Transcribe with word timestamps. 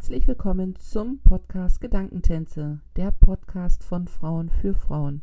Herzlich 0.00 0.26
willkommen 0.26 0.76
zum 0.76 1.18
Podcast 1.18 1.82
Gedankentänze, 1.82 2.80
der 2.96 3.10
Podcast 3.10 3.84
von 3.84 4.08
Frauen 4.08 4.48
für 4.48 4.72
Frauen. 4.72 5.20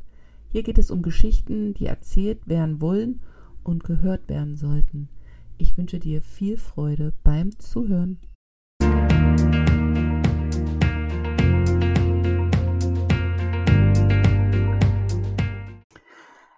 Hier 0.50 0.62
geht 0.62 0.78
es 0.78 0.92
um 0.92 1.02
Geschichten, 1.02 1.74
die 1.74 1.88
erzählt 1.88 2.48
werden 2.48 2.80
wollen 2.80 3.20
und 3.64 3.84
gehört 3.84 4.30
werden 4.30 4.56
sollten. 4.56 5.10
Ich 5.58 5.76
wünsche 5.80 5.98
dir 5.98 6.22
viel 6.22 6.58
Freude 6.58 7.12
beim 7.24 7.58
Zuhören. 7.58 8.20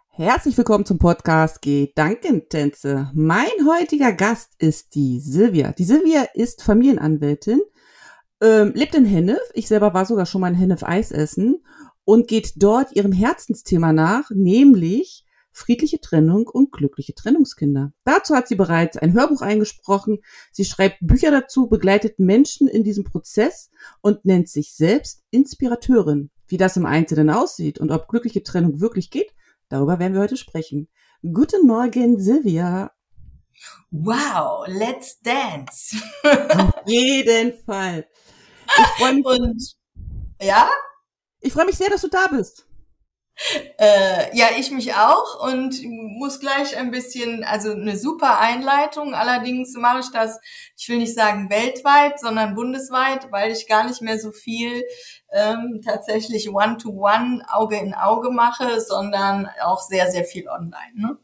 Herzlich 0.09 0.57
willkommen 0.57 0.85
zum 0.85 0.99
Podcast 0.99 1.61
Gedankentänze. 1.61 3.11
Mein 3.13 3.47
heutiger 3.65 4.11
Gast 4.11 4.51
ist 4.57 4.93
die 4.93 5.21
Silvia. 5.21 5.71
Die 5.71 5.85
Silvia 5.85 6.25
ist 6.33 6.61
Familienanwältin 6.61 7.61
ähm, 8.41 8.73
lebt 8.73 8.95
in 8.95 9.05
Hennef. 9.05 9.41
Ich 9.53 9.67
selber 9.67 9.93
war 9.93 10.05
sogar 10.05 10.25
schon 10.25 10.41
mal 10.41 10.49
in 10.49 10.55
Hennef 10.55 10.83
Eis 10.83 11.11
essen 11.11 11.63
und 12.05 12.27
geht 12.27 12.53
dort 12.57 12.95
ihrem 12.95 13.11
Herzensthema 13.11 13.93
nach, 13.93 14.29
nämlich 14.31 15.25
friedliche 15.51 15.99
Trennung 15.99 16.47
und 16.47 16.71
glückliche 16.71 17.13
Trennungskinder. 17.13 17.91
Dazu 18.05 18.35
hat 18.35 18.47
sie 18.47 18.55
bereits 18.55 18.97
ein 18.97 19.13
Hörbuch 19.13 19.41
eingesprochen. 19.41 20.19
Sie 20.51 20.65
schreibt 20.65 20.97
Bücher 21.01 21.31
dazu, 21.31 21.67
begleitet 21.67 22.19
Menschen 22.19 22.67
in 22.67 22.83
diesem 22.83 23.03
Prozess 23.03 23.69
und 24.01 24.25
nennt 24.25 24.47
sich 24.49 24.73
selbst 24.73 25.23
Inspirateurin. 25.31 26.31
Wie 26.47 26.57
das 26.57 26.77
im 26.77 26.85
Einzelnen 26.85 27.29
aussieht 27.29 27.79
und 27.79 27.91
ob 27.91 28.07
glückliche 28.07 28.41
Trennung 28.41 28.79
wirklich 28.79 29.11
geht, 29.11 29.33
darüber 29.67 29.99
werden 29.99 30.13
wir 30.13 30.21
heute 30.21 30.37
sprechen. 30.37 30.87
Guten 31.21 31.67
Morgen, 31.67 32.19
Silvia. 32.19 32.91
Wow, 33.91 34.65
let's 34.67 35.19
dance. 35.21 35.95
Auf 36.23 36.83
jeden 36.85 37.53
Fall. 37.65 38.07
Ich 38.65 38.87
freue 38.97 39.13
mich. 39.13 39.25
Und, 39.25 39.75
ja? 40.41 40.69
Ich 41.41 41.53
freue 41.53 41.65
mich 41.65 41.77
sehr, 41.77 41.89
dass 41.89 42.01
du 42.01 42.07
da 42.09 42.27
bist. 42.27 42.65
Äh, 43.77 44.35
ja, 44.35 44.47
ich 44.57 44.69
mich 44.69 44.93
auch 44.95 45.47
und 45.47 45.81
muss 45.85 46.41
gleich 46.41 46.75
ein 46.75 46.91
bisschen, 46.91 47.45
also 47.45 47.71
eine 47.71 47.95
super 47.95 48.39
Einleitung. 48.39 49.13
Allerdings 49.13 49.73
mache 49.75 50.01
ich 50.01 50.11
das, 50.11 50.39
ich 50.77 50.89
will 50.89 50.97
nicht 50.97 51.15
sagen 51.15 51.49
weltweit, 51.49 52.19
sondern 52.19 52.53
bundesweit, 52.55 53.31
weil 53.31 53.51
ich 53.51 53.67
gar 53.67 53.85
nicht 53.87 54.01
mehr 54.01 54.19
so 54.19 54.31
viel 54.31 54.83
ähm, 55.31 55.81
tatsächlich 55.85 56.49
One-to-One, 56.53 57.45
Auge 57.49 57.77
in 57.77 57.93
Auge 57.93 58.29
mache, 58.29 58.81
sondern 58.81 59.49
auch 59.63 59.79
sehr, 59.79 60.11
sehr 60.11 60.25
viel 60.25 60.49
online. 60.49 60.93
Ne? 60.95 61.17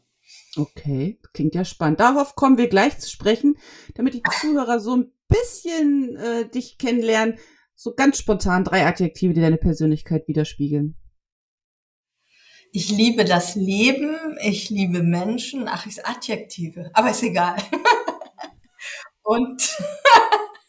Okay, 0.56 1.18
klingt 1.32 1.54
ja 1.54 1.64
spannend. 1.64 2.00
Darauf 2.00 2.34
kommen 2.34 2.56
wir 2.56 2.68
gleich 2.68 2.98
zu 2.98 3.10
sprechen, 3.10 3.58
damit 3.94 4.14
die 4.14 4.22
Zuhörer 4.40 4.80
so 4.80 4.96
ein 4.96 5.12
bisschen 5.28 6.16
äh, 6.16 6.48
dich 6.48 6.78
kennenlernen. 6.78 7.38
So 7.74 7.94
ganz 7.94 8.18
spontan 8.18 8.64
drei 8.64 8.86
Adjektive, 8.86 9.34
die 9.34 9.40
deine 9.40 9.58
Persönlichkeit 9.58 10.28
widerspiegeln. 10.28 10.96
Ich 12.72 12.90
liebe 12.90 13.24
das 13.24 13.54
Leben, 13.54 14.16
ich 14.42 14.70
liebe 14.70 15.02
Menschen. 15.02 15.68
Ach, 15.68 15.86
ist 15.86 16.06
Adjektive, 16.08 16.90
aber 16.94 17.10
ist 17.10 17.22
egal. 17.22 17.56
Und 19.22 19.76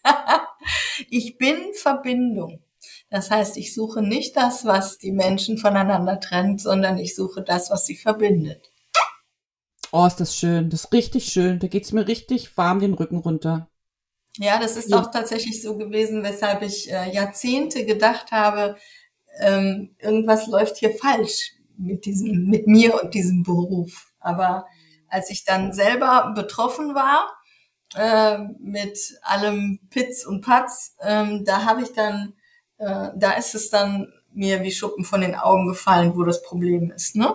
ich 1.09 1.37
bin 1.37 1.73
Verbindung. 1.73 2.61
Das 3.09 3.31
heißt, 3.31 3.55
ich 3.57 3.73
suche 3.73 4.01
nicht 4.01 4.35
das, 4.35 4.65
was 4.65 4.97
die 4.97 5.13
Menschen 5.13 5.57
voneinander 5.57 6.19
trennt, 6.19 6.59
sondern 6.59 6.97
ich 6.97 7.15
suche 7.15 7.41
das, 7.41 7.69
was 7.69 7.85
sie 7.85 7.95
verbindet. 7.95 8.69
Oh, 9.99 10.05
ist 10.05 10.19
das 10.19 10.35
schön. 10.35 10.69
Das 10.69 10.83
ist 10.83 10.93
richtig 10.93 11.25
schön. 11.25 11.57
Da 11.57 11.65
geht's 11.65 11.91
mir 11.91 12.07
richtig 12.07 12.55
warm 12.55 12.79
den 12.79 12.93
Rücken 12.93 13.17
runter. 13.17 13.67
Ja, 14.35 14.59
das 14.59 14.77
ist 14.77 14.91
ja. 14.91 15.01
auch 15.01 15.09
tatsächlich 15.09 15.59
so 15.63 15.75
gewesen, 15.75 16.21
weshalb 16.21 16.61
ich 16.61 16.91
äh, 16.91 17.11
Jahrzehnte 17.11 17.83
gedacht 17.83 18.31
habe, 18.31 18.75
ähm, 19.39 19.95
irgendwas 19.97 20.45
läuft 20.45 20.77
hier 20.77 20.93
falsch 20.93 21.53
mit 21.79 22.05
diesem, 22.05 22.45
mit 22.45 22.67
mir 22.67 23.01
und 23.01 23.15
diesem 23.15 23.41
Beruf. 23.41 24.13
Aber 24.19 24.67
als 25.07 25.31
ich 25.31 25.45
dann 25.45 25.73
selber 25.73 26.31
betroffen 26.35 26.93
war, 26.93 27.31
äh, 27.95 28.37
mit 28.59 28.99
allem 29.23 29.79
Pitz 29.89 30.27
und 30.27 30.41
Patz, 30.41 30.95
ähm, 31.01 31.43
da 31.43 31.65
habe 31.65 31.81
ich 31.81 31.93
dann, 31.93 32.33
äh, 32.77 33.09
da 33.15 33.31
ist 33.31 33.55
es 33.55 33.71
dann 33.71 34.13
mir 34.31 34.61
wie 34.61 34.71
Schuppen 34.71 35.05
von 35.05 35.21
den 35.21 35.33
Augen 35.33 35.67
gefallen, 35.67 36.15
wo 36.15 36.21
das 36.21 36.43
Problem 36.43 36.91
ist. 36.91 37.15
Ne? 37.15 37.33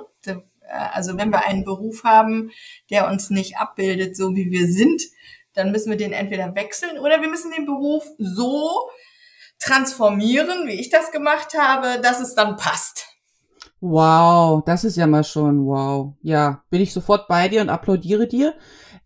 Also 0.72 1.16
wenn 1.18 1.30
wir 1.30 1.46
einen 1.46 1.64
Beruf 1.64 2.04
haben, 2.04 2.50
der 2.90 3.08
uns 3.08 3.30
nicht 3.30 3.56
abbildet, 3.58 4.16
so 4.16 4.34
wie 4.34 4.50
wir 4.50 4.66
sind, 4.66 5.02
dann 5.54 5.70
müssen 5.70 5.90
wir 5.90 5.96
den 5.96 6.12
entweder 6.12 6.54
wechseln 6.54 6.98
oder 6.98 7.20
wir 7.20 7.28
müssen 7.28 7.52
den 7.52 7.66
Beruf 7.66 8.04
so 8.18 8.88
transformieren, 9.58 10.66
wie 10.66 10.80
ich 10.80 10.90
das 10.90 11.12
gemacht 11.12 11.54
habe, 11.56 12.00
dass 12.00 12.20
es 12.20 12.34
dann 12.34 12.56
passt. 12.56 13.06
Wow, 13.80 14.62
das 14.64 14.84
ist 14.84 14.96
ja 14.96 15.06
mal 15.06 15.24
schon 15.24 15.66
wow. 15.66 16.14
Ja, 16.22 16.62
bin 16.70 16.80
ich 16.80 16.92
sofort 16.92 17.28
bei 17.28 17.48
dir 17.48 17.60
und 17.60 17.68
applaudiere 17.68 18.26
dir. 18.26 18.54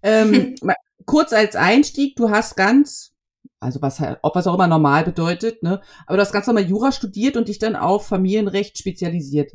Ähm, 0.02 0.54
kurz 1.06 1.32
als 1.32 1.56
Einstieg, 1.56 2.16
du 2.16 2.30
hast 2.30 2.56
ganz, 2.56 3.14
also 3.58 3.80
was, 3.80 4.02
ob 4.22 4.34
was 4.34 4.46
auch 4.46 4.54
immer 4.54 4.66
normal 4.66 5.04
bedeutet, 5.04 5.62
ne, 5.62 5.80
aber 6.06 6.16
du 6.16 6.22
hast 6.22 6.32
ganz 6.32 6.46
normal 6.46 6.64
Jura 6.64 6.92
studiert 6.92 7.36
und 7.36 7.48
dich 7.48 7.58
dann 7.58 7.74
auf 7.74 8.06
Familienrecht 8.06 8.78
spezialisiert 8.78 9.52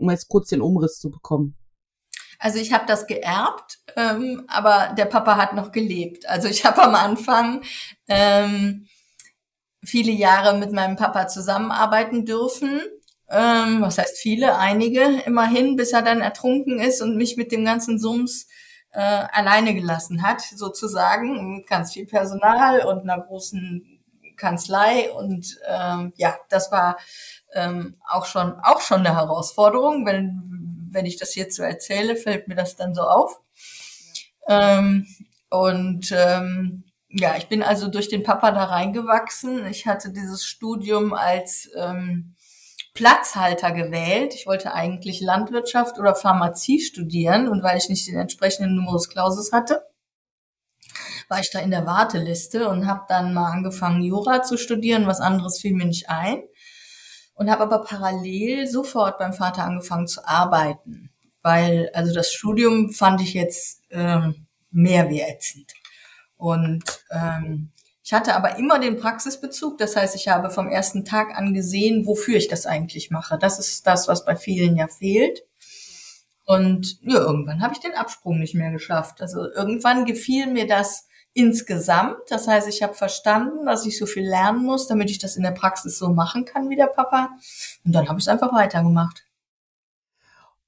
um 0.00 0.10
jetzt 0.10 0.28
kurz 0.28 0.48
den 0.48 0.60
Umriss 0.60 0.98
zu 0.98 1.10
bekommen? 1.10 1.56
Also 2.38 2.58
ich 2.58 2.72
habe 2.72 2.86
das 2.86 3.06
geerbt, 3.06 3.78
ähm, 3.96 4.44
aber 4.48 4.94
der 4.96 5.04
Papa 5.04 5.36
hat 5.36 5.52
noch 5.52 5.72
gelebt. 5.72 6.26
Also 6.26 6.48
ich 6.48 6.64
habe 6.64 6.82
am 6.82 6.94
Anfang 6.94 7.62
ähm, 8.08 8.86
viele 9.84 10.12
Jahre 10.12 10.56
mit 10.56 10.72
meinem 10.72 10.96
Papa 10.96 11.28
zusammenarbeiten 11.28 12.24
dürfen. 12.24 12.80
Ähm, 13.28 13.82
was 13.82 13.98
heißt 13.98 14.16
viele? 14.18 14.56
Einige 14.56 15.20
immerhin, 15.26 15.76
bis 15.76 15.92
er 15.92 16.02
dann 16.02 16.22
ertrunken 16.22 16.80
ist 16.80 17.02
und 17.02 17.16
mich 17.16 17.36
mit 17.36 17.52
dem 17.52 17.64
ganzen 17.64 17.98
Sums 17.98 18.48
äh, 18.92 19.00
alleine 19.00 19.74
gelassen 19.74 20.22
hat, 20.22 20.40
sozusagen. 20.40 21.56
Mit 21.56 21.66
ganz 21.66 21.92
viel 21.92 22.06
Personal 22.06 22.86
und 22.86 23.02
einer 23.02 23.20
großen 23.20 23.89
Kanzlei. 24.40 25.10
Und 25.12 25.58
ähm, 25.68 26.12
ja, 26.16 26.36
das 26.48 26.72
war 26.72 26.98
ähm, 27.52 27.96
auch 28.08 28.26
schon 28.26 28.54
auch 28.62 28.80
schon 28.80 29.06
eine 29.06 29.14
Herausforderung. 29.16 30.06
Wenn 30.06 30.88
wenn 30.92 31.06
ich 31.06 31.16
das 31.16 31.34
jetzt 31.34 31.56
so 31.56 31.62
erzähle, 31.62 32.16
fällt 32.16 32.48
mir 32.48 32.56
das 32.56 32.76
dann 32.76 32.94
so 32.94 33.02
auf. 33.02 33.40
Ähm, 34.48 35.06
und 35.50 36.12
ähm, 36.12 36.84
ja, 37.08 37.36
ich 37.36 37.48
bin 37.48 37.62
also 37.62 37.88
durch 37.88 38.08
den 38.08 38.22
Papa 38.22 38.52
da 38.52 38.64
reingewachsen. 38.64 39.66
Ich 39.66 39.86
hatte 39.86 40.12
dieses 40.12 40.44
Studium 40.44 41.12
als 41.12 41.68
ähm, 41.76 42.34
Platzhalter 42.94 43.72
gewählt. 43.72 44.34
Ich 44.34 44.46
wollte 44.46 44.74
eigentlich 44.74 45.20
Landwirtschaft 45.20 45.98
oder 45.98 46.14
Pharmazie 46.14 46.80
studieren 46.80 47.48
und 47.48 47.62
weil 47.62 47.78
ich 47.78 47.88
nicht 47.88 48.06
den 48.06 48.18
entsprechenden 48.18 48.76
Numerus 48.76 49.08
Clausus 49.08 49.52
hatte, 49.52 49.82
war 51.30 51.40
ich 51.40 51.50
da 51.50 51.60
in 51.60 51.70
der 51.70 51.86
Warteliste 51.86 52.68
und 52.68 52.86
habe 52.86 53.04
dann 53.08 53.32
mal 53.32 53.52
angefangen, 53.52 54.02
Jura 54.02 54.42
zu 54.42 54.58
studieren. 54.58 55.06
Was 55.06 55.20
anderes 55.20 55.60
fiel 55.60 55.74
mir 55.74 55.86
nicht 55.86 56.10
ein 56.10 56.42
und 57.34 57.50
habe 57.50 57.62
aber 57.62 57.82
parallel 57.82 58.66
sofort 58.66 59.16
beim 59.16 59.32
Vater 59.32 59.64
angefangen 59.64 60.08
zu 60.08 60.26
arbeiten, 60.26 61.10
weil 61.42 61.88
also 61.94 62.12
das 62.12 62.32
Studium 62.32 62.92
fand 62.92 63.22
ich 63.22 63.32
jetzt 63.32 63.82
ähm, 63.90 64.46
mehr 64.70 65.08
wie 65.08 65.22
ätzend. 65.22 65.72
Und 66.36 66.84
ähm, 67.10 67.70
ich 68.02 68.12
hatte 68.12 68.34
aber 68.34 68.56
immer 68.58 68.80
den 68.80 68.98
Praxisbezug, 68.98 69.78
das 69.78 69.94
heißt, 69.94 70.16
ich 70.16 70.28
habe 70.28 70.50
vom 70.50 70.68
ersten 70.68 71.04
Tag 71.04 71.36
an 71.36 71.54
gesehen, 71.54 72.06
wofür 72.06 72.36
ich 72.36 72.48
das 72.48 72.66
eigentlich 72.66 73.10
mache. 73.10 73.38
Das 73.38 73.58
ist 73.58 73.86
das, 73.86 74.08
was 74.08 74.24
bei 74.24 74.34
vielen 74.34 74.76
ja 74.76 74.88
fehlt. 74.88 75.44
Und 76.44 76.98
ja, 77.02 77.20
irgendwann 77.20 77.62
habe 77.62 77.72
ich 77.72 77.80
den 77.80 77.94
Absprung 77.94 78.40
nicht 78.40 78.56
mehr 78.56 78.72
geschafft. 78.72 79.22
Also 79.22 79.50
irgendwann 79.52 80.06
gefiel 80.06 80.48
mir 80.48 80.66
das 80.66 81.06
insgesamt. 81.32 82.18
Das 82.28 82.48
heißt, 82.48 82.68
ich 82.68 82.82
habe 82.82 82.94
verstanden, 82.94 83.66
dass 83.66 83.86
ich 83.86 83.98
so 83.98 84.06
viel 84.06 84.26
lernen 84.26 84.64
muss, 84.64 84.86
damit 84.86 85.10
ich 85.10 85.18
das 85.18 85.36
in 85.36 85.42
der 85.42 85.52
Praxis 85.52 85.98
so 85.98 86.08
machen 86.08 86.44
kann 86.44 86.68
wie 86.68 86.76
der 86.76 86.86
Papa. 86.86 87.30
Und 87.84 87.92
dann 87.92 88.08
habe 88.08 88.18
ich 88.18 88.24
es 88.24 88.28
einfach 88.28 88.52
weitergemacht. 88.52 89.24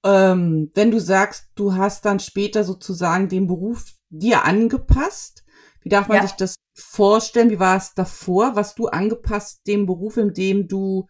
Ähm, 0.05 0.71
wenn 0.75 0.91
du 0.91 1.01
sagst, 1.01 1.47
du 1.55 1.75
hast 1.75 2.05
dann 2.05 2.21
später 2.21 2.65
sozusagen 2.65 3.29
den 3.29 3.47
Beruf 3.47 3.93
dir 4.11 4.45
angepasst, 4.45 5.45
wie 5.81 5.89
darf 5.89 6.09
man 6.09 6.19
ja. 6.19 6.23
sich 6.23 6.33
das 6.33 6.57
vorstellen? 6.75 7.51
Wie 7.51 7.61
war 7.61 7.77
es 7.77 7.95
davor? 7.95 8.55
Was 8.55 8.75
du 8.75 8.87
angepasst 8.87 9.67
dem 9.67 9.87
Beruf, 9.87 10.17
in 10.17 10.33
dem 10.33 10.69
du 10.69 11.07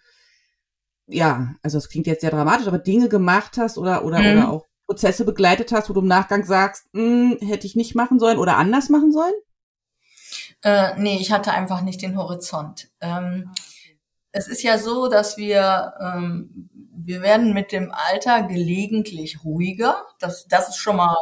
ja, 1.07 1.55
also 1.63 1.79
es 1.79 1.89
klingt 1.89 2.07
jetzt 2.07 2.23
sehr 2.23 2.31
dramatisch, 2.31 2.67
aber 2.67 2.79
Dinge 2.79 3.09
gemacht 3.09 3.59
hast 3.59 3.79
oder 3.79 4.05
oder 4.05 4.21
mhm. 4.21 4.27
oder 4.27 4.51
auch 4.51 4.67
Prozesse 4.93 5.25
begleitet 5.25 5.73
hast, 5.73 5.89
wo 5.89 5.95
du 5.95 6.03
im 6.03 6.07
Nachgang 6.07 6.45
sagst, 6.45 6.85
hm, 6.93 7.39
hätte 7.41 7.67
ich 7.67 7.77
nicht 7.77 7.95
machen 7.95 8.19
sollen 8.19 8.37
oder 8.37 8.59
anders 8.59 8.91
machen 8.91 9.11
sollen? 9.11 9.33
Äh, 10.63 11.01
nee, 11.01 11.17
ich 11.17 11.33
hatte 11.33 11.53
einfach 11.53 11.81
nicht 11.81 12.03
den 12.03 12.19
Horizont. 12.19 12.91
Ähm, 13.01 13.51
es 14.33 14.49
ist 14.49 14.63
ja 14.63 14.77
so, 14.77 15.09
dass 15.09 15.39
wir, 15.39 15.95
ähm, 15.99 16.69
wir 16.95 17.23
werden 17.23 17.55
mit 17.55 17.73
dem 17.73 17.91
Alter 17.91 18.43
gelegentlich 18.43 19.43
ruhiger. 19.45 20.05
Das, 20.21 20.47
das 20.47 20.69
ist 20.69 20.77
schon 20.77 20.97
mal 20.97 21.17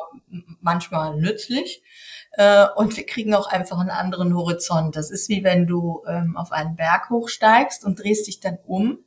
manchmal 0.61 1.17
nützlich. 1.17 1.85
Äh, 2.33 2.67
und 2.75 2.97
wir 2.97 3.07
kriegen 3.07 3.35
auch 3.35 3.47
einfach 3.47 3.79
einen 3.79 3.91
anderen 3.91 4.35
Horizont. 4.35 4.97
Das 4.97 5.13
ist 5.13 5.29
wie 5.29 5.45
wenn 5.45 5.69
du 5.69 6.03
ähm, 6.09 6.37
auf 6.37 6.51
einen 6.51 6.75
Berg 6.75 7.09
hochsteigst 7.09 7.85
und 7.85 8.03
drehst 8.03 8.27
dich 8.27 8.41
dann 8.41 8.59
um. 8.67 8.99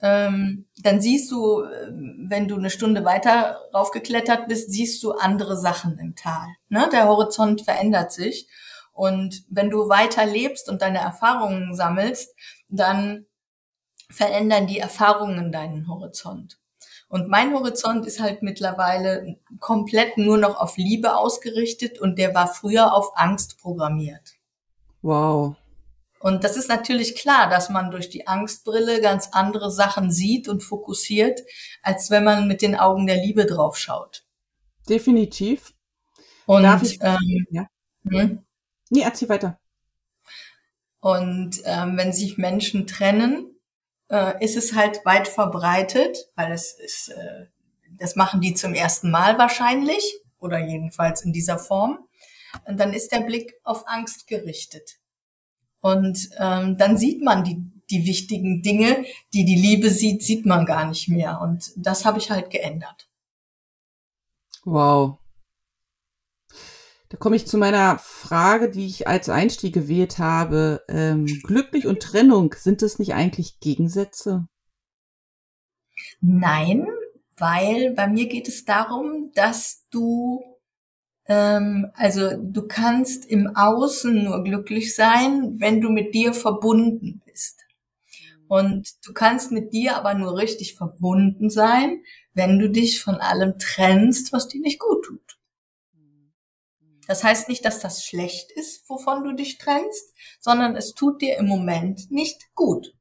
Ähm, 0.00 0.66
dann 0.82 1.00
siehst 1.00 1.30
du, 1.30 1.62
äh, 1.62 1.90
wenn 2.28 2.46
du 2.46 2.56
eine 2.56 2.70
Stunde 2.70 3.04
weiter 3.04 3.60
raufgeklettert 3.74 4.46
bist, 4.46 4.70
siehst 4.70 5.02
du 5.02 5.12
andere 5.12 5.56
Sachen 5.56 5.98
im 5.98 6.14
Tal. 6.14 6.46
Ne? 6.68 6.88
Der 6.92 7.08
Horizont 7.08 7.62
verändert 7.62 8.12
sich. 8.12 8.48
Und 8.92 9.44
wenn 9.48 9.70
du 9.70 9.88
weiter 9.88 10.26
lebst 10.26 10.68
und 10.68 10.82
deine 10.82 10.98
Erfahrungen 10.98 11.74
sammelst, 11.74 12.34
dann 12.68 13.26
verändern 14.10 14.66
die 14.66 14.78
Erfahrungen 14.78 15.52
deinen 15.52 15.88
Horizont. 15.88 16.58
Und 17.08 17.28
mein 17.28 17.54
Horizont 17.54 18.06
ist 18.06 18.20
halt 18.20 18.42
mittlerweile 18.42 19.36
komplett 19.60 20.18
nur 20.18 20.36
noch 20.36 20.60
auf 20.60 20.76
Liebe 20.76 21.16
ausgerichtet 21.16 21.98
und 21.98 22.18
der 22.18 22.34
war 22.34 22.48
früher 22.48 22.92
auf 22.92 23.12
Angst 23.14 23.58
programmiert. 23.58 24.34
Wow. 25.00 25.56
Und 26.20 26.42
das 26.44 26.56
ist 26.56 26.68
natürlich 26.68 27.14
klar, 27.14 27.48
dass 27.48 27.68
man 27.68 27.90
durch 27.90 28.08
die 28.10 28.26
Angstbrille 28.26 29.00
ganz 29.00 29.28
andere 29.32 29.70
Sachen 29.70 30.10
sieht 30.10 30.48
und 30.48 30.62
fokussiert, 30.62 31.40
als 31.82 32.10
wenn 32.10 32.24
man 32.24 32.48
mit 32.48 32.60
den 32.62 32.74
Augen 32.74 33.06
der 33.06 33.16
Liebe 33.16 33.46
drauf 33.46 33.78
schaut. 33.78 34.24
Definitiv. 34.88 35.74
Und 36.46 36.62
Darf 36.64 36.82
ich, 36.82 36.98
ähm, 37.02 37.46
ja. 37.50 37.68
Hm? 38.08 38.44
Nee, 38.90 39.02
erzähl 39.02 39.28
weiter. 39.28 39.60
Und 41.00 41.60
ähm, 41.64 41.96
wenn 41.96 42.12
sich 42.12 42.38
Menschen 42.38 42.86
trennen, 42.86 43.54
äh, 44.10 44.42
ist 44.44 44.56
es 44.56 44.74
halt 44.74 45.04
weit 45.04 45.28
verbreitet, 45.28 46.30
weil 46.34 46.52
es 46.52 46.72
ist, 46.72 47.10
äh, 47.10 47.46
das 47.98 48.16
machen 48.16 48.40
die 48.40 48.54
zum 48.54 48.74
ersten 48.74 49.10
Mal 49.10 49.38
wahrscheinlich 49.38 50.20
oder 50.38 50.58
jedenfalls 50.58 51.22
in 51.22 51.32
dieser 51.32 51.58
Form. 51.58 51.98
Und 52.64 52.80
dann 52.80 52.92
ist 52.92 53.12
der 53.12 53.20
Blick 53.20 53.54
auf 53.62 53.86
Angst 53.86 54.26
gerichtet. 54.26 54.98
Und 55.80 56.30
ähm, 56.38 56.76
dann 56.76 56.96
sieht 56.96 57.22
man 57.22 57.44
die, 57.44 57.62
die 57.90 58.06
wichtigen 58.06 58.62
Dinge, 58.62 59.04
die 59.32 59.44
die 59.44 59.56
Liebe 59.56 59.90
sieht, 59.90 60.22
sieht 60.22 60.46
man 60.46 60.66
gar 60.66 60.88
nicht 60.88 61.08
mehr. 61.08 61.40
Und 61.40 61.72
das 61.76 62.04
habe 62.04 62.18
ich 62.18 62.30
halt 62.30 62.50
geändert. 62.50 63.08
Wow. 64.64 65.18
Da 67.10 67.16
komme 67.16 67.36
ich 67.36 67.46
zu 67.46 67.56
meiner 67.56 67.98
Frage, 67.98 68.70
die 68.70 68.86
ich 68.86 69.08
als 69.08 69.30
Einstieg 69.30 69.72
gewählt 69.72 70.18
habe. 70.18 70.84
Ähm, 70.88 71.24
glücklich 71.42 71.86
und 71.86 72.00
Trennung, 72.00 72.54
sind 72.56 72.82
das 72.82 72.98
nicht 72.98 73.14
eigentlich 73.14 73.60
Gegensätze? 73.60 74.46
Nein, 76.20 76.86
weil 77.36 77.94
bei 77.94 78.08
mir 78.08 78.26
geht 78.26 78.46
es 78.48 78.64
darum, 78.64 79.32
dass 79.34 79.86
du, 79.90 80.42
ähm, 81.28 81.90
also 81.94 82.30
du 82.36 82.66
kannst 82.66 83.26
im 83.26 83.54
Außen 83.54 84.24
nur 84.24 84.42
glücklich 84.42 84.94
sein, 84.94 85.56
wenn 85.58 85.80
du 85.80 85.90
mit 85.90 86.14
dir 86.14 86.32
verbunden 86.34 87.22
bist. 87.24 87.64
Und 88.48 89.06
du 89.06 89.12
kannst 89.12 89.52
mit 89.52 89.74
dir 89.74 89.96
aber 89.96 90.14
nur 90.14 90.38
richtig 90.38 90.74
verbunden 90.74 91.50
sein, 91.50 92.02
wenn 92.32 92.58
du 92.58 92.70
dich 92.70 93.00
von 93.02 93.16
allem 93.16 93.58
trennst, 93.58 94.32
was 94.32 94.48
dir 94.48 94.60
nicht 94.60 94.80
gut 94.80 95.04
tut. 95.04 95.38
Das 97.06 97.24
heißt 97.24 97.48
nicht, 97.48 97.64
dass 97.64 97.80
das 97.80 98.04
schlecht 98.04 98.52
ist, 98.52 98.88
wovon 98.88 99.24
du 99.24 99.32
dich 99.32 99.58
trennst, 99.58 100.14
sondern 100.40 100.76
es 100.76 100.94
tut 100.94 101.20
dir 101.20 101.36
im 101.38 101.46
Moment 101.46 102.10
nicht 102.10 102.54
gut. 102.54 102.94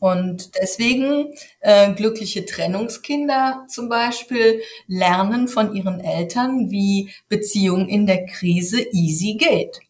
Und 0.00 0.54
deswegen 0.60 1.34
äh, 1.60 1.92
glückliche 1.92 2.44
Trennungskinder 2.44 3.66
zum 3.68 3.88
Beispiel 3.88 4.62
lernen 4.86 5.48
von 5.48 5.74
ihren 5.74 6.00
Eltern, 6.00 6.70
wie 6.70 7.10
Beziehung 7.28 7.88
in 7.88 8.06
der 8.06 8.26
Krise 8.26 8.80
easy 8.92 9.34
geht. 9.34 9.80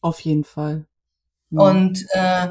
Auf 0.00 0.20
jeden 0.20 0.44
Fall. 0.44 0.84
Mhm. 1.50 1.58
Und 1.58 2.06
äh, 2.10 2.48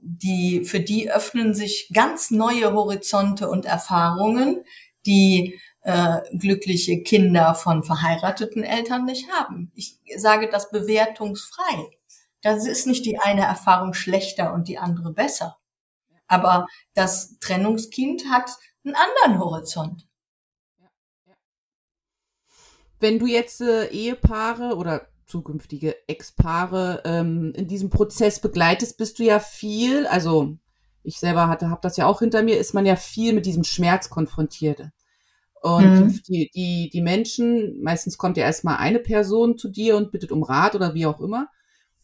die, 0.00 0.64
für 0.64 0.80
die 0.80 1.10
öffnen 1.10 1.54
sich 1.54 1.90
ganz 1.92 2.30
neue 2.32 2.72
Horizonte 2.72 3.48
und 3.48 3.64
Erfahrungen, 3.64 4.64
die 5.06 5.60
äh, 5.82 6.20
glückliche 6.36 7.02
Kinder 7.02 7.54
von 7.54 7.84
verheirateten 7.84 8.64
Eltern 8.64 9.04
nicht 9.04 9.28
haben. 9.30 9.70
Ich 9.74 9.98
sage 10.16 10.48
das 10.48 10.70
bewertungsfrei. 10.70 11.90
Das 12.42 12.66
ist 12.66 12.86
nicht 12.86 13.04
die 13.06 13.18
eine 13.18 13.42
Erfahrung 13.42 13.94
schlechter 13.94 14.52
und 14.52 14.68
die 14.68 14.78
andere 14.78 15.12
besser. 15.12 15.56
Aber 16.26 16.66
das 16.94 17.38
Trennungskind 17.38 18.24
hat 18.30 18.50
einen 18.84 18.94
anderen 18.94 19.38
Horizont. 19.38 20.08
Wenn 22.98 23.18
du 23.18 23.26
jetzt 23.26 23.60
äh, 23.60 23.86
Ehepaare 23.86 24.76
oder 24.76 25.08
zukünftige 25.26 25.96
Ex-Paare 26.08 27.02
ähm, 27.04 27.52
in 27.56 27.66
diesem 27.66 27.90
Prozess 27.90 28.40
begleitest, 28.40 28.98
bist 28.98 29.18
du 29.18 29.24
ja 29.24 29.40
viel, 29.40 30.06
also 30.06 30.56
ich 31.02 31.18
selber 31.18 31.48
hatte, 31.48 31.70
habe 31.70 31.80
das 31.82 31.96
ja 31.96 32.06
auch 32.06 32.20
hinter 32.20 32.42
mir, 32.42 32.58
ist 32.58 32.74
man 32.74 32.86
ja 32.86 32.96
viel 32.96 33.32
mit 33.32 33.46
diesem 33.46 33.64
Schmerz 33.64 34.08
konfrontiert. 34.10 34.90
Und 35.62 36.00
mhm. 36.00 36.22
die, 36.28 36.50
die, 36.54 36.90
die 36.92 37.00
Menschen, 37.00 37.80
meistens 37.82 38.18
kommt 38.18 38.36
ja 38.36 38.44
erstmal 38.44 38.76
eine 38.78 38.98
Person 38.98 39.56
zu 39.56 39.68
dir 39.68 39.96
und 39.96 40.10
bittet 40.10 40.32
um 40.32 40.42
Rat 40.42 40.74
oder 40.74 40.94
wie 40.94 41.06
auch 41.06 41.20
immer. 41.20 41.48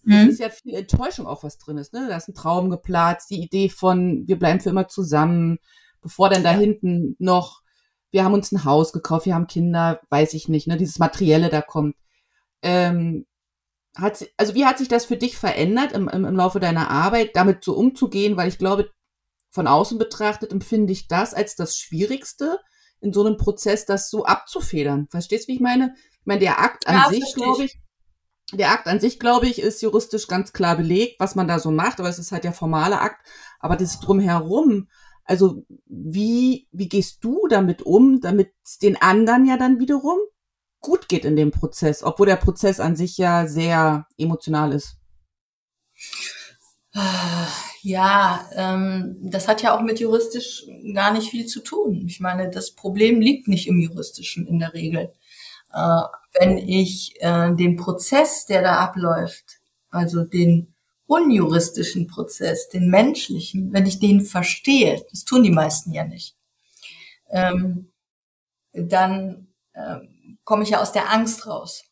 Mhm. 0.08 0.14
Es 0.14 0.28
ist 0.34 0.40
ja 0.40 0.48
viel 0.48 0.74
Enttäuschung 0.74 1.26
auch, 1.26 1.44
was 1.44 1.58
drin 1.58 1.76
ist. 1.76 1.92
Ne? 1.92 2.06
Da 2.08 2.16
ist 2.16 2.28
ein 2.28 2.34
Traum 2.34 2.70
geplatzt, 2.70 3.28
die 3.28 3.42
Idee 3.42 3.68
von, 3.68 4.24
wir 4.26 4.38
bleiben 4.38 4.58
für 4.58 4.70
immer 4.70 4.88
zusammen, 4.88 5.58
bevor 6.00 6.30
dann 6.30 6.42
da 6.42 6.50
hinten 6.50 7.14
noch, 7.18 7.60
wir 8.10 8.24
haben 8.24 8.32
uns 8.32 8.50
ein 8.50 8.64
Haus 8.64 8.94
gekauft, 8.94 9.26
wir 9.26 9.34
haben 9.34 9.46
Kinder, 9.46 10.00
weiß 10.08 10.32
ich 10.32 10.48
nicht, 10.48 10.66
ne? 10.66 10.78
dieses 10.78 10.98
Materielle 10.98 11.50
da 11.50 11.60
kommt. 11.60 11.94
Ähm, 12.62 13.26
hat, 13.94 14.24
also 14.38 14.54
wie 14.54 14.64
hat 14.64 14.78
sich 14.78 14.88
das 14.88 15.04
für 15.04 15.18
dich 15.18 15.36
verändert 15.36 15.92
im, 15.92 16.08
im, 16.08 16.24
im 16.24 16.36
Laufe 16.36 16.58
deiner 16.58 16.90
Arbeit, 16.90 17.36
damit 17.36 17.62
so 17.62 17.74
umzugehen? 17.74 18.38
Weil 18.38 18.48
ich 18.48 18.56
glaube, 18.56 18.90
von 19.50 19.66
außen 19.66 19.98
betrachtet 19.98 20.52
empfinde 20.52 20.92
ich 20.92 21.06
das 21.06 21.34
als 21.34 21.54
das 21.54 21.76
Schwierigste, 21.76 22.58
in 23.00 23.12
so 23.12 23.24
einem 23.24 23.36
Prozess 23.36 23.84
das 23.84 24.08
so 24.08 24.24
abzufedern. 24.24 25.06
Verstehst 25.10 25.44
du, 25.44 25.52
wie 25.52 25.56
ich 25.56 25.60
meine? 25.60 25.94
Ich 26.12 26.26
meine, 26.26 26.40
der 26.40 26.60
Akt 26.60 26.86
an 26.86 26.96
ja, 26.96 27.08
sich, 27.10 27.34
glaube 27.34 27.64
ich, 27.64 27.78
der 28.52 28.70
Akt 28.72 28.86
an 28.86 29.00
sich, 29.00 29.18
glaube 29.18 29.46
ich, 29.46 29.60
ist 29.60 29.82
juristisch 29.82 30.26
ganz 30.26 30.52
klar 30.52 30.76
belegt, 30.76 31.20
was 31.20 31.34
man 31.34 31.48
da 31.48 31.58
so 31.58 31.70
macht, 31.70 32.00
aber 32.00 32.08
es 32.08 32.18
ist 32.18 32.32
halt 32.32 32.44
der 32.44 32.52
formale 32.52 33.00
Akt. 33.00 33.26
Aber 33.60 33.76
das 33.76 34.00
drumherum, 34.00 34.88
also 35.24 35.64
wie, 35.86 36.68
wie 36.72 36.88
gehst 36.88 37.22
du 37.22 37.46
damit 37.48 37.82
um, 37.82 38.20
damit 38.20 38.52
es 38.64 38.78
den 38.78 39.00
anderen 39.00 39.44
ja 39.44 39.56
dann 39.58 39.78
wiederum 39.78 40.18
gut 40.80 41.08
geht 41.08 41.24
in 41.24 41.36
dem 41.36 41.50
Prozess, 41.50 42.02
obwohl 42.02 42.26
der 42.26 42.36
Prozess 42.36 42.80
an 42.80 42.96
sich 42.96 43.18
ja 43.18 43.46
sehr 43.46 44.06
emotional 44.16 44.72
ist? 44.72 44.96
Ja, 47.82 48.48
ähm, 48.54 49.18
das 49.22 49.46
hat 49.46 49.62
ja 49.62 49.76
auch 49.76 49.82
mit 49.82 50.00
juristisch 50.00 50.66
gar 50.94 51.12
nicht 51.12 51.30
viel 51.30 51.46
zu 51.46 51.60
tun. 51.60 52.04
Ich 52.06 52.20
meine, 52.20 52.50
das 52.50 52.72
Problem 52.72 53.20
liegt 53.20 53.48
nicht 53.48 53.68
im 53.68 53.78
juristischen 53.78 54.46
in 54.46 54.58
der 54.58 54.74
Regel. 54.74 55.12
Äh, 55.72 56.02
wenn 56.40 56.58
ich 56.58 57.14
äh, 57.20 57.54
den 57.54 57.76
Prozess, 57.76 58.46
der 58.46 58.62
da 58.62 58.78
abläuft, 58.78 59.60
also 59.90 60.24
den 60.24 60.74
unjuristischen 61.06 62.06
Prozess, 62.06 62.68
den 62.68 62.88
menschlichen, 62.88 63.72
wenn 63.72 63.86
ich 63.86 63.98
den 63.98 64.20
verstehe, 64.20 65.04
das 65.10 65.24
tun 65.24 65.42
die 65.42 65.50
meisten 65.50 65.92
ja 65.92 66.04
nicht, 66.04 66.36
ähm, 67.30 67.90
dann 68.72 69.48
äh, 69.72 69.98
komme 70.44 70.62
ich 70.62 70.70
ja 70.70 70.80
aus 70.80 70.92
der 70.92 71.10
Angst 71.12 71.46
raus. 71.46 71.84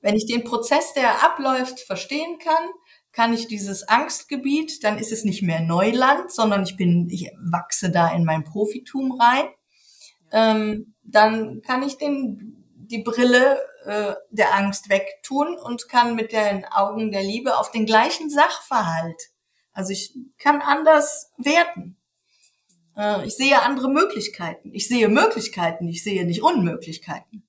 Wenn 0.00 0.16
ich 0.16 0.26
den 0.26 0.44
Prozess, 0.44 0.94
der 0.94 1.24
abläuft, 1.24 1.80
verstehen 1.80 2.38
kann, 2.38 2.70
kann 3.12 3.34
ich 3.34 3.46
dieses 3.46 3.86
Angstgebiet, 3.88 4.82
dann 4.82 4.98
ist 4.98 5.12
es 5.12 5.24
nicht 5.24 5.42
mehr 5.42 5.60
Neuland, 5.60 6.32
sondern 6.32 6.64
ich 6.64 6.76
bin, 6.76 7.08
ich 7.10 7.30
wachse 7.38 7.90
da 7.90 8.12
in 8.12 8.24
mein 8.24 8.42
Profitum 8.42 9.12
rein. 9.20 9.48
Ähm, 10.32 10.94
dann 11.02 11.60
kann 11.62 11.82
ich 11.82 11.98
den, 11.98 12.61
die 12.86 13.02
Brille 13.02 13.60
äh, 13.84 14.14
der 14.30 14.54
Angst 14.54 14.88
wegtun 14.88 15.56
und 15.56 15.88
kann 15.88 16.14
mit 16.14 16.32
den 16.32 16.64
Augen 16.66 17.12
der 17.12 17.22
Liebe 17.22 17.58
auf 17.58 17.70
den 17.70 17.86
gleichen 17.86 18.30
Sachverhalt. 18.30 19.20
Also 19.72 19.92
ich 19.92 20.14
kann 20.38 20.60
anders 20.60 21.30
werten. 21.38 21.96
Äh, 22.96 23.26
ich 23.26 23.34
sehe 23.34 23.62
andere 23.62 23.88
Möglichkeiten. 23.88 24.72
Ich 24.72 24.88
sehe 24.88 25.08
Möglichkeiten, 25.08 25.88
ich 25.88 26.02
sehe 26.02 26.24
nicht 26.26 26.42
Unmöglichkeiten. 26.42 27.48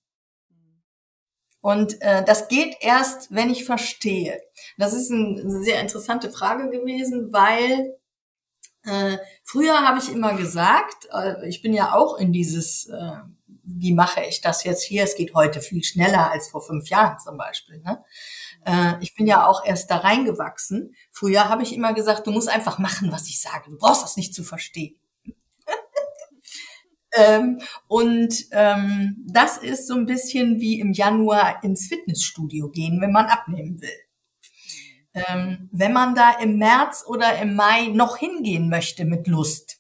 Und 1.62 2.02
äh, 2.02 2.24
das 2.26 2.50
geht 2.50 2.76
erst, 2.82 3.34
wenn 3.34 3.50
ich 3.50 3.64
verstehe. 3.64 4.42
Das 4.78 4.94
ist 4.94 5.10
ein, 5.10 5.40
eine 5.40 5.64
sehr 5.64 5.80
interessante 5.80 6.30
Frage 6.30 6.70
gewesen, 6.70 7.32
weil 7.32 7.98
äh, 8.84 9.18
früher 9.44 9.88
habe 9.88 10.00
ich 10.00 10.12
immer 10.12 10.34
gesagt, 10.36 11.08
äh, 11.14 11.48
ich 11.48 11.62
bin 11.62 11.74
ja 11.74 11.96
auch 11.96 12.18
in 12.18 12.34
dieses, 12.34 12.88
äh, 12.90 13.18
wie 13.64 13.94
mache 13.94 14.24
ich 14.24 14.42
das 14.42 14.64
jetzt 14.64 14.84
hier? 14.84 15.04
Es 15.04 15.16
geht 15.16 15.34
heute 15.34 15.62
viel 15.62 15.84
schneller 15.84 16.32
als 16.32 16.50
vor 16.50 16.62
fünf 16.62 16.90
Jahren 16.90 17.18
zum 17.20 17.38
Beispiel. 17.38 17.80
Ne? 17.80 18.04
Äh, 18.66 18.94
ich 19.02 19.16
bin 19.16 19.26
ja 19.26 19.48
auch 19.48 19.66
erst 19.66 19.90
da 19.90 19.98
reingewachsen. 19.98 20.96
Früher 21.12 21.50
habe 21.50 21.64
ich 21.64 21.74
immer 21.74 21.94
gesagt, 21.94 22.28
du 22.28 22.32
musst 22.32 22.50
einfach 22.50 22.78
machen, 22.80 23.12
was 23.12 23.28
ich 23.28 23.42
sage. 23.42 23.70
Du 23.70 23.78
brauchst 23.78 24.04
das 24.04 24.18
nicht 24.18 24.34
zu 24.34 24.44
verstehen. 24.44 24.96
ähm, 27.14 27.62
und 27.88 28.34
ähm, 28.52 29.26
das 29.28 29.58
ist 29.58 29.88
so 29.88 29.96
ein 29.96 30.06
bisschen 30.06 30.60
wie 30.60 30.80
im 30.80 30.92
Januar 30.92 31.64
ins 31.64 31.88
Fitnessstudio 31.88 32.70
gehen, 32.70 33.00
wenn 33.02 33.12
man 33.12 33.28
abnehmen 33.28 33.82
will. 33.82 33.90
Ähm, 35.14 35.70
wenn 35.72 35.94
man 35.94 36.16
da 36.16 36.32
im 36.40 36.58
März 36.58 37.06
oder 37.08 37.38
im 37.38 37.56
Mai 37.56 37.88
noch 37.88 38.18
hingehen 38.18 38.68
möchte 38.68 39.06
mit 39.06 39.28
Lust, 39.28 39.78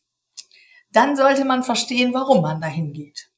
dann 0.91 1.15
sollte 1.15 1.43
man 1.43 1.63
verstehen, 1.63 2.13
warum 2.13 2.43
man 2.43 2.61
da 2.61 2.67
hingeht. 2.67 3.32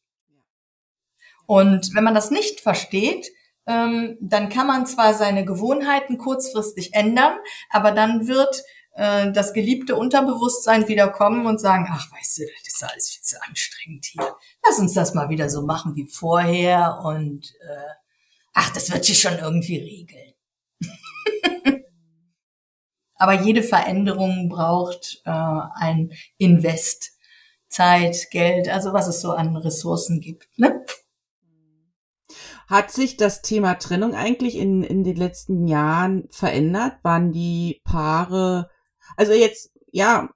Und 1.47 1.93
wenn 1.93 2.03
man 2.03 2.15
das 2.15 2.31
nicht 2.31 2.61
versteht, 2.61 3.31
ähm, 3.67 4.17
dann 4.21 4.49
kann 4.49 4.67
man 4.67 4.85
zwar 4.85 5.13
seine 5.13 5.45
Gewohnheiten 5.45 6.17
kurzfristig 6.17 6.93
ändern, 6.93 7.33
aber 7.69 7.91
dann 7.91 8.27
wird 8.27 8.63
äh, 8.93 9.31
das 9.31 9.53
geliebte 9.53 9.95
Unterbewusstsein 9.95 10.87
wieder 10.87 11.09
kommen 11.09 11.45
und 11.45 11.59
sagen, 11.59 11.87
ach, 11.89 12.11
weißt 12.11 12.39
du, 12.39 12.43
das 12.63 12.73
ist 12.73 12.83
alles 12.83 13.09
viel 13.09 13.23
zu 13.23 13.41
anstrengend 13.47 14.05
hier. 14.05 14.35
Lass 14.65 14.79
uns 14.79 14.93
das 14.93 15.13
mal 15.13 15.29
wieder 15.29 15.49
so 15.49 15.63
machen 15.63 15.95
wie 15.95 16.07
vorher 16.07 16.99
und 17.03 17.53
äh, 17.61 17.93
ach, 18.53 18.71
das 18.71 18.91
wird 18.91 19.05
sich 19.05 19.19
schon 19.19 19.37
irgendwie 19.39 19.77
regeln. 19.77 20.33
aber 23.15 23.41
jede 23.41 23.63
Veränderung 23.63 24.49
braucht 24.49 25.21
äh, 25.25 25.31
ein 25.31 26.11
Invest. 26.37 27.15
Zeit, 27.67 28.27
Geld, 28.31 28.69
also 28.69 28.93
was 28.93 29.07
es 29.07 29.19
so 29.19 29.33
an 29.33 29.57
Ressourcen 29.57 30.21
gibt. 30.21 30.47
Ne? 30.57 30.85
Hat 32.67 32.91
sich 32.91 33.17
das 33.17 33.41
Thema 33.41 33.75
Trennung 33.75 34.15
eigentlich 34.15 34.55
in, 34.55 34.83
in 34.83 35.03
den 35.03 35.15
letzten 35.15 35.67
Jahren 35.67 36.27
verändert? 36.31 36.97
Waren 37.03 37.31
die 37.31 37.81
Paare, 37.83 38.69
also 39.17 39.33
jetzt, 39.33 39.71
ja, 39.91 40.29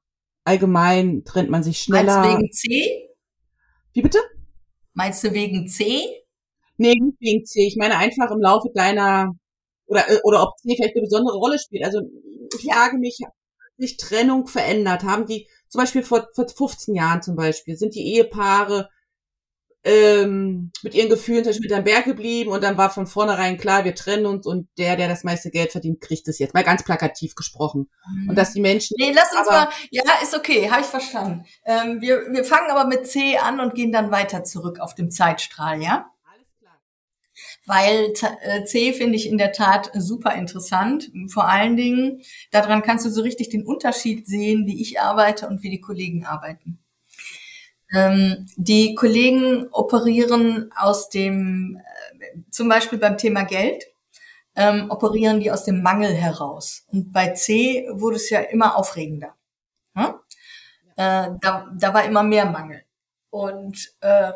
allgemein 0.43 1.23
trennt 1.25 1.49
man 1.49 1.63
sich 1.63 1.79
schneller. 1.79 2.19
Meinst 2.21 2.33
du 2.33 2.37
wegen 2.37 2.51
C? 2.51 3.09
Wie 3.93 4.01
bitte? 4.01 4.19
Meinst 4.93 5.23
du 5.23 5.33
wegen 5.33 5.67
C? 5.67 6.01
Nee, 6.77 6.93
nicht 6.93 7.19
wegen 7.19 7.45
C. 7.45 7.67
Ich 7.67 7.77
meine 7.77 7.97
einfach 7.97 8.31
im 8.31 8.39
Laufe 8.39 8.69
deiner, 8.73 9.33
oder, 9.87 10.05
oder 10.23 10.43
ob 10.43 10.57
C 10.57 10.75
vielleicht 10.75 10.95
eine 10.95 11.03
besondere 11.03 11.37
Rolle 11.37 11.59
spielt. 11.59 11.83
Also 11.83 12.01
ich 12.57 12.71
frage 12.71 12.97
mich, 12.97 13.19
hat 13.25 13.33
sich 13.77 13.97
Trennung 13.97 14.47
verändert? 14.47 15.03
Haben 15.03 15.25
die, 15.25 15.47
zum 15.67 15.79
Beispiel 15.79 16.03
vor, 16.03 16.27
vor 16.33 16.47
15 16.47 16.95
Jahren 16.95 17.21
zum 17.21 17.35
Beispiel, 17.35 17.75
sind 17.75 17.95
die 17.95 18.13
Ehepaare 18.15 18.89
ähm, 19.83 20.71
mit 20.83 20.93
ihren 20.93 21.09
Gefühlen 21.09 21.43
zum 21.43 21.51
Beispiel 21.51 21.69
mit 21.69 21.77
am 21.77 21.83
Berg 21.85 22.05
geblieben 22.05 22.51
und 22.51 22.63
dann 22.63 22.77
war 22.77 22.89
von 22.89 23.07
vornherein 23.07 23.57
klar, 23.57 23.85
wir 23.85 23.95
trennen 23.95 24.25
uns 24.25 24.45
und 24.45 24.67
der, 24.77 24.97
der 24.97 25.07
das 25.07 25.23
meiste 25.23 25.51
Geld 25.51 25.71
verdient, 25.71 26.01
kriegt 26.01 26.27
es 26.27 26.39
jetzt. 26.39 26.53
Mal 26.53 26.63
ganz 26.63 26.83
plakativ 26.83 27.35
gesprochen. 27.35 27.89
Mhm. 28.13 28.29
Und 28.29 28.35
dass 28.35 28.53
die 28.53 28.61
Menschen. 28.61 28.95
Nee, 28.99 29.13
lass 29.13 29.33
uns 29.33 29.47
mal. 29.47 29.69
Ja, 29.89 30.03
ist 30.21 30.35
okay, 30.35 30.69
habe 30.69 30.81
ich 30.81 30.87
verstanden. 30.87 31.45
Ähm, 31.65 32.01
wir, 32.01 32.27
wir 32.31 32.43
fangen 32.43 32.69
aber 32.69 32.87
mit 32.87 33.07
C 33.07 33.37
an 33.37 33.59
und 33.59 33.73
gehen 33.73 33.91
dann 33.91 34.11
weiter 34.11 34.43
zurück 34.43 34.79
auf 34.79 34.95
dem 34.95 35.11
Zeitstrahl, 35.11 35.81
ja? 35.81 36.11
Alles 36.25 36.47
klar. 36.59 36.81
Weil 37.65 38.13
äh, 38.41 38.65
C 38.65 38.91
finde 38.91 39.15
ich 39.15 39.27
in 39.27 39.37
der 39.37 39.53
Tat 39.53 39.91
super 39.93 40.35
interessant. 40.35 41.09
Vor 41.31 41.47
allen 41.47 41.77
Dingen, 41.77 42.21
daran 42.51 42.81
kannst 42.81 43.05
du 43.05 43.09
so 43.09 43.21
richtig 43.21 43.49
den 43.49 43.65
Unterschied 43.65 44.27
sehen, 44.27 44.65
wie 44.65 44.81
ich 44.81 44.99
arbeite 44.99 45.47
und 45.47 45.63
wie 45.63 45.69
die 45.69 45.81
Kollegen 45.81 46.25
arbeiten. 46.25 46.79
Ähm, 47.93 48.45
die 48.55 48.95
Kollegen 48.95 49.67
operieren 49.71 50.71
aus 50.75 51.09
dem, 51.09 51.81
äh, 52.19 52.37
zum 52.51 52.69
Beispiel 52.69 52.99
beim 52.99 53.17
Thema 53.17 53.43
Geld, 53.43 53.85
ähm, 54.55 54.91
operieren 54.91 55.39
die 55.39 55.51
aus 55.51 55.63
dem 55.63 55.81
Mangel 55.81 56.13
heraus. 56.13 56.85
Und 56.91 57.11
bei 57.11 57.29
C 57.29 57.87
wurde 57.91 58.17
es 58.17 58.29
ja 58.29 58.41
immer 58.41 58.75
aufregender. 58.77 59.35
Hm? 59.95 60.15
Äh, 60.97 61.29
da, 61.41 61.71
da 61.75 61.93
war 61.93 62.03
immer 62.03 62.23
mehr 62.23 62.45
Mangel. 62.45 62.83
Und 63.29 63.93
äh, 64.01 64.33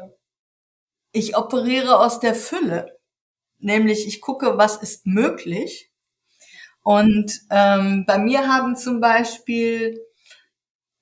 ich 1.11 1.37
operiere 1.37 1.99
aus 1.99 2.19
der 2.19 2.35
Fülle, 2.35 2.99
nämlich 3.59 4.07
ich 4.07 4.21
gucke, 4.21 4.57
was 4.57 4.77
ist 4.77 5.05
möglich. 5.05 5.91
Und 6.81 7.41
ähm, 7.49 8.05
bei 8.05 8.17
mir 8.17 8.47
haben 8.47 8.75
zum 8.75 8.99
Beispiel 8.99 10.01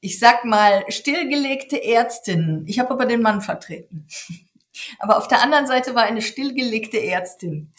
ich 0.02 0.20
sag 0.20 0.46
mal, 0.46 0.84
stillgelegte 0.90 1.82
Ärztin. 1.82 2.66
Ich 2.68 2.80
habe 2.80 2.90
aber 2.92 3.06
den 3.06 3.22
Mann 3.22 3.42
vertreten. 3.42 4.08
Aber 5.00 5.18
auf 5.18 5.28
der 5.28 5.44
anderen 5.44 5.68
Seite 5.68 5.96
war 5.96 6.04
eine 6.04 6.22
stillgelegte 6.22 6.98
Ärztin, 7.04 7.72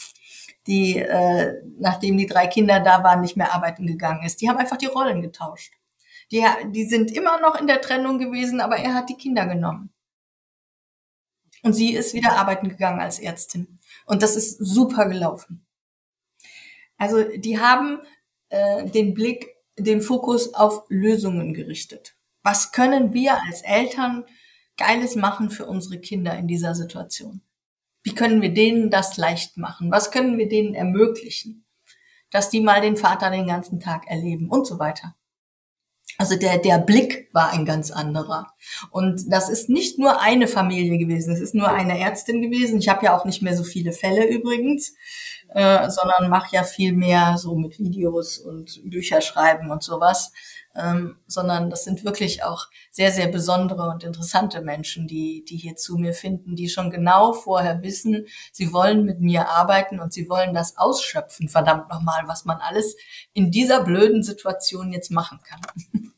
die, 0.66 0.98
äh, 0.98 1.54
nachdem 1.78 2.18
die 2.18 2.26
drei 2.26 2.46
Kinder 2.46 2.80
da 2.80 3.02
waren, 3.02 3.22
nicht 3.22 3.36
mehr 3.36 3.52
arbeiten 3.52 3.86
gegangen 3.86 4.22
ist. 4.24 4.40
Die 4.40 4.48
haben 4.48 4.58
einfach 4.58 4.76
die 4.76 4.86
Rollen 4.86 5.22
getauscht. 5.22 5.72
Die, 6.30 6.44
die 6.66 6.84
sind 6.84 7.10
immer 7.10 7.40
noch 7.40 7.58
in 7.58 7.66
der 7.66 7.80
Trennung 7.80 8.18
gewesen, 8.18 8.60
aber 8.60 8.76
er 8.76 8.94
hat 8.94 9.08
die 9.08 9.16
Kinder 9.16 9.46
genommen. 9.46 9.90
Und 11.62 11.72
sie 11.72 11.94
ist 11.94 12.14
wieder 12.14 12.32
arbeiten 12.38 12.68
gegangen 12.68 13.00
als 13.00 13.18
Ärztin. 13.18 13.78
Und 14.04 14.22
das 14.22 14.36
ist 14.36 14.58
super 14.58 15.06
gelaufen. 15.06 15.66
Also 16.98 17.24
die 17.36 17.58
haben 17.58 18.00
äh, 18.50 18.84
den 18.84 19.14
Blick 19.14 19.51
den 19.78 20.00
Fokus 20.00 20.54
auf 20.54 20.84
Lösungen 20.88 21.54
gerichtet. 21.54 22.14
Was 22.42 22.72
können 22.72 23.12
wir 23.12 23.42
als 23.42 23.62
Eltern 23.62 24.24
Geiles 24.76 25.16
machen 25.16 25.50
für 25.50 25.66
unsere 25.66 25.98
Kinder 26.00 26.36
in 26.36 26.48
dieser 26.48 26.74
Situation? 26.74 27.42
Wie 28.02 28.14
können 28.14 28.42
wir 28.42 28.52
denen 28.52 28.90
das 28.90 29.16
leicht 29.16 29.56
machen? 29.56 29.90
Was 29.90 30.10
können 30.10 30.38
wir 30.38 30.48
denen 30.48 30.74
ermöglichen? 30.74 31.64
Dass 32.30 32.50
die 32.50 32.60
mal 32.60 32.80
den 32.80 32.96
Vater 32.96 33.30
den 33.30 33.46
ganzen 33.46 33.78
Tag 33.78 34.08
erleben 34.08 34.48
und 34.48 34.66
so 34.66 34.78
weiter. 34.78 35.14
Also 36.18 36.36
der, 36.36 36.58
der 36.58 36.78
Blick 36.78 37.28
war 37.32 37.50
ein 37.52 37.64
ganz 37.64 37.90
anderer. 37.90 38.52
Und 38.90 39.32
das 39.32 39.48
ist 39.48 39.68
nicht 39.68 39.98
nur 39.98 40.20
eine 40.20 40.46
Familie 40.46 40.98
gewesen, 40.98 41.32
es 41.32 41.40
ist 41.40 41.54
nur 41.54 41.68
eine 41.68 41.98
Ärztin 41.98 42.42
gewesen. 42.42 42.78
Ich 42.78 42.88
habe 42.88 43.06
ja 43.06 43.16
auch 43.16 43.24
nicht 43.24 43.42
mehr 43.42 43.56
so 43.56 43.64
viele 43.64 43.92
Fälle 43.92 44.26
übrigens, 44.26 44.94
äh, 45.54 45.90
sondern 45.90 46.30
mache 46.30 46.56
ja 46.56 46.62
viel 46.62 46.92
mehr 46.92 47.36
so 47.38 47.54
mit 47.54 47.78
Videos 47.78 48.38
und 48.38 48.80
Bücher 48.84 49.20
schreiben 49.20 49.70
und 49.70 49.82
sowas. 49.82 50.32
Ähm, 50.74 51.18
sondern 51.26 51.68
das 51.68 51.84
sind 51.84 52.02
wirklich 52.02 52.44
auch 52.44 52.66
sehr, 52.90 53.12
sehr 53.12 53.28
besondere 53.28 53.90
und 53.90 54.04
interessante 54.04 54.62
Menschen, 54.62 55.06
die, 55.06 55.44
die 55.46 55.58
hier 55.58 55.76
zu 55.76 55.98
mir 55.98 56.14
finden, 56.14 56.56
die 56.56 56.70
schon 56.70 56.90
genau 56.90 57.34
vorher 57.34 57.82
wissen, 57.82 58.26
sie 58.52 58.72
wollen 58.72 59.04
mit 59.04 59.20
mir 59.20 59.50
arbeiten 59.50 60.00
und 60.00 60.14
sie 60.14 60.30
wollen 60.30 60.54
das 60.54 60.78
ausschöpfen, 60.78 61.50
verdammt 61.50 61.90
nochmal, 61.90 62.22
was 62.26 62.46
man 62.46 62.56
alles 62.56 62.96
in 63.34 63.50
dieser 63.50 63.84
blöden 63.84 64.22
Situation 64.22 64.94
jetzt 64.94 65.10
machen 65.10 65.40
kann. 65.42 65.60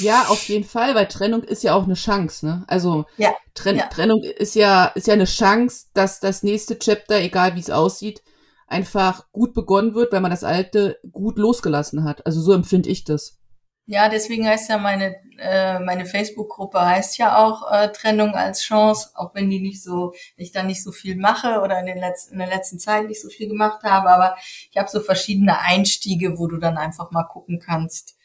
Ja, 0.00 0.26
auf 0.28 0.48
jeden 0.50 0.66
Fall, 0.66 0.94
weil 0.94 1.06
Trennung 1.08 1.42
ist 1.42 1.62
ja 1.62 1.74
auch 1.74 1.84
eine 1.84 1.94
Chance, 1.94 2.44
ne? 2.44 2.64
Also 2.66 3.06
ja, 3.16 3.34
Tren 3.54 3.76
ja. 3.76 3.86
Trennung 3.86 4.22
ist 4.22 4.54
ja 4.54 4.84
ist 4.88 5.06
ja 5.06 5.14
eine 5.14 5.24
Chance, 5.24 5.86
dass 5.94 6.20
das 6.20 6.42
nächste 6.42 6.78
Chapter, 6.78 7.18
egal 7.20 7.54
wie 7.54 7.60
es 7.60 7.70
aussieht, 7.70 8.22
einfach 8.68 9.30
gut 9.32 9.54
begonnen 9.54 9.94
wird, 9.94 10.12
weil 10.12 10.20
man 10.20 10.30
das 10.30 10.44
alte 10.44 10.98
gut 11.10 11.38
losgelassen 11.38 12.04
hat. 12.04 12.24
Also 12.26 12.40
so 12.40 12.52
empfinde 12.52 12.88
ich 12.88 13.04
das. 13.04 13.38
Ja, 13.86 14.10
deswegen 14.10 14.46
heißt 14.46 14.68
ja 14.68 14.76
meine 14.76 15.16
äh, 15.38 15.78
meine 15.78 16.04
Facebook-Gruppe 16.04 16.78
heißt 16.78 17.16
ja 17.16 17.38
auch 17.38 17.72
äh, 17.72 17.90
Trennung 17.90 18.34
als 18.34 18.60
Chance, 18.60 19.12
auch 19.14 19.34
wenn 19.34 19.48
die 19.48 19.60
nicht 19.60 19.82
so 19.82 20.12
ich 20.36 20.52
da 20.52 20.62
nicht 20.62 20.82
so 20.84 20.92
viel 20.92 21.16
mache 21.16 21.62
oder 21.62 21.80
in 21.80 21.86
den 21.86 21.96
letzten 21.96 22.34
in 22.34 22.40
der 22.40 22.48
letzten 22.48 22.78
Zeit 22.78 23.06
nicht 23.06 23.22
so 23.22 23.30
viel 23.30 23.48
gemacht 23.48 23.82
habe, 23.84 24.10
aber 24.10 24.36
ich 24.70 24.76
habe 24.76 24.90
so 24.90 25.00
verschiedene 25.00 25.60
Einstiege, 25.60 26.38
wo 26.38 26.48
du 26.48 26.58
dann 26.58 26.76
einfach 26.76 27.10
mal 27.12 27.24
gucken 27.24 27.60
kannst 27.60 28.18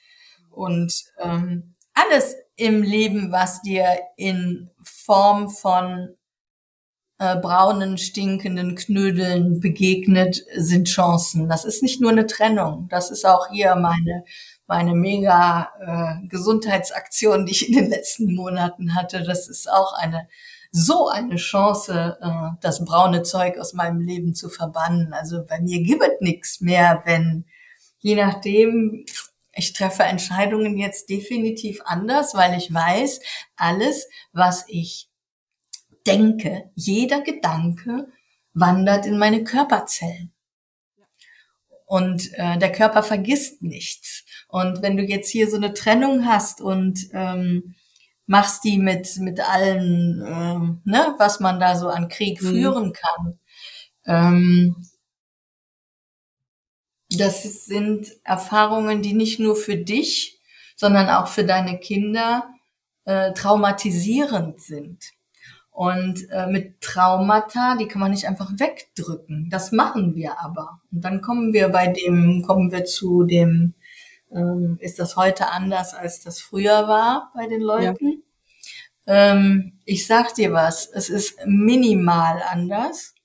und 0.49 1.05
ähm, 1.17 1.75
alles 1.93 2.35
im 2.57 2.83
Leben, 2.83 3.31
was 3.31 3.61
dir 3.61 3.85
in 4.17 4.69
Form 4.83 5.49
von 5.49 6.15
äh, 7.19 7.35
braunen, 7.37 7.97
stinkenden 7.97 8.75
Knödeln 8.75 9.59
begegnet, 9.59 10.43
sind 10.55 10.87
Chancen. 10.87 11.49
Das 11.49 11.65
ist 11.65 11.83
nicht 11.83 12.01
nur 12.01 12.11
eine 12.11 12.27
Trennung, 12.27 12.87
das 12.89 13.11
ist 13.11 13.25
auch 13.25 13.49
hier 13.49 13.75
meine 13.75 14.23
meine 14.65 14.95
mega 14.95 15.71
äh, 15.81 16.27
Gesundheitsaktion, 16.27 17.45
die 17.45 17.51
ich 17.51 17.67
in 17.69 17.75
den 17.75 17.89
letzten 17.89 18.33
Monaten 18.33 18.95
hatte. 18.95 19.23
Das 19.23 19.47
ist 19.47 19.69
auch 19.69 19.93
eine 19.93 20.27
so 20.71 21.07
eine 21.07 21.35
Chance, 21.35 22.17
äh, 22.19 22.57
das 22.59 22.83
braune 22.83 23.21
Zeug 23.21 23.59
aus 23.59 23.73
meinem 23.73 24.01
Leben 24.01 24.33
zu 24.33 24.49
verbannen. 24.49 25.13
Also 25.13 25.45
bei 25.45 25.61
mir 25.61 25.83
gibt 25.83 26.01
es 26.01 26.19
nichts 26.19 26.61
mehr, 26.61 27.03
wenn 27.05 27.45
je 27.99 28.15
nachdem, 28.15 29.05
ich 29.53 29.73
treffe 29.73 30.03
Entscheidungen 30.03 30.77
jetzt 30.77 31.09
definitiv 31.09 31.81
anders, 31.85 32.33
weil 32.33 32.57
ich 32.57 32.73
weiß, 32.73 33.19
alles, 33.55 34.07
was 34.31 34.65
ich 34.67 35.09
denke, 36.05 36.69
jeder 36.75 37.21
Gedanke 37.21 38.07
wandert 38.53 39.05
in 39.05 39.17
meine 39.17 39.43
Körperzellen. 39.43 40.31
Und 41.85 42.33
äh, 42.33 42.57
der 42.57 42.71
Körper 42.71 43.03
vergisst 43.03 43.61
nichts. 43.61 44.23
Und 44.47 44.81
wenn 44.81 44.97
du 44.97 45.03
jetzt 45.03 45.29
hier 45.29 45.49
so 45.49 45.57
eine 45.57 45.73
Trennung 45.73 46.25
hast 46.25 46.61
und 46.61 47.07
ähm, 47.13 47.75
machst 48.25 48.63
die 48.63 48.77
mit 48.77 49.17
mit 49.17 49.39
allen, 49.41 50.21
äh, 50.21 50.89
ne, 50.89 51.15
was 51.17 51.39
man 51.39 51.59
da 51.59 51.75
so 51.75 51.89
an 51.89 52.07
Krieg 52.07 52.41
mhm. 52.41 52.47
führen 52.47 52.93
kann, 52.93 53.39
ähm, 54.05 54.75
das 57.09 57.65
sind 57.65 58.11
Erfahrungen, 58.23 59.01
die 59.01 59.13
nicht 59.13 59.39
nur 59.39 59.55
für 59.55 59.77
dich, 59.77 60.39
sondern 60.75 61.09
auch 61.09 61.27
für 61.27 61.45
deine 61.45 61.79
Kinder 61.79 62.49
äh, 63.05 63.33
traumatisierend 63.33 64.61
sind. 64.61 65.12
Und 65.73 66.29
äh, 66.29 66.45
mit 66.45 66.81
Traumata, 66.81 67.75
die 67.75 67.87
kann 67.87 67.99
man 67.99 68.11
nicht 68.11 68.27
einfach 68.27 68.51
wegdrücken. 68.57 69.49
Das 69.49 69.71
machen 69.71 70.13
wir 70.13 70.39
aber. 70.39 70.79
Und 70.91 71.01
dann 71.03 71.21
kommen 71.21 71.51
wir 71.51 71.69
bei 71.69 71.87
dem, 71.87 72.43
kommen 72.45 72.71
wir 72.71 72.85
zu 72.85 73.23
dem, 73.23 73.73
ähm, 74.31 74.77
ist 74.79 74.99
das 74.99 75.15
heute 75.15 75.49
anders, 75.49 75.95
als 75.95 76.21
das 76.21 76.39
früher 76.39 76.87
war 76.87 77.31
bei 77.33 77.47
den 77.47 77.61
Leuten? 77.61 78.23
Ja. 79.07 79.31
Ähm, 79.33 79.79
ich 79.83 80.05
sag 80.05 80.35
dir 80.35 80.53
was, 80.53 80.85
es 80.85 81.09
ist 81.09 81.39
minimal 81.45 82.43
anders, 82.47 83.15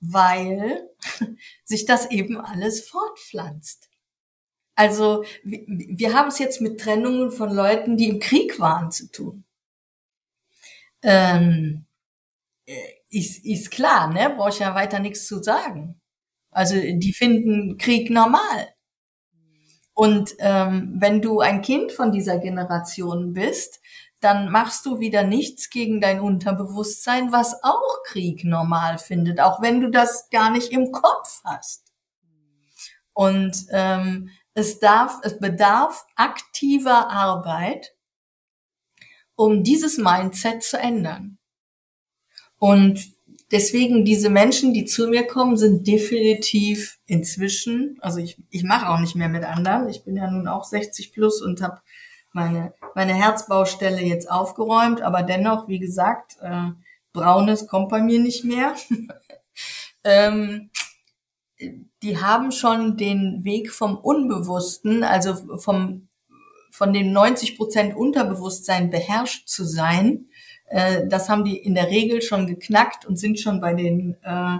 weil 0.00 0.88
sich 1.64 1.84
das 1.84 2.10
eben 2.10 2.40
alles 2.40 2.88
fortpflanzt. 2.88 3.88
Also 4.74 5.24
wir, 5.44 5.62
wir 5.66 6.14
haben 6.14 6.28
es 6.28 6.40
jetzt 6.40 6.60
mit 6.60 6.80
Trennungen 6.80 7.30
von 7.30 7.54
Leuten, 7.54 7.96
die 7.96 8.08
im 8.08 8.18
Krieg 8.18 8.58
waren, 8.58 8.90
zu 8.90 9.10
tun. 9.10 9.44
Ähm, 11.02 11.84
äh, 11.84 11.91
ist, 13.10 13.44
ist 13.44 13.70
klar, 13.70 14.12
ne? 14.12 14.34
Brauche 14.36 14.50
ich 14.50 14.58
ja 14.58 14.74
weiter 14.74 14.98
nichts 14.98 15.26
zu 15.26 15.42
sagen. 15.42 16.00
Also 16.50 16.76
die 16.76 17.12
finden 17.12 17.78
Krieg 17.78 18.10
normal. 18.10 18.68
Und 19.94 20.34
ähm, 20.38 20.94
wenn 20.96 21.20
du 21.20 21.40
ein 21.40 21.62
Kind 21.62 21.92
von 21.92 22.12
dieser 22.12 22.38
Generation 22.38 23.32
bist, 23.32 23.80
dann 24.20 24.50
machst 24.50 24.86
du 24.86 25.00
wieder 25.00 25.24
nichts 25.24 25.68
gegen 25.68 26.00
dein 26.00 26.20
Unterbewusstsein, 26.20 27.32
was 27.32 27.62
auch 27.62 28.02
Krieg 28.04 28.44
normal 28.44 28.98
findet, 28.98 29.40
auch 29.40 29.60
wenn 29.60 29.80
du 29.80 29.90
das 29.90 30.30
gar 30.30 30.50
nicht 30.50 30.70
im 30.72 30.92
Kopf 30.92 31.42
hast. 31.44 31.92
Und 33.12 33.66
ähm, 33.70 34.30
es 34.54 34.78
darf, 34.78 35.18
es 35.22 35.38
bedarf 35.38 36.06
aktiver 36.14 37.10
Arbeit, 37.10 37.94
um 39.34 39.64
dieses 39.64 39.98
Mindset 39.98 40.62
zu 40.62 40.78
ändern. 40.78 41.38
Und 42.62 43.10
deswegen 43.50 44.04
diese 44.04 44.30
Menschen, 44.30 44.72
die 44.72 44.84
zu 44.84 45.08
mir 45.08 45.26
kommen, 45.26 45.56
sind 45.56 45.84
definitiv 45.84 47.00
inzwischen, 47.06 47.98
also 48.00 48.20
ich, 48.20 48.40
ich 48.50 48.62
mache 48.62 48.88
auch 48.88 49.00
nicht 49.00 49.16
mehr 49.16 49.28
mit 49.28 49.42
anderen. 49.42 49.88
Ich 49.88 50.04
bin 50.04 50.14
ja 50.14 50.30
nun 50.30 50.46
auch 50.46 50.62
60 50.62 51.12
plus 51.12 51.42
und 51.42 51.60
habe 51.60 51.80
meine, 52.32 52.72
meine 52.94 53.14
Herzbaustelle 53.14 54.00
jetzt 54.02 54.30
aufgeräumt, 54.30 55.02
aber 55.02 55.24
dennoch, 55.24 55.66
wie 55.66 55.80
gesagt, 55.80 56.36
äh, 56.40 56.68
Braunes 57.12 57.66
kommt 57.66 57.88
bei 57.88 58.00
mir 58.00 58.20
nicht 58.20 58.44
mehr. 58.44 58.76
ähm, 60.04 60.70
die 62.04 62.18
haben 62.18 62.52
schon 62.52 62.96
den 62.96 63.42
Weg 63.42 63.72
vom 63.72 63.96
Unbewussten, 63.96 65.02
also 65.02 65.58
vom, 65.58 66.06
von 66.70 66.92
den 66.92 67.12
90 67.12 67.56
Prozent 67.56 67.96
Unterbewusstsein 67.96 68.88
beherrscht 68.88 69.48
zu 69.48 69.64
sein, 69.64 70.28
äh, 70.72 71.06
das 71.06 71.28
haben 71.28 71.44
die 71.44 71.56
in 71.56 71.74
der 71.74 71.88
Regel 71.88 72.22
schon 72.22 72.46
geknackt 72.46 73.04
und 73.04 73.18
sind 73.18 73.38
schon 73.38 73.60
bei 73.60 73.74
den 73.74 74.16
äh, 74.22 74.58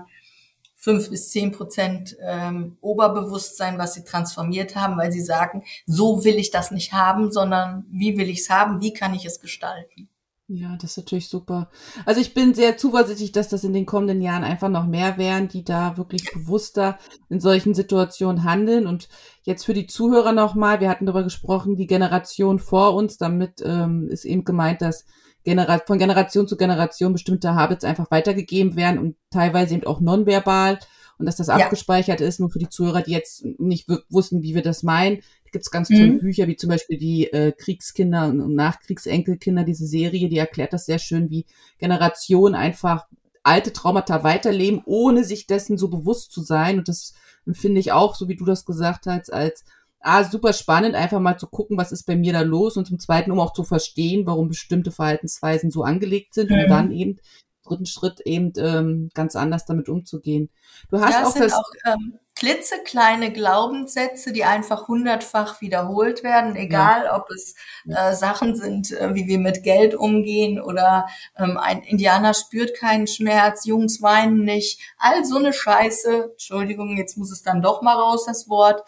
fünf 0.75 1.11
bis 1.11 1.31
zehn 1.31 1.53
Prozent 1.53 2.17
ähm, 2.21 2.77
Oberbewusstsein, 2.81 3.79
was 3.79 3.95
sie 3.95 4.05
transformiert 4.05 4.77
haben, 4.77 4.99
weil 4.99 5.11
sie 5.11 5.23
sagen, 5.23 5.63
so 5.87 6.25
will 6.25 6.37
ich 6.37 6.51
das 6.51 6.71
nicht 6.71 6.93
haben, 6.93 7.33
sondern 7.33 7.87
wie 7.91 8.19
will 8.19 8.29
ich 8.29 8.41
es 8.41 8.51
haben, 8.51 8.83
wie 8.83 8.93
kann 8.93 9.15
ich 9.15 9.25
es 9.25 9.41
gestalten. 9.41 10.09
Ja, 10.49 10.77
das 10.77 10.91
ist 10.91 10.97
natürlich 10.99 11.31
super. 11.31 11.71
Also 12.05 12.21
ich 12.21 12.35
bin 12.35 12.53
sehr 12.53 12.77
zuversichtlich, 12.77 13.33
dass 13.33 13.49
das 13.49 13.65
in 13.65 13.73
den 13.73 13.87
kommenden 13.87 14.21
Jahren 14.21 14.45
einfach 14.45 14.69
noch 14.69 14.87
mehr 14.87 15.17
werden, 15.17 15.49
die 15.49 15.65
da 15.65 15.97
wirklich 15.97 16.31
bewusster 16.31 16.99
in 17.31 17.41
solchen 17.41 17.73
Situationen 17.73 18.45
handeln. 18.45 18.87
Und 18.87 19.09
jetzt 19.45 19.65
für 19.65 19.73
die 19.73 19.87
Zuhörer 19.87 20.33
nochmal, 20.33 20.81
wir 20.81 20.91
hatten 20.91 21.07
darüber 21.07 21.23
gesprochen, 21.23 21.77
die 21.77 21.87
Generation 21.87 22.59
vor 22.59 22.95
uns, 22.95 23.17
damit 23.17 23.63
ähm, 23.65 24.11
ist 24.11 24.27
eben 24.27 24.45
gemeint, 24.45 24.83
dass 24.83 25.07
Genera 25.45 25.81
von 25.87 25.99
Generation 25.99 26.47
zu 26.47 26.57
Generation 26.57 27.13
bestimmte 27.13 27.55
Habits 27.55 27.85
einfach 27.85 28.11
weitergegeben 28.11 28.77
werden 28.77 28.99
und 28.99 29.17
teilweise 29.31 29.75
eben 29.75 29.87
auch 29.87 30.01
nonverbal 30.01 30.79
und 31.19 31.27
dass 31.27 31.37
das 31.37 31.47
ja. 31.49 31.57
abgespeichert 31.57 32.21
ist, 32.21 32.41
nur 32.41 32.51
für 32.51 32.59
die 32.59 32.69
Zuhörer, 32.69 33.03
die 33.03 33.13
jetzt 33.13 33.45
nicht 33.59 33.89
wussten, 34.09 34.43
wie 34.43 34.55
wir 34.55 34.63
das 34.63 34.83
meinen. 34.83 35.19
Da 35.45 35.51
gibt 35.53 35.65
es 35.65 35.71
ganz 35.71 35.89
tolle 35.89 36.13
mhm. 36.13 36.19
Bücher, 36.21 36.49
wie 36.49 36.57
zum 36.57 36.71
Beispiel 36.71 36.99
die 36.99 37.33
äh, 37.33 37.53
Kriegskinder 37.53 38.27
und 38.27 38.55
Nachkriegsenkelkinder, 38.55 39.65
diese 39.65 39.87
Serie, 39.87 40.29
die 40.29 40.39
erklärt 40.39 40.73
das 40.73 40.87
sehr 40.87 40.99
schön, 40.99 41.31
wie 41.31 41.47
Generationen 41.79 42.55
einfach 42.55 43.07
alte 43.43 43.73
Traumata 43.73 44.25
weiterleben, 44.25 44.83
ohne 44.85 45.25
sich 45.25 45.47
dessen 45.47 45.79
so 45.79 45.89
bewusst 45.89 46.33
zu 46.33 46.43
sein. 46.43 46.79
Und 46.79 46.89
das 46.89 47.15
finde 47.53 47.81
ich 47.81 47.93
auch, 47.93 48.15
so 48.15 48.29
wie 48.29 48.37
du 48.37 48.45
das 48.45 48.65
gesagt 48.65 49.07
hast, 49.07 49.33
als 49.33 49.65
ah, 50.03 50.25
super 50.25 50.53
spannend, 50.53 50.95
einfach 50.95 51.21
mal 51.21 51.39
zu 51.39 51.47
gucken, 51.47 51.77
was 51.79 51.93
ist 51.93 52.05
bei 52.05 52.17
mir 52.17 52.33
da 52.33 52.43
los 52.43 52.77
und 52.77 52.87
zum 52.87 52.99
Zweiten, 52.99 53.31
um 53.31 53.41
auch 53.41 53.53
zu 53.53 53.65
verstehen, 53.65 54.27
warum 54.27 54.49
bestimmte 54.49 54.91
Verhaltensweisen 54.91 55.71
so 55.71 55.83
angelegt 55.83 56.35
sind 56.35 56.51
mhm. 56.51 56.59
und 56.59 56.69
dann 56.69 56.93
eben 56.93 57.19
dritten 57.65 57.87
Schritt 57.87 58.21
eben 58.21 58.53
ähm, 58.57 59.11
ganz 59.15 59.37
anders 59.37 59.65
damit 59.65 59.89
umzugehen. 59.89 60.51
Du 60.91 61.01
hast 61.01 61.15
ja, 61.15 61.27
auch 61.27 61.35
das 61.35 61.53
auch 61.53 61.71
ähm, 61.87 62.19
klitzekleine 62.35 63.33
Glaubenssätze, 63.33 64.33
die 64.33 64.45
einfach 64.45 64.89
hundertfach 64.89 65.61
wiederholt 65.61 66.25
werden, 66.25 66.57
egal 66.57 67.05
ja. 67.05 67.17
ob 67.17 67.31
es 67.31 67.55
äh, 67.87 68.15
Sachen 68.15 68.57
sind, 68.57 68.91
äh, 68.91 69.15
wie 69.15 69.27
wir 69.27 69.39
mit 69.39 69.63
Geld 69.63 69.95
umgehen 69.95 70.61
oder 70.61 71.07
ähm, 71.37 71.57
ein 71.57 71.83
Indianer 71.83 72.35
spürt 72.35 72.75
keinen 72.75 73.07
Schmerz, 73.07 73.65
Jungs 73.65 74.03
weinen 74.03 74.45
nicht, 74.45 74.81
all 74.99 75.25
so 75.25 75.37
eine 75.37 75.53
Scheiße. 75.53 76.31
Entschuldigung, 76.33 76.97
jetzt 76.97 77.17
muss 77.17 77.31
es 77.31 77.43
dann 77.43 77.63
doch 77.63 77.83
mal 77.83 77.95
raus, 77.95 78.25
das 78.27 78.49
Wort. 78.49 78.83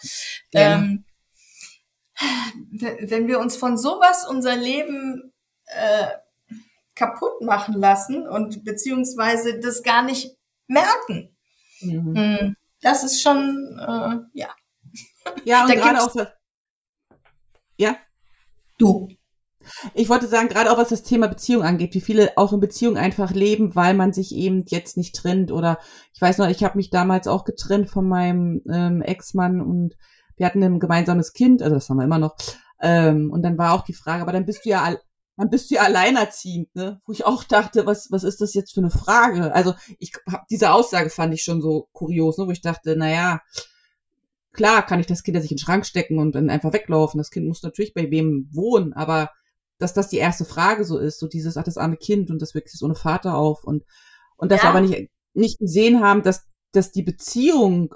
Ja. 0.52 0.74
Ähm, 0.74 1.03
wenn 2.70 3.28
wir 3.28 3.40
uns 3.40 3.56
von 3.56 3.76
sowas 3.76 4.26
unser 4.28 4.56
Leben 4.56 5.32
äh, 5.66 6.08
kaputt 6.94 7.40
machen 7.40 7.74
lassen 7.74 8.26
und 8.26 8.64
beziehungsweise 8.64 9.60
das 9.60 9.82
gar 9.82 10.02
nicht 10.02 10.36
merken. 10.66 11.36
Mhm. 11.80 12.16
Hm, 12.16 12.56
das 12.80 13.04
ist 13.04 13.20
schon, 13.20 13.78
äh, 13.78 14.38
ja. 14.38 14.48
Ja, 15.44 15.64
und 15.66 15.72
gerade 15.72 16.02
auch, 16.02 16.14
ja? 17.76 17.96
Du. 18.78 19.08
Ich 19.94 20.10
wollte 20.10 20.26
sagen, 20.26 20.50
gerade 20.50 20.70
auch 20.70 20.76
was 20.76 20.90
das 20.90 21.02
Thema 21.02 21.26
Beziehung 21.26 21.62
angeht, 21.62 21.94
wie 21.94 22.02
viele 22.02 22.36
auch 22.36 22.52
in 22.52 22.60
Beziehung 22.60 22.98
einfach 22.98 23.30
leben, 23.30 23.74
weil 23.74 23.94
man 23.94 24.12
sich 24.12 24.34
eben 24.34 24.64
jetzt 24.68 24.98
nicht 24.98 25.14
trennt. 25.16 25.50
Oder 25.50 25.78
ich 26.12 26.20
weiß 26.20 26.36
noch, 26.36 26.48
ich 26.48 26.62
habe 26.62 26.76
mich 26.76 26.90
damals 26.90 27.26
auch 27.26 27.44
getrennt 27.44 27.88
von 27.88 28.06
meinem 28.06 28.60
ähm, 28.70 29.00
Ex-Mann 29.00 29.62
und 29.62 29.94
wir 30.36 30.46
hatten 30.46 30.62
ein 30.62 30.80
gemeinsames 30.80 31.32
Kind, 31.32 31.62
also 31.62 31.74
das 31.74 31.88
haben 31.88 31.98
wir 31.98 32.04
immer 32.04 32.18
noch. 32.18 32.36
Ähm, 32.80 33.30
und 33.30 33.42
dann 33.42 33.58
war 33.58 33.72
auch 33.72 33.82
die 33.82 33.94
Frage, 33.94 34.22
aber 34.22 34.32
dann 34.32 34.46
bist 34.46 34.64
du 34.64 34.70
ja 34.70 34.96
dann 35.36 35.50
bist 35.50 35.70
du 35.70 35.76
ja 35.76 35.82
alleinerziehend, 35.82 36.74
ne? 36.76 37.00
Wo 37.06 37.12
ich 37.12 37.24
auch 37.24 37.42
dachte, 37.42 37.86
was, 37.86 38.10
was 38.10 38.22
ist 38.22 38.40
das 38.40 38.54
jetzt 38.54 38.72
für 38.72 38.80
eine 38.80 38.90
Frage? 38.90 39.52
Also 39.52 39.74
ich 39.98 40.12
hab, 40.30 40.46
diese 40.48 40.72
Aussage 40.72 41.10
fand 41.10 41.34
ich 41.34 41.42
schon 41.42 41.60
so 41.60 41.88
kurios, 41.92 42.38
ne? 42.38 42.46
wo 42.46 42.52
ich 42.52 42.60
dachte, 42.60 42.94
na 42.96 43.10
ja, 43.10 43.40
klar 44.52 44.86
kann 44.86 45.00
ich 45.00 45.06
das 45.06 45.22
Kind 45.24 45.34
ja 45.34 45.40
sich 45.40 45.50
in 45.50 45.56
den 45.56 45.62
Schrank 45.62 45.86
stecken 45.86 46.18
und 46.18 46.36
dann 46.36 46.50
einfach 46.50 46.72
weglaufen. 46.72 47.18
Das 47.18 47.30
Kind 47.30 47.48
muss 47.48 47.62
natürlich 47.62 47.94
bei 47.94 48.10
wem 48.10 48.48
wohnen, 48.52 48.92
aber 48.92 49.30
dass 49.78 49.92
das 49.92 50.08
die 50.08 50.18
erste 50.18 50.44
Frage 50.44 50.84
so 50.84 50.98
ist, 50.98 51.18
so 51.18 51.26
dieses, 51.26 51.56
ach, 51.56 51.64
das 51.64 51.78
arme 51.78 51.96
Kind 51.96 52.30
und 52.30 52.40
das 52.40 52.54
wächst 52.54 52.80
ohne 52.82 52.94
Vater 52.94 53.36
auf 53.36 53.64
und, 53.64 53.84
und 54.36 54.52
das 54.52 54.62
ja. 54.62 54.70
aber 54.70 54.80
nicht, 54.80 55.10
nicht 55.34 55.58
gesehen 55.58 56.00
haben, 56.00 56.22
dass, 56.22 56.46
dass 56.70 56.92
die 56.92 57.02
Beziehung 57.02 57.94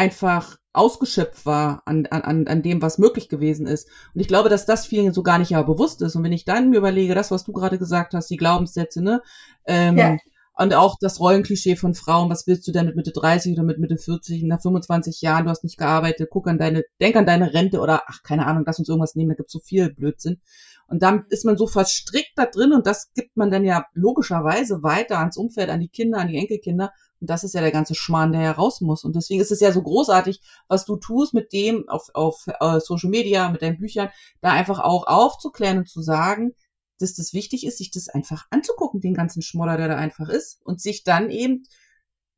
einfach 0.00 0.56
ausgeschöpft 0.72 1.44
war 1.44 1.82
an, 1.84 2.06
an, 2.06 2.46
an 2.46 2.62
dem, 2.62 2.80
was 2.80 2.96
möglich 2.96 3.28
gewesen 3.28 3.66
ist. 3.66 3.86
Und 4.14 4.20
ich 4.20 4.28
glaube, 4.28 4.48
dass 4.48 4.64
das 4.64 4.86
vielen 4.86 5.12
so 5.12 5.22
gar 5.22 5.38
nicht 5.38 5.50
ja 5.50 5.60
bewusst 5.62 6.00
ist. 6.00 6.16
Und 6.16 6.24
wenn 6.24 6.32
ich 6.32 6.46
dann 6.46 6.70
mir 6.70 6.78
überlege, 6.78 7.14
das, 7.14 7.30
was 7.30 7.44
du 7.44 7.52
gerade 7.52 7.78
gesagt 7.78 8.14
hast, 8.14 8.30
die 8.30 8.38
Glaubenssätze, 8.38 9.02
ne? 9.02 9.20
Ähm, 9.66 9.98
ja. 9.98 10.16
Und 10.54 10.74
auch 10.74 10.96
das 11.00 11.20
Rollenklischee 11.20 11.76
von 11.76 11.94
Frauen, 11.94 12.30
was 12.30 12.46
willst 12.46 12.66
du 12.66 12.72
denn 12.72 12.86
mit 12.86 12.96
Mitte 12.96 13.12
30 13.12 13.52
oder 13.54 13.62
mit 13.62 13.78
Mitte 13.78 13.98
40, 13.98 14.42
nach 14.44 14.60
25 14.60 15.20
Jahren, 15.20 15.44
du 15.44 15.50
hast 15.50 15.64
nicht 15.64 15.78
gearbeitet, 15.78 16.28
guck 16.30 16.48
an 16.48 16.58
deine, 16.58 16.82
denk 17.00 17.16
an 17.16 17.26
deine 17.26 17.52
Rente 17.52 17.80
oder 17.80 18.02
ach, 18.06 18.22
keine 18.22 18.46
Ahnung, 18.46 18.64
lass 18.66 18.78
uns 18.78 18.88
irgendwas 18.88 19.14
nehmen, 19.14 19.30
da 19.30 19.36
gibt's 19.36 19.52
so 19.52 19.60
viel 19.60 19.92
Blödsinn. 19.92 20.40
Und 20.86 21.02
dann 21.02 21.24
ist 21.28 21.44
man 21.44 21.56
so 21.56 21.66
verstrickt 21.66 22.32
da 22.36 22.46
drin 22.46 22.72
und 22.72 22.86
das 22.86 23.10
gibt 23.14 23.36
man 23.36 23.50
dann 23.50 23.64
ja 23.64 23.86
logischerweise 23.94 24.82
weiter 24.82 25.18
ans 25.18 25.36
Umfeld, 25.36 25.70
an 25.70 25.80
die 25.80 25.88
Kinder, 25.88 26.18
an 26.18 26.28
die 26.28 26.36
Enkelkinder 26.36 26.90
und 27.20 27.28
das 27.28 27.44
ist 27.44 27.54
ja 27.54 27.60
der 27.60 27.70
ganze 27.70 27.94
Schmarrn, 27.94 28.32
der 28.32 28.40
heraus 28.40 28.80
muss. 28.80 29.04
Und 29.04 29.14
deswegen 29.14 29.40
ist 29.40 29.52
es 29.52 29.60
ja 29.60 29.72
so 29.72 29.82
großartig, 29.82 30.40
was 30.68 30.86
du 30.86 30.96
tust 30.96 31.34
mit 31.34 31.52
dem 31.52 31.88
auf, 31.88 32.08
auf 32.14 32.46
uh, 32.62 32.80
Social 32.80 33.10
Media, 33.10 33.50
mit 33.50 33.62
deinen 33.62 33.78
Büchern, 33.78 34.08
da 34.40 34.52
einfach 34.52 34.80
auch 34.80 35.06
aufzuklären 35.06 35.78
und 35.78 35.88
zu 35.88 36.00
sagen, 36.00 36.54
dass 36.98 37.14
das 37.14 37.32
wichtig 37.32 37.66
ist, 37.66 37.78
sich 37.78 37.90
das 37.90 38.08
einfach 38.08 38.46
anzugucken, 38.50 39.00
den 39.00 39.14
ganzen 39.14 39.42
Schmodder, 39.42 39.76
der 39.76 39.88
da 39.88 39.96
einfach 39.96 40.28
ist, 40.28 40.60
und 40.64 40.80
sich 40.80 41.04
dann 41.04 41.30
eben 41.30 41.64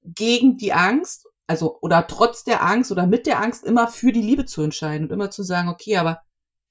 gegen 0.05 0.57
die 0.57 0.73
Angst, 0.73 1.27
also 1.47 1.79
oder 1.81 2.07
trotz 2.07 2.45
der 2.45 2.65
Angst 2.65 2.91
oder 2.91 3.07
mit 3.07 3.27
der 3.27 3.41
Angst 3.41 3.65
immer 3.65 3.89
für 3.89 4.13
die 4.13 4.23
Liebe 4.23 4.47
zu 4.47 4.63
entscheiden 4.63 5.07
und 5.07 5.13
immer 5.13 5.31
zu 5.31 5.43
sagen, 5.43 5.69
okay, 5.69 5.97
aber 5.97 6.23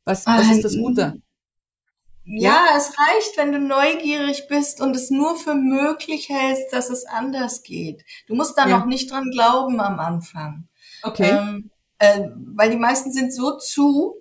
was, 0.06 0.26
was 0.26 0.52
ist 0.52 0.63
das 0.63 0.76
Gute? 0.76 1.21
Ja, 2.24 2.68
es 2.78 2.94
reicht, 2.98 3.38
wenn 3.38 3.52
du 3.52 3.60
neugierig 3.60 4.48
bist 4.48 4.80
und 4.80 4.96
es 4.96 5.10
nur 5.10 5.36
für 5.38 5.56
möglich 5.56 6.30
hältst, 6.30 6.72
dass 6.72 6.90
es 6.90 7.06
anders 7.06 7.64
geht. 7.64 8.04
Du 8.28 8.36
musst 8.36 8.58
da 8.58 8.68
ja. 8.68 8.78
noch 8.78 8.86
nicht 8.86 9.12
dran 9.12 9.32
glauben 9.32 9.80
am 9.80 10.00
Anfang. 10.00 10.68
Okay. 11.04 11.30
Ähm, 11.30 11.72
äh, 11.98 12.30
weil 12.56 12.70
die 12.70 12.78
meisten 12.78 13.12
sind 13.12 13.34
so 13.34 13.58
zu, 13.58 14.16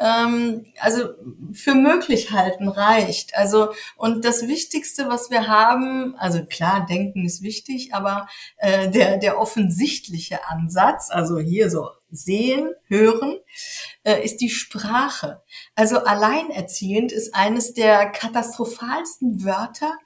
ähm, 0.00 0.64
also 0.80 1.10
für 1.52 1.74
möglich 1.74 2.30
halten 2.30 2.68
reicht. 2.68 3.34
Also 3.34 3.72
und 3.96 4.24
das 4.24 4.48
Wichtigste, 4.48 5.08
was 5.08 5.30
wir 5.30 5.48
haben, 5.48 6.14
also 6.16 6.44
klar, 6.44 6.86
denken 6.86 7.24
ist 7.26 7.42
wichtig, 7.42 7.94
aber 7.94 8.28
äh, 8.56 8.90
der 8.90 9.18
der 9.18 9.38
offensichtliche 9.38 10.46
Ansatz, 10.48 11.10
also 11.10 11.38
hier 11.38 11.70
so 11.70 11.88
sehen, 12.12 12.70
hören, 12.86 13.38
äh, 14.04 14.22
ist 14.22 14.40
die 14.40 14.50
Sprache. 14.50 15.42
Also 15.74 15.98
alleinerziehend 15.98 17.10
ist 17.10 17.34
eines 17.34 17.72
der 17.74 18.10
katastrophalsten 18.10 19.44
Wörter, 19.44 19.98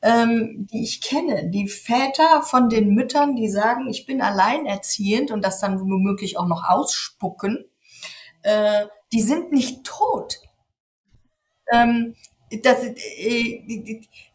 ähm, 0.00 0.66
die 0.72 0.82
ich 0.82 1.00
kenne. 1.00 1.50
Die 1.50 1.68
Väter 1.68 2.42
von 2.42 2.68
den 2.68 2.94
Müttern, 2.94 3.36
die 3.36 3.48
sagen, 3.48 3.88
ich 3.88 4.06
bin 4.06 4.20
alleinerziehend 4.20 5.30
und 5.30 5.42
das 5.42 5.60
dann 5.60 5.78
womöglich 5.78 6.38
auch 6.38 6.48
noch 6.48 6.64
ausspucken, 6.68 7.64
äh, 8.42 8.86
die 9.12 9.22
sind 9.22 9.52
nicht 9.52 9.84
tot. 9.84 10.40
Ähm, 11.72 12.16
das, 12.62 12.84
äh, 12.84 13.62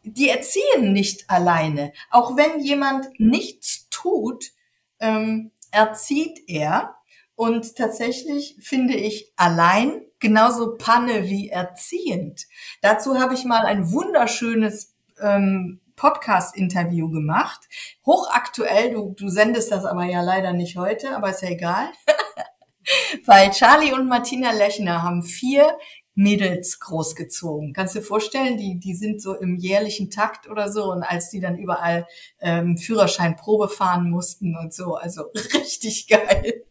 die, 0.03 0.30
erziehen 0.30 0.93
nicht 0.93 1.30
alleine. 1.30 1.93
Auch 2.10 2.36
wenn 2.36 2.62
jemand 2.62 3.08
nichts 3.19 3.88
tut, 3.89 4.51
ähm, 4.99 5.51
erzieht 5.71 6.39
er. 6.47 6.95
Und 7.38 7.76
tatsächlich 7.76 8.58
finde 8.60 8.95
ich 8.95 9.32
allein 9.36 10.02
genauso 10.17 10.76
Panne 10.76 11.26
wie 11.26 11.50
erziehend. 11.50 12.47
Dazu 12.82 13.19
habe 13.19 13.36
ich 13.36 13.45
mal 13.45 13.63
ein 13.63 13.91
wunderschönes 13.91 14.95
ähm, 15.21 15.80
Podcast-Interview 15.95 17.12
gemacht. 17.12 17.60
Hochaktuell, 18.08 18.91
du, 18.91 19.13
du 19.15 19.30
sendest 19.30 19.71
das 19.71 19.86
aber 19.86 20.06
ja 20.06 20.21
leider 20.21 20.52
nicht 20.52 20.78
heute, 20.78 21.15
aber 21.15 21.30
ist 21.30 21.43
ja 21.43 21.50
egal. 21.50 21.89
Weil 23.28 23.52
Charlie 23.52 23.93
und 23.93 24.08
Martina 24.08 24.52
Lechner 24.52 25.04
haben 25.04 25.21
vier 25.21 25.78
Mädels 26.15 26.80
großgezogen. 26.80 27.71
Kannst 27.73 27.93
du 27.93 28.00
dir 28.00 28.06
vorstellen, 28.06 28.58
die, 28.58 28.80
die 28.80 28.95
sind 28.95 29.21
so 29.21 29.36
im 29.36 29.58
jährlichen 29.58 30.10
Takt 30.10 30.50
oder 30.50 30.71
so 30.71 30.91
und 30.91 31.04
als 31.04 31.30
die 31.30 31.39
dann 31.39 31.60
überall 31.60 32.08
ähm, 32.39 32.80
Führerschein 32.80 33.36
Probe 33.36 33.69
fahren 33.69 34.10
mussten 34.10 34.58
und 34.58 34.73
so, 34.73 34.95
also 34.95 35.26
richtig 35.54 36.08
geil. 36.08 36.63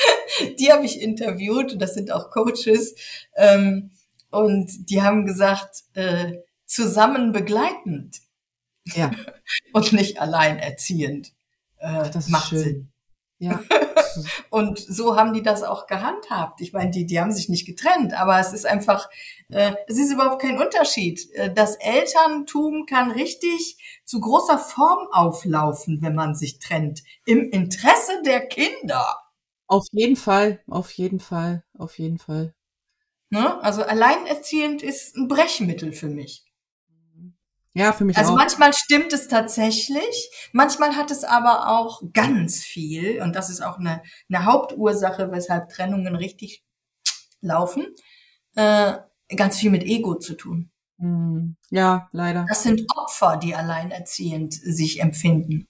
die 0.58 0.72
habe 0.72 0.84
ich 0.84 1.00
interviewt 1.00 1.72
und 1.72 1.78
das 1.80 1.94
sind 1.94 2.10
auch 2.10 2.30
Coaches 2.30 2.94
ähm, 3.36 3.90
und 4.30 4.90
die 4.90 5.02
haben 5.02 5.24
gesagt, 5.24 5.84
äh, 5.94 6.38
zusammen 6.66 7.32
begleitend. 7.32 8.18
Ja. 8.84 9.10
Und 9.72 9.92
nicht 9.92 10.20
allein 10.20 10.58
erziehend. 10.58 11.32
Äh, 11.78 12.10
das 12.10 12.28
macht 12.28 12.50
schön. 12.50 12.62
Sinn. 12.62 12.92
Ja. 13.38 13.62
und 14.50 14.78
so 14.80 15.16
haben 15.16 15.32
die 15.32 15.42
das 15.42 15.62
auch 15.62 15.86
gehandhabt. 15.86 16.60
Ich 16.60 16.72
meine, 16.72 16.90
die, 16.90 17.06
die 17.06 17.20
haben 17.20 17.32
sich 17.32 17.48
nicht 17.48 17.66
getrennt, 17.66 18.12
aber 18.12 18.40
es 18.40 18.52
ist 18.52 18.66
einfach, 18.66 19.08
äh, 19.48 19.72
es 19.86 19.96
ist 19.96 20.12
überhaupt 20.12 20.42
kein 20.42 20.60
Unterschied. 20.60 21.30
Äh, 21.34 21.52
das 21.54 21.76
Elterntum 21.76 22.86
kann 22.86 23.12
richtig 23.12 23.76
zu 24.04 24.20
großer 24.20 24.58
Form 24.58 25.06
auflaufen, 25.12 26.02
wenn 26.02 26.16
man 26.16 26.34
sich 26.34 26.58
trennt. 26.58 27.04
Im 27.26 27.50
Interesse 27.50 28.22
der 28.24 28.46
Kinder. 28.46 29.16
Auf 29.68 29.86
jeden 29.92 30.16
Fall, 30.16 30.60
auf 30.66 30.90
jeden 30.92 31.20
Fall, 31.20 31.62
auf 31.78 31.98
jeden 31.98 32.18
Fall. 32.18 32.54
Ne? 33.30 33.62
Also 33.62 33.82
alleinerziehend 33.82 34.82
ist 34.82 35.14
ein 35.16 35.28
Brechmittel 35.28 35.92
für 35.92 36.08
mich. 36.08 36.44
Ja, 37.74 37.92
für 37.92 38.06
mich 38.06 38.16
also 38.16 38.32
auch. 38.32 38.38
Also 38.38 38.44
manchmal 38.44 38.72
stimmt 38.72 39.12
es 39.12 39.28
tatsächlich, 39.28 40.30
manchmal 40.52 40.96
hat 40.96 41.10
es 41.10 41.22
aber 41.22 41.68
auch 41.68 42.02
ganz 42.14 42.64
viel, 42.64 43.22
und 43.22 43.36
das 43.36 43.50
ist 43.50 43.60
auch 43.60 43.78
eine, 43.78 44.02
eine 44.28 44.46
Hauptursache, 44.46 45.30
weshalb 45.30 45.68
Trennungen 45.68 46.16
richtig 46.16 46.64
laufen, 47.42 47.86
äh, 48.56 48.94
ganz 49.36 49.58
viel 49.58 49.70
mit 49.70 49.84
Ego 49.84 50.14
zu 50.14 50.34
tun. 50.34 50.70
Hm. 50.98 51.56
Ja, 51.70 52.08
leider. 52.12 52.46
Das 52.48 52.62
sind 52.62 52.84
Opfer, 52.96 53.36
die 53.36 53.54
alleinerziehend 53.54 54.54
sich 54.54 55.00
empfinden. 55.00 55.68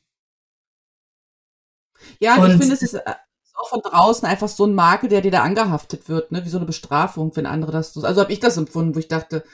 Ja, 2.21 2.37
und 2.37 2.53
ich 2.53 2.57
finde, 2.59 2.75
es 2.75 2.83
ist 2.83 2.95
äh, 2.95 3.15
auch 3.59 3.69
von 3.69 3.81
draußen 3.81 4.27
einfach 4.27 4.49
so 4.49 4.65
ein 4.67 4.75
Makel, 4.75 5.09
der 5.09 5.21
dir 5.21 5.31
da 5.31 5.43
angehaftet 5.43 6.09
wird, 6.09 6.33
ne? 6.33 6.45
wie 6.45 6.49
so 6.49 6.59
eine 6.59 6.67
Bestrafung, 6.67 7.35
wenn 7.37 7.47
andere 7.47 7.73
das 7.73 7.93
so. 7.93 8.03
Also 8.03 8.21
habe 8.21 8.33
ich 8.33 8.41
das 8.41 8.57
empfunden, 8.57 8.95
wo 8.95 8.99
ich 8.99 9.09
dachte, 9.09 9.45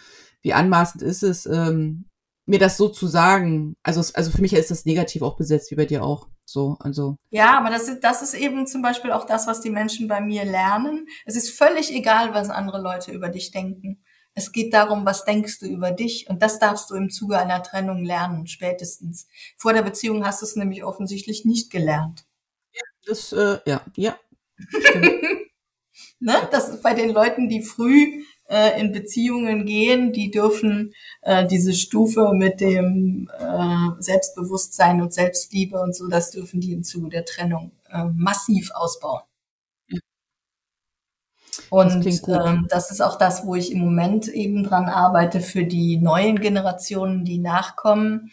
wie 0.42 0.52
anmaßend 0.52 1.02
ist 1.02 1.22
es, 1.22 1.46
ähm, 1.46 2.04
mir 2.46 2.58
das 2.58 2.76
so 2.76 2.88
zu 2.88 3.06
sagen. 3.06 3.74
Also, 3.82 4.00
also 4.14 4.30
für 4.30 4.42
mich 4.42 4.52
ist 4.52 4.70
das 4.70 4.84
negativ 4.84 5.22
auch 5.22 5.36
besetzt, 5.36 5.70
wie 5.70 5.76
bei 5.76 5.86
dir 5.86 6.04
auch. 6.04 6.28
So, 6.44 6.76
also. 6.80 7.16
Ja, 7.30 7.56
aber 7.58 7.70
das 7.70 7.88
ist, 7.88 8.04
das 8.04 8.20
ist 8.20 8.34
eben 8.34 8.66
zum 8.66 8.82
Beispiel 8.82 9.12
auch 9.12 9.24
das, 9.24 9.46
was 9.46 9.62
die 9.62 9.70
Menschen 9.70 10.08
bei 10.08 10.20
mir 10.20 10.44
lernen. 10.44 11.06
Es 11.24 11.36
ist 11.36 11.50
völlig 11.50 11.90
egal, 11.90 12.34
was 12.34 12.50
andere 12.50 12.82
Leute 12.82 13.12
über 13.12 13.30
dich 13.30 13.50
denken. 13.50 14.04
Es 14.34 14.52
geht 14.52 14.74
darum, 14.74 15.06
was 15.06 15.24
denkst 15.24 15.60
du 15.60 15.66
über 15.66 15.92
dich? 15.92 16.28
Und 16.28 16.42
das 16.42 16.58
darfst 16.58 16.90
du 16.90 16.96
im 16.96 17.08
Zuge 17.08 17.38
einer 17.38 17.62
Trennung 17.62 18.04
lernen, 18.04 18.46
spätestens. 18.46 19.28
Vor 19.56 19.72
der 19.72 19.82
Beziehung 19.82 20.26
hast 20.26 20.42
du 20.42 20.46
es 20.46 20.56
nämlich 20.56 20.84
offensichtlich 20.84 21.44
nicht 21.44 21.70
gelernt. 21.70 22.23
Das, 23.06 23.32
äh, 23.32 23.58
ja, 23.66 23.82
ja. 23.96 24.18
ne? 26.20 26.48
Das 26.50 26.68
ist 26.68 26.82
bei 26.82 26.94
den 26.94 27.10
Leuten, 27.10 27.48
die 27.48 27.62
früh 27.62 28.24
äh, 28.48 28.80
in 28.80 28.92
Beziehungen 28.92 29.66
gehen, 29.66 30.12
die 30.12 30.30
dürfen 30.30 30.94
äh, 31.22 31.46
diese 31.46 31.72
Stufe 31.72 32.32
mit 32.32 32.60
dem 32.60 33.30
äh, 33.38 34.02
Selbstbewusstsein 34.02 35.00
und 35.02 35.12
Selbstliebe 35.12 35.80
und 35.80 35.94
so, 35.94 36.08
das 36.08 36.30
dürfen 36.30 36.60
die 36.60 36.72
im 36.72 36.84
Zuge 36.84 37.08
der 37.08 37.24
Trennung 37.24 37.72
äh, 37.90 38.04
massiv 38.14 38.70
ausbauen. 38.74 39.22
Und 41.70 42.04
das, 42.04 42.22
ähm, 42.28 42.66
das 42.68 42.90
ist 42.90 43.00
auch 43.00 43.18
das, 43.18 43.46
wo 43.46 43.54
ich 43.54 43.72
im 43.72 43.78
Moment 43.78 44.28
eben 44.28 44.64
dran 44.64 44.86
arbeite 44.86 45.40
für 45.40 45.64
die 45.64 45.96
neuen 45.96 46.40
Generationen, 46.40 47.24
die 47.24 47.38
nachkommen. 47.38 48.30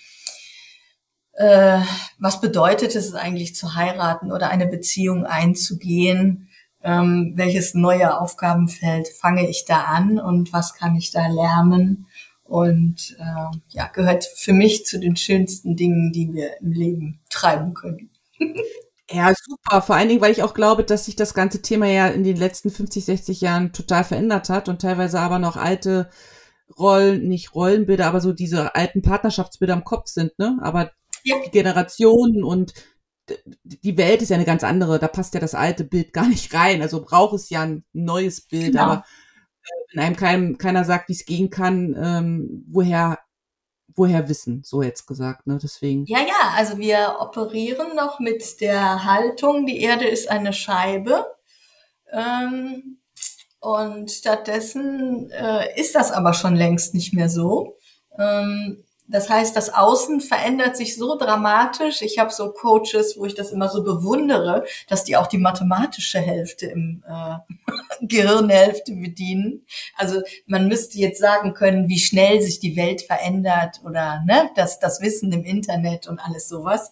Äh, 1.34 1.80
was 2.20 2.42
bedeutet 2.42 2.96
es 2.96 3.14
eigentlich 3.14 3.56
zu 3.56 3.76
heiraten 3.76 4.32
oder 4.32 4.50
eine 4.50 4.68
Beziehung 4.68 5.26
einzugehen? 5.26 6.50
ähm, 6.84 7.34
welches 7.36 7.74
neue 7.74 8.20
Aufgabenfeld 8.20 9.08
fange 9.08 9.50
ich 9.50 9.66
da 9.66 9.84
an 9.84 10.20
und 10.20 10.52
was 10.54 10.74
kann 10.74 10.96
ich 10.96 11.12
da 11.12 11.28
lernen. 11.28 12.08
Und 12.44 13.16
äh, 13.20 13.58
ja, 13.70 13.88
gehört 13.88 14.26
für 14.26 14.54
mich 14.54 14.86
zu 14.86 15.00
den 15.00 15.16
schönsten 15.16 15.76
Dingen, 15.76 16.12
die 16.12 16.34
wir 16.34 16.60
im 16.60 16.72
Leben 16.72 17.20
treiben 17.30 17.74
können. 17.74 18.10
Ja, 19.14 19.34
super. 19.38 19.82
Vor 19.82 19.98
allen 19.98 20.08
Dingen, 20.08 20.22
weil 20.22 20.32
ich 20.32 20.42
auch 20.42 20.54
glaube, 20.54 20.86
dass 20.86 21.04
sich 21.04 21.18
das 21.18 21.34
ganze 21.34 21.62
Thema 21.62 21.86
ja 21.86 22.08
in 22.08 22.24
den 22.24 22.38
letzten 22.38 22.72
50, 22.72 23.04
60 23.04 23.42
Jahren 23.42 23.74
total 23.74 24.06
verändert 24.06 24.48
hat 24.48 24.70
und 24.70 24.82
teilweise 24.82 25.20
aber 25.20 25.38
noch 25.38 25.58
alte 25.58 26.10
Rollen, 26.80 27.28
nicht 27.28 27.54
Rollenbilder, 27.54 28.08
aber 28.08 28.22
so 28.22 28.32
diese 28.32 28.74
alten 28.74 29.02
Partnerschaftsbilder 29.02 29.74
im 29.74 29.84
Kopf 29.84 30.08
sind, 30.08 30.40
ne? 30.40 30.58
Aber 30.62 30.92
ja. 31.24 31.38
die 31.46 31.52
Generationen 31.52 32.44
und 32.44 32.74
die 33.64 33.98
Welt 33.98 34.22
ist 34.22 34.30
ja 34.30 34.36
eine 34.36 34.46
ganz 34.46 34.64
andere, 34.64 35.00
da 35.00 35.08
passt 35.08 35.34
ja 35.34 35.40
das 35.40 35.56
alte 35.56 35.84
Bild 35.84 36.14
gar 36.14 36.28
nicht 36.28 36.54
rein. 36.54 36.82
Also 36.82 37.04
braucht 37.04 37.36
es 37.36 37.50
ja 37.50 37.62
ein 37.62 37.84
neues 37.94 38.42
Bild, 38.42 38.74
genau. 38.74 38.84
aber 38.84 39.06
äh, 39.64 39.94
wenn 39.94 40.04
einem 40.04 40.16
kein, 40.16 40.58
keiner 40.58 40.84
sagt, 40.84 41.10
wie 41.10 41.14
es 41.14 41.26
gehen 41.26 41.50
kann, 41.50 41.96
ähm, 42.02 42.66
woher, 42.70 43.20
woher 43.96 44.28
wissen, 44.30 44.62
so 44.64 44.82
jetzt 44.82 45.06
gesagt, 45.06 45.48
ne? 45.48 45.60
Deswegen. 45.62 46.06
Ja, 46.06 46.20
ja, 46.20 46.54
also 46.56 46.78
wir 46.78 47.18
operieren 47.20 47.96
noch 47.96 48.20
mit 48.20 48.62
der 48.62 49.06
Haltung, 49.06 49.66
die 49.66 49.82
Erde 49.82 50.08
ist 50.08 50.30
eine 50.30 50.54
Scheibe. 50.54 51.26
Ähm, 52.12 53.00
und 53.60 54.10
stattdessen 54.12 55.30
äh, 55.30 55.80
ist 55.80 55.94
das 55.94 56.12
aber 56.12 56.34
schon 56.34 56.56
längst 56.56 56.96
nicht 56.96 57.14
mehr 57.14 57.30
so. 57.30 57.78
Ähm, 58.18 58.84
das 59.12 59.30
heißt, 59.30 59.56
das 59.56 59.74
Außen 59.74 60.22
verändert 60.22 60.78
sich 60.78 60.96
so 60.96 61.18
dramatisch. 61.18 62.02
Ich 62.02 62.18
habe 62.18 62.32
so 62.32 62.52
Coaches, 62.52 63.16
wo 63.18 63.26
ich 63.26 63.36
das 63.36 63.52
immer 63.52 63.68
so 63.68 63.84
bewundere, 63.84 64.64
dass 64.88 65.04
die 65.04 65.18
auch 65.18 65.28
die 65.28 65.38
mathematische 65.38 66.20
Hälfte 66.20 66.68
im 66.68 67.04
äh, 67.08 67.36
Gehirnhälfte 68.02 68.94
bedienen. 68.94 69.66
Also 69.98 70.22
man 70.48 70.68
müsste 70.68 70.98
jetzt 70.98 71.20
sagen 71.20 71.54
können, 71.54 71.90
wie 71.90 72.00
schnell 72.00 72.42
sich 72.42 72.60
die 72.60 72.78
Welt 72.78 73.02
verändert 73.02 73.82
oder 73.84 74.24
ne, 74.26 74.50
das, 74.56 74.80
das 74.80 75.02
Wissen 75.02 75.32
im 75.34 75.44
Internet 75.44 76.08
und 76.08 76.20
alles 76.20 76.48
sowas. 76.48 76.92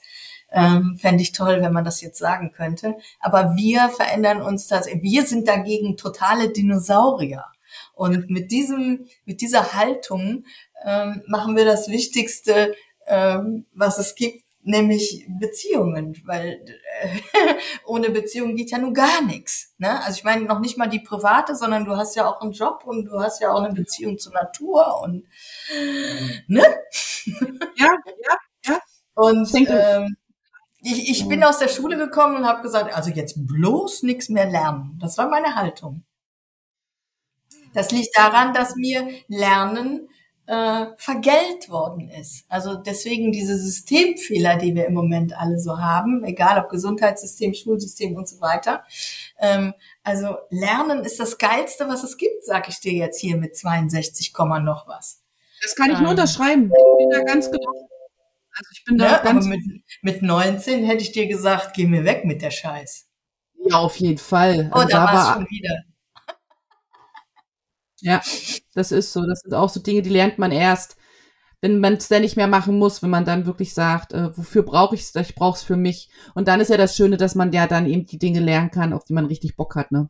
Ähm, 0.52 0.98
Fände 0.98 1.22
ich 1.22 1.32
toll, 1.32 1.62
wenn 1.62 1.74
man 1.74 1.86
das 1.86 2.02
jetzt 2.02 2.18
sagen 2.18 2.52
könnte. 2.52 2.96
Aber 3.20 3.56
wir 3.56 3.90
verändern 3.90 4.42
uns 4.42 4.68
das. 4.68 4.88
Wir 4.88 5.26
sind 5.26 5.48
dagegen 5.48 5.96
totale 5.96 6.50
Dinosaurier. 6.50 7.46
Und 7.94 8.30
mit 8.30 8.52
diesem, 8.52 9.08
mit 9.26 9.42
dieser 9.42 9.74
Haltung 9.74 10.46
ähm, 10.86 11.24
machen 11.28 11.56
wir 11.56 11.66
das 11.66 11.90
Wichtigste, 11.90 12.76
ähm, 13.08 13.66
was 13.74 13.98
es 13.98 14.16
gibt, 14.16 14.44
nämlich 14.62 15.26
Beziehungen, 15.40 16.16
weil 16.26 16.64
äh, 17.02 17.54
ohne 17.86 18.10
Beziehung 18.10 18.56
geht 18.56 18.72
ja 18.72 18.78
nun 18.78 18.94
gar 18.94 19.22
nichts. 19.24 19.74
Ne? 19.78 20.04
Also 20.04 20.18
ich 20.18 20.24
meine 20.24 20.46
noch 20.46 20.60
nicht 20.60 20.78
mal 20.78 20.88
die 20.90 21.00
private, 21.00 21.56
sondern 21.56 21.86
du 21.86 21.96
hast 21.96 22.16
ja 22.16 22.28
auch 22.28 22.42
einen 22.42 22.52
Job 22.52 22.84
und 22.86 23.06
du 23.06 23.20
hast 23.20 23.42
ja 23.42 23.52
auch 23.52 23.64
eine 23.64 23.74
Beziehung 23.74 24.18
zur 24.18 24.34
Natur 24.34 25.02
und 25.02 25.26
ne? 26.48 26.64
Ja, 27.76 27.96
ja, 28.26 28.38
ja. 28.66 28.80
Und 29.16 29.50
ähm, 29.68 30.18
Ich, 30.82 31.10
ich 31.12 31.28
bin 31.30 31.44
aus 31.44 31.60
der 31.60 31.70
Schule 31.70 31.98
gekommen 31.98 32.38
und 32.38 32.48
habe 32.48 32.62
gesagt, 32.64 32.94
also 32.96 33.12
jetzt 33.12 33.36
bloß 33.48 34.04
nichts 34.04 34.30
mehr 34.30 34.48
lernen. 34.50 34.98
Das 35.02 35.18
war 35.18 35.30
meine 35.30 35.56
Haltung. 35.56 36.04
Das 37.74 37.92
liegt 37.92 38.16
daran, 38.18 38.54
dass 38.54 38.76
mir 38.76 39.08
Lernen 39.28 40.10
äh, 40.50 40.88
vergällt 40.98 41.70
worden 41.70 42.10
ist. 42.10 42.44
Also 42.50 42.74
deswegen 42.74 43.32
diese 43.32 43.56
Systemfehler, 43.56 44.56
die 44.56 44.74
wir 44.74 44.88
im 44.88 44.96
Moment 44.96 45.40
alle 45.40 45.60
so 45.60 45.78
haben, 45.78 46.24
egal 46.24 46.58
ob 46.58 46.72
Gesundheitssystem, 46.72 47.54
Schulsystem 47.54 48.16
und 48.16 48.28
so 48.28 48.42
weiter. 48.42 48.84
Ähm, 49.40 49.76
also 50.02 50.38
Lernen 50.50 51.06
ist 51.06 51.20
das 51.20 51.38
Geilste, 51.38 51.88
was 51.88 52.04
es 52.04 52.18
gibt, 52.18 52.44
sag 52.44 52.68
ich 52.68 52.80
dir 52.80 52.94
jetzt 52.94 53.22
hier 53.22 53.38
mit 53.38 53.56
62, 53.56 54.34
noch 54.64 54.88
was. 54.88 55.22
Das 55.62 55.76
kann 55.76 55.92
ich 55.92 55.98
ähm, 55.98 56.02
nur 56.02 56.12
unterschreiben. 56.12 56.72
Ich 56.72 56.98
bin 56.98 57.10
da 57.12 57.24
ganz 57.32 57.52
genau. 57.52 57.72
Also 58.52 58.70
ich 58.74 58.84
bin 58.86 58.98
da 58.98 59.12
ne, 59.12 59.20
ganz. 59.24 59.46
mit, 59.46 59.62
mit 60.02 60.24
19 60.24 60.84
hätte 60.84 61.04
ich 61.04 61.12
dir 61.12 61.28
gesagt, 61.28 61.76
geh 61.76 61.86
mir 61.86 62.06
weg 62.06 62.26
mit 62.26 62.42
der 62.42 62.50
Scheiß. 62.50 63.08
Ja, 63.66 63.78
auf 63.78 63.98
jeden 63.98 64.18
Fall. 64.18 64.72
Oh, 64.74 64.80
also 64.80 64.88
da, 64.90 65.06
da 65.06 65.14
war 65.14 65.34
schon 65.36 65.48
wieder. 65.52 65.84
Ja, 68.02 68.22
das 68.74 68.92
ist 68.92 69.14
so. 69.14 69.26
Das 69.26 69.42
sind 69.42 69.54
auch 69.54 69.70
so 69.70 69.80
Dinge, 69.80 70.02
die 70.02 70.10
lernt 70.10 70.38
man 70.40 70.52
erst, 70.52 70.98
wenn 71.62 71.80
man 71.80 71.96
es 71.96 72.08
dann 72.08 72.22
nicht 72.22 72.38
mehr 72.38 72.48
machen 72.48 72.78
muss, 72.78 73.04
wenn 73.04 73.10
man 73.10 73.26
dann 73.26 73.46
wirklich 73.46 73.74
sagt, 73.74 74.14
äh, 74.14 74.36
wofür 74.38 74.64
brauche 74.64 74.96
ich 74.96 75.02
es? 75.02 75.16
Ich 75.16 75.36
brauche 75.36 75.58
es 75.58 75.64
für 75.64 75.76
mich. 75.76 76.10
Und 76.34 76.48
dann 76.48 76.62
ist 76.62 76.70
ja 76.70 76.78
das 76.78 76.96
Schöne, 76.96 77.18
dass 77.18 77.36
man 77.36 77.52
ja 77.52 77.68
dann 77.68 77.86
eben 77.86 78.06
die 78.06 78.20
Dinge 78.20 78.40
lernen 78.40 78.72
kann, 78.72 78.94
auf 78.94 79.04
die 79.04 79.14
man 79.14 79.26
richtig 79.26 79.56
Bock 79.56 79.76
hat, 79.76 79.92
ne? 79.92 80.10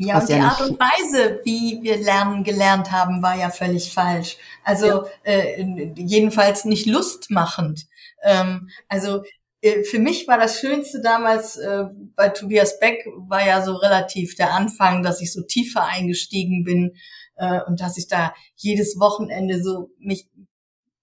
Ja, 0.00 0.14
Was 0.16 0.24
und 0.24 0.28
die 0.28 0.34
ja 0.34 0.48
Art 0.48 0.60
und 0.60 0.78
Weise, 0.78 1.40
wie 1.44 1.80
wir 1.82 1.96
lernen 1.96 2.44
gelernt 2.44 2.92
haben, 2.92 3.20
war 3.20 3.36
ja 3.36 3.50
völlig 3.50 3.92
falsch. 3.92 4.36
Also 4.62 4.86
ja. 4.86 5.04
äh, 5.24 5.92
jedenfalls 5.96 6.64
nicht 6.64 6.86
lustmachend. 6.86 7.86
Ähm, 8.22 8.68
also 8.88 9.24
für 9.60 9.98
mich 9.98 10.28
war 10.28 10.38
das 10.38 10.60
Schönste 10.60 11.00
damals 11.00 11.56
äh, 11.56 11.84
bei 12.14 12.28
Tobias 12.28 12.78
Beck 12.78 13.04
war 13.28 13.44
ja 13.44 13.62
so 13.64 13.74
relativ 13.74 14.36
der 14.36 14.52
Anfang, 14.52 15.02
dass 15.02 15.20
ich 15.20 15.32
so 15.32 15.42
tiefer 15.42 15.84
eingestiegen 15.84 16.62
bin 16.62 16.94
äh, 17.36 17.60
und 17.66 17.80
dass 17.80 17.98
ich 17.98 18.06
da 18.06 18.34
jedes 18.54 19.00
Wochenende 19.00 19.60
so 19.62 19.90
mich 19.98 20.28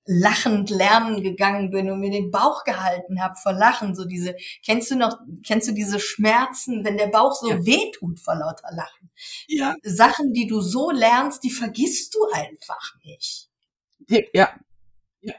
lachend 0.07 0.69
lernen 0.69 1.23
gegangen 1.23 1.71
bin 1.71 1.89
und 1.89 1.99
mir 1.99 2.11
den 2.11 2.29
Bauch 2.29 2.63
gehalten 2.63 3.21
habe 3.21 3.35
vor 3.41 3.53
Lachen. 3.53 3.95
So 3.95 4.05
diese, 4.05 4.35
kennst 4.63 4.91
du 4.91 4.95
noch, 4.95 5.17
kennst 5.45 5.67
du 5.67 5.73
diese 5.73 5.99
Schmerzen, 5.99 6.85
wenn 6.85 6.97
der 6.97 7.07
Bauch 7.07 7.33
so 7.33 7.49
ja. 7.49 7.65
wehtut 7.65 8.19
vor 8.19 8.35
lauter 8.35 8.69
Lachen? 8.71 9.09
Ja. 9.47 9.75
Sachen, 9.83 10.31
die 10.31 10.47
du 10.47 10.61
so 10.61 10.91
lernst, 10.91 11.43
die 11.43 11.49
vergisst 11.49 12.13
du 12.13 12.19
einfach 12.33 12.95
nicht. 13.03 13.49
Ja. 14.07 14.53
ja. 15.21 15.33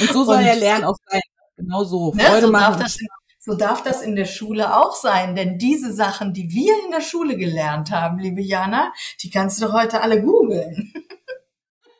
Und 0.00 0.10
so 0.10 0.24
soll 0.24 0.38
und, 0.38 0.44
er 0.44 0.56
lernen 0.56 0.84
auch 0.84 0.96
sein. 1.08 1.20
Genau 1.56 1.84
so. 1.84 2.12
Ne, 2.14 2.22
Freude 2.22 2.46
so 2.46 2.52
machen. 2.52 2.80
Darf 2.80 2.82
das, 2.82 2.98
so 3.38 3.54
darf 3.54 3.82
das 3.82 4.02
in 4.02 4.16
der 4.16 4.24
Schule 4.24 4.76
auch 4.76 4.94
sein, 4.94 5.34
denn 5.34 5.58
diese 5.58 5.92
Sachen, 5.92 6.32
die 6.32 6.50
wir 6.50 6.74
in 6.84 6.90
der 6.90 7.02
Schule 7.02 7.36
gelernt 7.36 7.90
haben, 7.90 8.18
liebe 8.18 8.40
Jana, 8.40 8.92
die 9.22 9.30
kannst 9.30 9.60
du 9.60 9.72
heute 9.72 10.00
alle 10.00 10.22
googeln. 10.22 10.92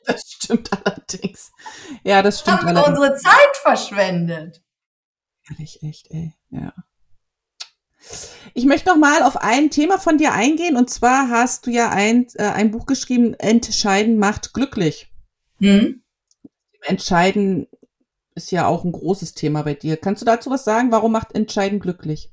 Das 0.07 0.21
stimmt 0.33 0.69
allerdings. 0.85 1.51
Ja, 2.03 2.21
das 2.21 2.41
stimmt 2.41 2.59
haben 2.59 2.69
allerdings. 2.69 2.99
unsere 2.99 3.17
Zeit 3.17 3.57
verschwendet. 3.63 4.63
Ehrlich, 5.49 5.83
echt, 5.83 6.11
ey. 6.11 6.35
Ja. 6.51 6.75
Ich 8.53 8.67
möchte 8.67 8.91
noch 8.91 8.99
mal 8.99 9.23
auf 9.23 9.39
ein 9.39 9.71
Thema 9.71 9.99
von 9.99 10.19
dir 10.19 10.33
eingehen 10.33 10.77
und 10.77 10.91
zwar 10.91 11.31
hast 11.31 11.67
du 11.67 11.71
ja 11.71 11.89
ein, 11.91 12.27
äh, 12.35 12.45
ein 12.45 12.71
Buch 12.71 12.87
geschrieben, 12.87 13.35
Entscheiden 13.35 14.19
macht 14.19 14.53
glücklich. 14.53 15.11
Hm? 15.59 16.03
Entscheiden 16.83 17.67
ist 18.35 18.51
ja 18.51 18.67
auch 18.67 18.85
ein 18.85 18.93
großes 18.93 19.35
Thema 19.35 19.63
bei 19.63 19.75
dir. 19.75 19.97
Kannst 19.97 20.23
du 20.23 20.27
dazu 20.27 20.51
was 20.51 20.65
sagen? 20.65 20.91
Warum 20.91 21.13
macht 21.13 21.35
Entscheiden 21.35 21.81
glücklich? 21.81 22.31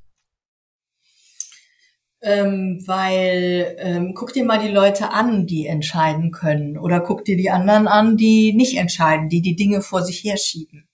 Ähm, 2.23 2.83
weil 2.85 3.75
ähm, 3.79 4.13
guck 4.13 4.33
dir 4.33 4.45
mal 4.45 4.59
die 4.59 4.71
Leute 4.71 5.11
an, 5.11 5.47
die 5.47 5.65
entscheiden 5.65 6.31
können, 6.31 6.77
oder 6.77 6.99
guck 6.99 7.25
dir 7.25 7.35
die 7.35 7.49
anderen 7.49 7.87
an, 7.87 8.15
die 8.15 8.53
nicht 8.53 8.77
entscheiden, 8.77 9.27
die 9.27 9.41
die 9.41 9.55
Dinge 9.55 9.81
vor 9.81 10.03
sich 10.03 10.23
herschieben, 10.23 10.87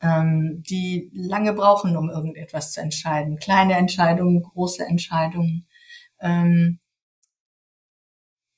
ähm, 0.00 0.62
die 0.68 1.10
lange 1.12 1.52
brauchen, 1.52 1.96
um 1.96 2.10
irgendetwas 2.10 2.72
zu 2.72 2.80
entscheiden, 2.80 3.38
kleine 3.38 3.74
Entscheidungen, 3.74 4.42
große 4.42 4.84
Entscheidungen. 4.84 5.66
Ähm, 6.20 6.78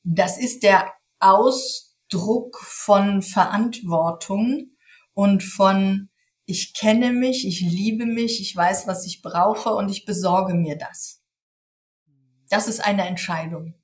das 0.03 0.39
ist 0.39 0.63
der 0.63 0.93
Ausdruck 1.21 2.59
von 2.59 3.23
Verantwortung 3.23 4.74
und 5.15 5.43
von 5.43 6.11
ich 6.47 6.75
kenne 6.75 7.13
mich, 7.13 7.47
ich 7.47 7.61
liebe 7.61 8.05
mich, 8.05 8.41
ich 8.41 8.55
weiß, 8.55 8.87
was 8.87 9.07
ich 9.07 9.23
brauche 9.23 9.71
und 9.71 9.89
ich 9.89 10.05
besorge 10.05 10.55
mir 10.55 10.77
das. 10.77 11.23
Das 12.51 12.69
ist 12.69 12.81
eine 12.81 13.07
Entscheidung. 13.07 13.75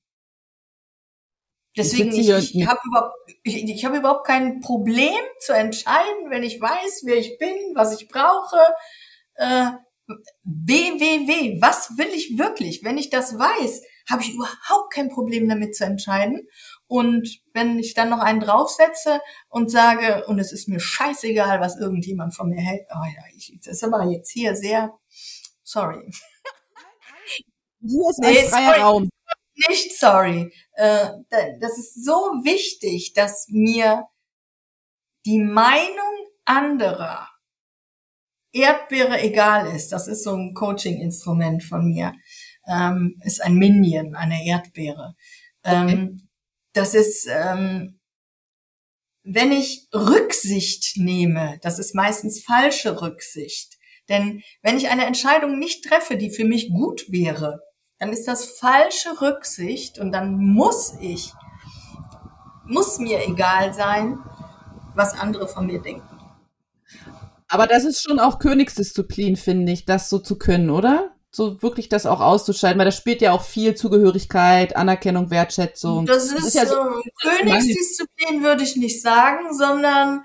Deswegen, 1.76 2.12
ich, 2.12 2.28
ich 2.28 2.66
habe 2.66 2.80
überhaupt, 2.84 3.14
ich, 3.44 3.64
ich 3.64 3.84
hab 3.84 3.94
überhaupt 3.94 4.26
kein 4.26 4.60
Problem 4.60 5.20
zu 5.38 5.54
entscheiden, 5.54 6.28
wenn 6.28 6.42
ich 6.42 6.60
weiß, 6.60 7.02
wer 7.04 7.16
ich 7.16 7.38
bin, 7.38 7.56
was 7.74 7.98
ich 7.98 8.08
brauche. 8.08 8.58
Äh, 9.36 9.70
www, 10.42 11.60
was 11.60 11.96
will 11.96 12.08
ich 12.08 12.36
wirklich? 12.36 12.82
Wenn 12.82 12.98
ich 12.98 13.10
das 13.10 13.38
weiß, 13.38 13.82
habe 14.10 14.22
ich 14.22 14.34
überhaupt 14.34 14.92
kein 14.92 15.08
Problem 15.08 15.48
damit 15.48 15.76
zu 15.76 15.84
entscheiden. 15.84 16.48
Und 16.90 17.40
wenn 17.54 17.78
ich 17.78 17.94
dann 17.94 18.10
noch 18.10 18.18
einen 18.18 18.40
draufsetze 18.40 19.20
und 19.48 19.70
sage, 19.70 20.26
und 20.26 20.40
es 20.40 20.50
ist 20.50 20.66
mir 20.66 20.80
scheißegal, 20.80 21.60
was 21.60 21.78
irgendjemand 21.78 22.34
von 22.34 22.50
mir 22.50 22.60
hält, 22.60 22.84
oh 22.92 23.04
ja, 23.04 23.22
ich, 23.36 23.56
das 23.64 23.76
ist 23.76 23.84
aber 23.84 24.10
jetzt 24.10 24.32
hier 24.32 24.56
sehr, 24.56 24.98
sorry. 25.62 26.10
Hier 27.80 28.10
ist 28.10 28.20
ein 28.24 28.32
nee, 28.32 28.42
freier 28.42 28.74
sorry, 28.74 28.80
Raum. 28.80 29.08
Nicht 29.68 29.96
sorry. 30.00 30.52
Äh, 30.72 31.10
das 31.60 31.78
ist 31.78 32.04
so 32.04 32.12
wichtig, 32.42 33.12
dass 33.12 33.46
mir 33.50 34.08
die 35.26 35.38
Meinung 35.38 36.26
anderer 36.44 37.28
Erdbeere 38.50 39.20
egal 39.20 39.72
ist. 39.76 39.92
Das 39.92 40.08
ist 40.08 40.24
so 40.24 40.34
ein 40.34 40.54
Coaching-Instrument 40.54 41.62
von 41.62 41.86
mir. 41.86 42.14
Ähm, 42.66 43.20
ist 43.22 43.40
ein 43.40 43.54
Minion, 43.54 44.16
eine 44.16 44.44
Erdbeere. 44.44 45.14
Ähm, 45.62 45.86
okay 45.86 46.26
das 46.72 46.94
ist, 46.94 47.26
ähm, 47.28 48.00
wenn 49.22 49.52
ich 49.52 49.88
Rücksicht 49.94 50.96
nehme, 50.96 51.58
das 51.62 51.78
ist 51.78 51.94
meistens 51.94 52.42
falsche 52.42 53.02
Rücksicht. 53.02 53.76
Denn 54.08 54.42
wenn 54.62 54.76
ich 54.76 54.88
eine 54.88 55.06
Entscheidung 55.06 55.58
nicht 55.58 55.84
treffe, 55.84 56.16
die 56.16 56.30
für 56.30 56.44
mich 56.44 56.70
gut 56.70 57.04
wäre, 57.08 57.60
dann 57.98 58.12
ist 58.12 58.26
das 58.26 58.46
falsche 58.46 59.20
Rücksicht 59.20 59.98
und 59.98 60.12
dann 60.12 60.36
muss 60.36 60.94
ich, 61.00 61.32
muss 62.64 62.98
mir 62.98 63.26
egal 63.28 63.74
sein, 63.74 64.18
was 64.94 65.14
andere 65.14 65.46
von 65.46 65.66
mir 65.66 65.80
denken. 65.80 66.08
Aber 67.46 67.66
das 67.66 67.84
ist 67.84 68.02
schon 68.02 68.18
auch 68.18 68.38
Königsdisziplin, 68.38 69.36
finde 69.36 69.72
ich, 69.72 69.84
das 69.84 70.08
so 70.08 70.18
zu 70.18 70.38
können, 70.38 70.70
oder? 70.70 71.09
So 71.30 71.62
wirklich 71.62 71.88
das 71.88 72.06
auch 72.06 72.20
auszuschalten, 72.20 72.78
weil 72.78 72.86
das 72.86 72.96
spielt 72.96 73.22
ja 73.22 73.32
auch 73.32 73.42
viel 73.42 73.74
Zugehörigkeit, 73.74 74.74
Anerkennung, 74.76 75.30
Wertschätzung. 75.30 76.06
Das 76.06 76.24
ist, 76.24 76.36
das 76.36 76.44
ist 76.46 76.54
ja 76.54 76.66
so 76.66 76.74
äh, 76.74 77.10
Königsdisziplin 77.22 78.42
würde 78.42 78.64
ich 78.64 78.76
nicht 78.76 79.00
sagen, 79.00 79.56
sondern 79.56 80.24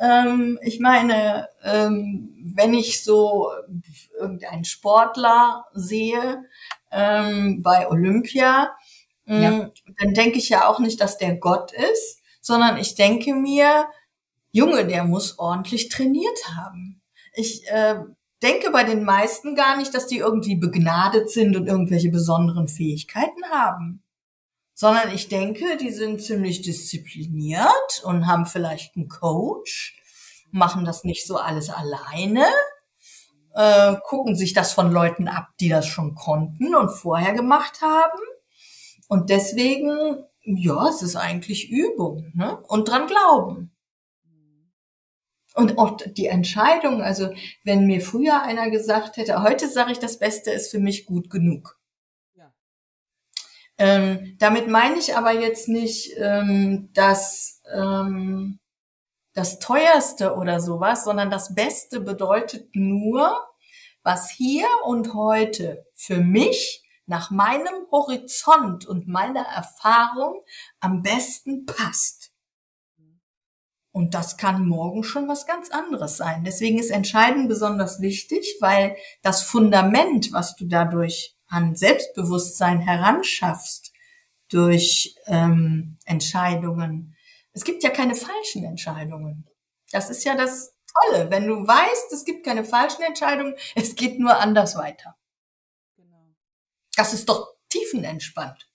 ähm, 0.00 0.58
ich 0.62 0.80
meine, 0.80 1.48
ähm, 1.62 2.52
wenn 2.54 2.74
ich 2.74 3.02
so 3.02 3.50
irgendeinen 4.18 4.64
Sportler 4.64 5.66
sehe 5.72 6.44
ähm, 6.92 7.62
bei 7.62 7.88
Olympia, 7.88 8.76
ähm, 9.26 9.42
ja. 9.42 9.70
dann 9.98 10.14
denke 10.14 10.38
ich 10.38 10.48
ja 10.48 10.68
auch 10.68 10.78
nicht, 10.78 11.00
dass 11.00 11.18
der 11.18 11.36
Gott 11.36 11.72
ist, 11.72 12.20
sondern 12.40 12.76
ich 12.76 12.94
denke 12.94 13.34
mir, 13.34 13.86
Junge, 14.52 14.86
der 14.86 15.04
muss 15.04 15.38
ordentlich 15.38 15.88
trainiert 15.88 16.38
haben. 16.54 17.00
Ich 17.32 17.68
äh, 17.68 17.96
denke 18.44 18.70
bei 18.70 18.84
den 18.84 19.04
meisten 19.04 19.56
gar 19.56 19.76
nicht, 19.76 19.94
dass 19.94 20.06
die 20.06 20.18
irgendwie 20.18 20.54
begnadet 20.54 21.30
sind 21.30 21.56
und 21.56 21.66
irgendwelche 21.66 22.10
besonderen 22.10 22.68
Fähigkeiten 22.68 23.42
haben. 23.50 24.02
Sondern 24.74 25.14
ich 25.14 25.28
denke, 25.28 25.76
die 25.78 25.90
sind 25.90 26.22
ziemlich 26.22 26.62
diszipliniert 26.62 28.02
und 28.04 28.26
haben 28.26 28.44
vielleicht 28.44 28.96
einen 28.96 29.08
Coach, 29.08 30.00
machen 30.50 30.84
das 30.84 31.04
nicht 31.04 31.26
so 31.26 31.36
alles 31.36 31.70
alleine, 31.70 32.44
äh, 33.54 33.94
gucken 34.04 34.36
sich 34.36 34.52
das 34.52 34.72
von 34.72 34.92
Leuten 34.92 35.28
ab, 35.28 35.48
die 35.60 35.68
das 35.68 35.86
schon 35.86 36.14
konnten 36.14 36.74
und 36.74 36.90
vorher 36.90 37.32
gemacht 37.32 37.80
haben. 37.80 38.18
Und 39.08 39.30
deswegen, 39.30 40.24
ja, 40.42 40.88
es 40.88 41.02
ist 41.02 41.16
eigentlich 41.16 41.70
Übung 41.70 42.32
ne? 42.34 42.58
und 42.68 42.88
dran 42.88 43.06
glauben. 43.06 43.73
Und 45.54 45.78
auch 45.78 45.96
die 46.04 46.26
Entscheidung, 46.26 47.00
also 47.00 47.32
wenn 47.62 47.86
mir 47.86 48.00
früher 48.00 48.42
einer 48.42 48.70
gesagt 48.70 49.16
hätte, 49.16 49.42
heute 49.42 49.68
sage 49.68 49.92
ich, 49.92 50.00
das 50.00 50.18
Beste 50.18 50.50
ist 50.50 50.70
für 50.70 50.80
mich 50.80 51.06
gut 51.06 51.30
genug. 51.30 51.78
Ja. 52.34 52.52
Ähm, 53.78 54.36
damit 54.38 54.68
meine 54.68 54.98
ich 54.98 55.16
aber 55.16 55.32
jetzt 55.32 55.68
nicht, 55.68 56.12
ähm, 56.18 56.90
dass, 56.92 57.62
ähm, 57.72 58.58
das 59.34 59.58
teuerste 59.58 60.34
oder 60.34 60.60
sowas, 60.60 61.04
sondern 61.04 61.30
das 61.30 61.54
Beste 61.54 62.00
bedeutet 62.00 62.74
nur, 62.74 63.36
was 64.02 64.30
hier 64.30 64.66
und 64.84 65.14
heute 65.14 65.84
für 65.94 66.18
mich 66.18 66.82
nach 67.06 67.30
meinem 67.30 67.86
Horizont 67.90 68.86
und 68.86 69.08
meiner 69.08 69.44
Erfahrung 69.44 70.42
am 70.80 71.02
besten 71.02 71.66
passt. 71.66 72.23
Und 73.94 74.14
das 74.14 74.36
kann 74.36 74.66
morgen 74.66 75.04
schon 75.04 75.28
was 75.28 75.46
ganz 75.46 75.70
anderes 75.70 76.16
sein. 76.16 76.42
Deswegen 76.42 76.80
ist 76.80 76.90
Entscheiden 76.90 77.46
besonders 77.46 78.00
wichtig, 78.00 78.56
weil 78.58 78.96
das 79.22 79.44
Fundament, 79.44 80.32
was 80.32 80.56
du 80.56 80.66
dadurch 80.66 81.36
an 81.46 81.76
Selbstbewusstsein 81.76 82.80
heranschaffst, 82.80 83.92
durch 84.48 85.14
ähm, 85.26 85.96
Entscheidungen. 86.06 87.14
Es 87.52 87.62
gibt 87.62 87.84
ja 87.84 87.90
keine 87.90 88.16
falschen 88.16 88.64
Entscheidungen. 88.64 89.48
Das 89.92 90.10
ist 90.10 90.24
ja 90.24 90.34
das 90.34 90.74
Tolle. 90.92 91.30
Wenn 91.30 91.46
du 91.46 91.54
weißt, 91.64 92.12
es 92.12 92.24
gibt 92.24 92.44
keine 92.44 92.64
falschen 92.64 93.02
Entscheidungen, 93.02 93.54
es 93.76 93.94
geht 93.94 94.18
nur 94.18 94.40
anders 94.40 94.76
weiter. 94.76 95.16
Das 96.96 97.12
ist 97.12 97.28
doch 97.28 97.54
tiefenentspannt. 97.68 98.68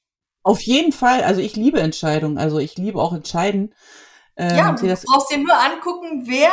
Auf 0.43 0.61
jeden 0.61 0.93
Fall. 0.93 1.23
Also 1.23 1.41
ich 1.41 1.57
liebe 1.57 1.81
Entscheidungen. 1.81 2.37
Also 2.37 2.59
ich 2.59 2.77
liebe 2.77 3.01
auch 3.01 3.11
Entscheiden. 3.11 3.75
Ähm, 4.39 4.55
ja, 4.55 4.71
du 4.71 4.87
brauchst 4.87 5.31
dir 5.31 5.37
nur 5.37 5.53
angucken, 5.53 6.23
wer 6.25 6.51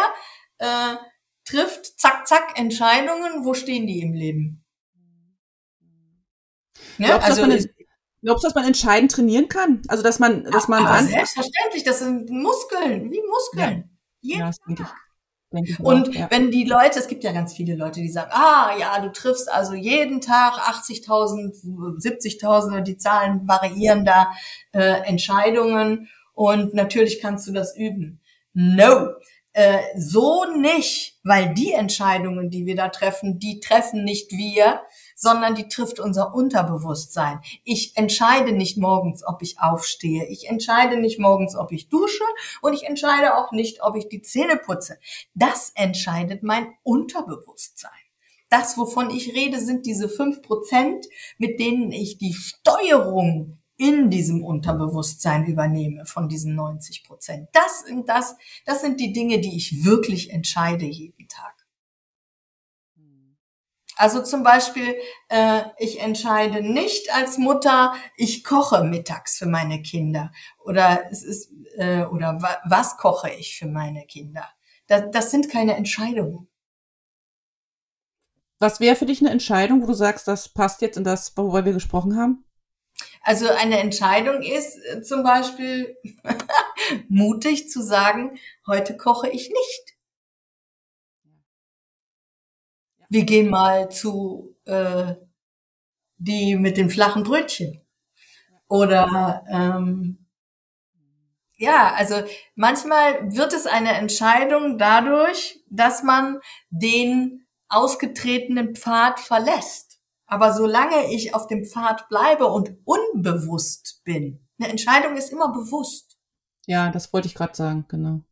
äh, 0.59 0.96
trifft 1.44 1.99
zack, 2.01 2.27
zack 2.27 2.59
Entscheidungen. 2.59 3.44
Wo 3.44 3.55
stehen 3.55 3.87
die 3.87 4.01
im 4.01 4.12
Leben? 4.12 4.64
Ja, 6.99 7.18
glaubst, 7.18 7.29
also, 7.29 7.46
dass 7.46 7.64
man, 7.64 7.75
glaubst 8.22 8.44
du, 8.44 8.49
dass 8.49 8.55
man 8.57 8.64
entscheidend 8.64 9.12
trainieren 9.12 9.49
kann? 9.49 9.83
Also 9.87 10.03
dass 10.03 10.18
man, 10.18 10.44
dass 10.44 10.66
man 10.66 10.85
aber 10.85 11.03
selbstverständlich, 11.03 11.85
das 11.85 12.01
sind 12.01 12.29
Muskeln, 12.29 13.11
wie 13.12 13.22
Muskeln. 13.29 13.96
Ja, 14.20 14.38
ja 14.38 14.46
das 14.46 14.59
denke 15.53 15.70
ich. 15.70 15.79
Und 15.79 16.12
ja. 16.12 16.29
wenn 16.31 16.51
die 16.51 16.64
Leute, 16.64 16.99
es 16.99 17.07
gibt 17.07 17.22
ja 17.22 17.31
ganz 17.31 17.55
viele 17.55 17.77
Leute, 17.77 18.01
die 18.01 18.09
sagen, 18.09 18.33
ah 18.33 18.77
ja, 18.77 18.99
du 19.01 19.12
triffst 19.12 19.49
also 19.49 19.75
jeden 19.75 20.20
Tag 20.20 20.55
80.000, 20.55 21.64
70.000, 22.03 22.81
die 22.81 22.96
Zahlen 22.96 23.46
variieren 23.46 24.05
da, 24.05 24.33
äh, 24.72 25.03
Entscheidungen 25.07 26.09
und 26.37 26.75
natürlich 26.75 27.20
kannst 27.20 27.49
du 27.49 27.53
das 27.53 27.75
üben. 27.77 28.20
No, 28.53 29.09
äh, 29.55 29.79
so 29.96 30.44
nicht, 30.44 31.18
weil 31.25 31.55
die 31.55 31.72
Entscheidungen, 31.72 32.51
die 32.51 32.66
wir 32.66 32.77
da 32.77 32.90
treffen, 32.90 33.38
die 33.38 33.59
treffen 33.59 34.05
nicht 34.05 34.33
wir, 34.33 34.83
sondern 35.14 35.55
die 35.55 35.66
trifft 35.66 35.99
unser 35.99 36.35
Unterbewusstsein. 36.35 37.40
Ich 37.64 37.96
entscheide 37.96 38.53
nicht 38.53 38.77
morgens, 38.77 39.27
ob 39.27 39.40
ich 39.40 39.59
aufstehe. 39.59 40.27
Ich 40.27 40.51
entscheide 40.51 40.99
nicht 40.99 41.18
morgens, 41.18 41.57
ob 41.57 41.72
ich 41.72 41.88
dusche 41.88 42.25
und 42.61 42.75
ich 42.75 42.85
entscheide 42.85 43.38
auch 43.38 43.51
nicht, 43.51 43.83
ob 43.83 43.96
ich 43.96 44.11
die 44.11 44.20
Zähne 44.20 44.59
putze. 44.59 44.99
Das 45.35 45.72
entscheidet 45.75 46.42
mein 46.42 46.75
Unterbewusstsein. 46.83 47.90
Das, 48.51 48.77
wovon 48.77 49.09
ich 49.09 49.35
rede, 49.35 49.59
sind 49.59 49.87
diese 49.87 50.11
fünf 50.11 50.42
Prozent, 50.42 51.07
mit 51.38 51.59
denen 51.61 51.92
ich 51.92 52.18
die 52.18 52.35
Steuerung 52.35 53.59
in 53.77 54.11
diesem 54.11 54.43
Unterbewusstsein 54.45 55.45
übernehme 55.45 56.07
von 56.07 56.29
diesen 56.29 56.55
90 56.55 57.05
Prozent. 57.05 57.49
Das 57.53 57.81
sind 57.81 58.09
das, 58.09 58.37
das 58.65 58.81
sind 58.81 59.01
die 59.01 59.12
Dinge, 59.12 59.41
die 59.41 59.57
ich 59.57 59.85
wirklich 59.85 60.31
entscheide 60.31 60.87
jeden 60.87 61.29
Tag. 61.29 61.57
Also 63.99 64.23
zum 64.23 64.43
Beispiel, 64.43 64.95
äh, 65.31 65.62
ich 65.79 66.01
entscheide 66.01 66.61
nicht 66.61 67.12
als 67.15 67.39
Mutter, 67.39 67.95
ich 68.17 68.45
koche 68.45 68.85
mittags 68.85 69.39
für 69.39 69.47
meine 69.47 69.81
Kinder 69.81 70.33
oder 70.62 71.05
es 71.11 71.23
ist 71.23 71.51
äh, 71.77 72.05
oder 72.05 72.43
wa 72.43 72.59
was 72.67 72.99
koche 72.99 73.31
ich 73.31 73.57
für 73.57 73.67
meine 73.67 74.05
Kinder. 74.05 74.47
Das, 74.87 75.05
das 75.11 75.31
sind 75.31 75.51
keine 75.51 75.77
Entscheidungen. 75.77 76.47
Was 78.59 78.81
wäre 78.81 78.97
für 78.97 79.07
dich 79.07 79.21
eine 79.21 79.31
Entscheidung, 79.31 79.83
wo 79.83 79.87
du 79.87 79.95
sagst, 79.95 80.29
das 80.29 80.49
passt 80.51 80.83
jetzt 80.83 80.97
in 80.97 81.05
das, 81.05 81.37
worüber 81.37 81.65
wir 81.65 81.73
gesprochen 81.73 82.17
haben? 82.17 82.46
Also 83.27 83.49
eine 83.49 83.79
Entscheidung 83.79 84.43
ist 84.43 84.79
äh, 84.85 85.03
zum 85.03 85.23
Beispiel 85.23 85.97
mutig 87.09 87.69
zu 87.69 87.83
sagen, 87.83 88.39
heute 88.67 88.97
koche 88.97 89.29
ich 89.29 89.51
nicht. 89.51 89.97
wir 93.09 93.25
gehen 93.25 93.51
mal 93.51 93.91
zu 93.91 94.57
äh, 94.65 95.15
die 96.19 96.57
mit 96.57 96.77
den 96.77 96.91
flachen 96.91 97.23
Brötchen. 97.23 97.83
Oder 98.69 99.45
ähm, 99.49 100.27
ja, 101.57 101.95
also 101.95 102.23
manchmal 102.55 103.35
wird 103.35 103.53
es 103.53 103.67
eine 103.67 103.93
Entscheidung 103.93 104.79
dadurch, 104.79 105.61
dass 105.71 106.03
man 106.03 106.41
den 106.71 107.47
ausgetretenen 107.69 108.75
Pfad 108.75 109.21
verlässt. 109.21 109.86
Aber 110.27 110.53
solange 110.53 111.12
ich 111.12 111.35
auf 111.35 111.47
dem 111.47 111.65
Pfad 111.65 112.09
bleibe 112.09 112.47
und 112.47 112.77
unbewusst 112.85 114.03
bin, 114.05 114.47
eine 114.59 114.71
Entscheidung 114.71 115.17
ist 115.17 115.31
immer 115.31 115.53
bewusst. 115.53 116.17
Ja, 116.67 116.91
das 116.91 117.12
wollte 117.12 117.29
ich 117.29 117.35
gerade 117.35 117.55
sagen, 117.55 117.85
genau. 117.89 118.23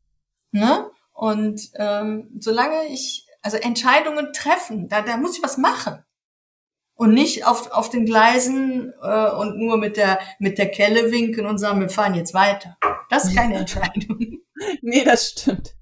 Ne? 0.51 0.91
Und 1.13 1.71
ähm, 1.77 2.31
solange 2.41 2.87
ich 2.87 3.27
also 3.43 3.59
Entscheidungen 3.59 4.33
treffen, 4.33 4.89
da, 4.89 5.03
da 5.03 5.17
muss 5.17 5.37
ich 5.37 5.43
was 5.43 5.59
machen. 5.59 6.03
Und 6.97 7.13
nicht 7.13 7.47
auf, 7.47 7.71
auf 7.73 7.91
den 7.91 8.07
Gleisen 8.07 8.93
äh, 9.03 9.31
und 9.31 9.59
nur 9.59 9.77
mit 9.77 9.97
der, 9.97 10.19
mit 10.39 10.59
der 10.59 10.71
Kelle 10.71 11.11
winken 11.11 11.47
und 11.47 11.59
sagen, 11.59 11.81
wir 11.81 11.91
fahren 11.91 12.15
jetzt 12.15 12.35
weiter. 12.35 12.77
Das 13.11 13.25
ist 13.25 13.37
keine 13.37 13.57
Entscheidung. 13.57 14.39
nee, 14.81 15.05
das 15.05 15.31
stimmt. 15.31 15.75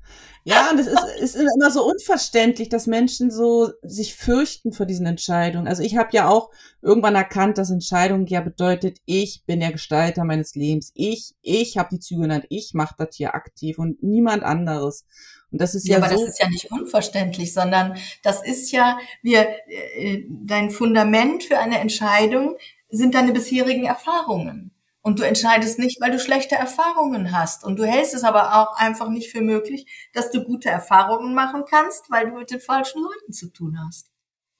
Ja, 0.44 0.70
und 0.70 0.80
es 0.80 0.88
ist, 0.88 1.36
ist 1.36 1.36
immer 1.36 1.70
so 1.70 1.86
unverständlich, 1.86 2.68
dass 2.68 2.88
Menschen 2.88 3.30
so 3.30 3.70
sich 3.82 4.16
fürchten 4.16 4.72
vor 4.72 4.86
diesen 4.86 5.06
Entscheidungen. 5.06 5.68
Also 5.68 5.82
ich 5.84 5.96
habe 5.96 6.10
ja 6.12 6.28
auch 6.28 6.50
irgendwann 6.80 7.14
erkannt, 7.14 7.58
dass 7.58 7.70
Entscheidung 7.70 8.26
ja 8.26 8.40
bedeutet, 8.40 8.98
ich 9.04 9.44
bin 9.46 9.60
der 9.60 9.70
Gestalter 9.70 10.24
meines 10.24 10.56
Lebens. 10.56 10.90
Ich, 10.94 11.34
ich 11.42 11.78
habe 11.78 11.90
die 11.92 12.00
Züge 12.00 12.24
in 12.24 12.42
ich 12.48 12.74
mache 12.74 12.94
das 12.98 13.14
hier 13.14 13.34
aktiv 13.34 13.78
und 13.78 14.02
niemand 14.02 14.42
anderes. 14.42 15.04
Und 15.52 15.60
das 15.60 15.76
ist 15.76 15.86
ja, 15.86 15.98
ja 15.98 16.04
aber 16.04 16.16
so 16.16 16.24
das 16.24 16.34
ist 16.34 16.40
ja 16.40 16.48
nicht 16.48 16.72
unverständlich, 16.72 17.52
sondern 17.52 17.96
das 18.24 18.42
ist 18.44 18.72
ja, 18.72 18.98
wir, 19.22 19.46
äh, 19.68 20.24
dein 20.28 20.70
Fundament 20.70 21.44
für 21.44 21.58
eine 21.58 21.78
Entscheidung 21.78 22.56
sind 22.90 23.14
deine 23.14 23.32
bisherigen 23.32 23.84
Erfahrungen. 23.84 24.72
Und 25.04 25.18
du 25.18 25.24
entscheidest 25.24 25.80
nicht, 25.80 26.00
weil 26.00 26.12
du 26.12 26.20
schlechte 26.20 26.54
Erfahrungen 26.54 27.36
hast. 27.36 27.64
Und 27.64 27.76
du 27.76 27.84
hältst 27.84 28.14
es 28.14 28.22
aber 28.22 28.54
auch 28.54 28.76
einfach 28.76 29.08
nicht 29.08 29.32
für 29.32 29.40
möglich, 29.40 30.10
dass 30.12 30.30
du 30.30 30.44
gute 30.44 30.68
Erfahrungen 30.68 31.34
machen 31.34 31.64
kannst, 31.68 32.08
weil 32.08 32.30
du 32.30 32.38
mit 32.38 32.50
den 32.50 32.60
falschen 32.60 33.02
Leuten 33.02 33.32
zu 33.32 33.48
tun 33.48 33.78
hast. 33.84 34.10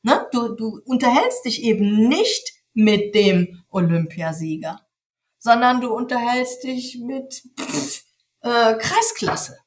Ne? 0.03 0.27
Du, 0.33 0.55
du 0.55 0.81
unterhältst 0.85 1.45
dich 1.45 1.63
eben 1.63 2.09
nicht 2.09 2.55
mit 2.75 3.15
dem 3.15 3.63
Olympiasieger, 3.71 4.81
sondern 5.39 5.81
du 5.81 5.93
unterhältst 5.93 6.65
dich 6.65 6.99
mit 7.01 7.43
pff, 7.61 8.05
äh, 8.41 8.75
Kreisklasse. 8.75 9.59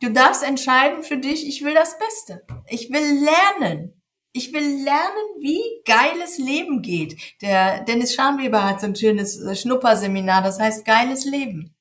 Du 0.00 0.10
darfst 0.10 0.42
entscheiden 0.42 1.02
für 1.02 1.16
dich, 1.16 1.48
ich 1.48 1.64
will 1.64 1.74
das 1.74 1.98
Beste. 1.98 2.46
Ich 2.68 2.90
will 2.90 3.24
lernen. 3.24 4.02
Ich 4.36 4.52
will 4.52 4.82
lernen, 4.82 5.26
wie 5.38 5.62
geiles 5.84 6.38
Leben 6.38 6.82
geht. 6.82 7.16
Der 7.40 7.84
Dennis 7.84 8.14
Scharnweber 8.14 8.64
hat 8.64 8.80
so 8.80 8.86
ein 8.86 8.96
schönes 8.96 9.40
äh, 9.40 9.54
Schnupperseminar, 9.54 10.42
das 10.42 10.58
heißt 10.58 10.84
geiles 10.84 11.24
Leben. 11.24 11.72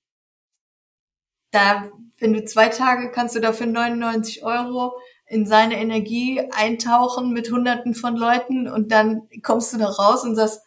Da, 1.49 1.89
wenn 2.19 2.33
du 2.33 2.45
zwei 2.45 2.69
Tage 2.69 3.09
kannst 3.09 3.35
du 3.35 3.39
dafür 3.39 3.65
99 3.65 4.43
Euro 4.43 4.93
in 5.25 5.47
seine 5.47 5.81
Energie 5.81 6.41
eintauchen 6.51 7.33
mit 7.33 7.49
hunderten 7.49 7.95
von 7.95 8.15
Leuten 8.15 8.67
und 8.67 8.91
dann 8.91 9.27
kommst 9.41 9.73
du 9.73 9.79
da 9.79 9.87
raus 9.87 10.23
und 10.23 10.35
sagst, 10.35 10.61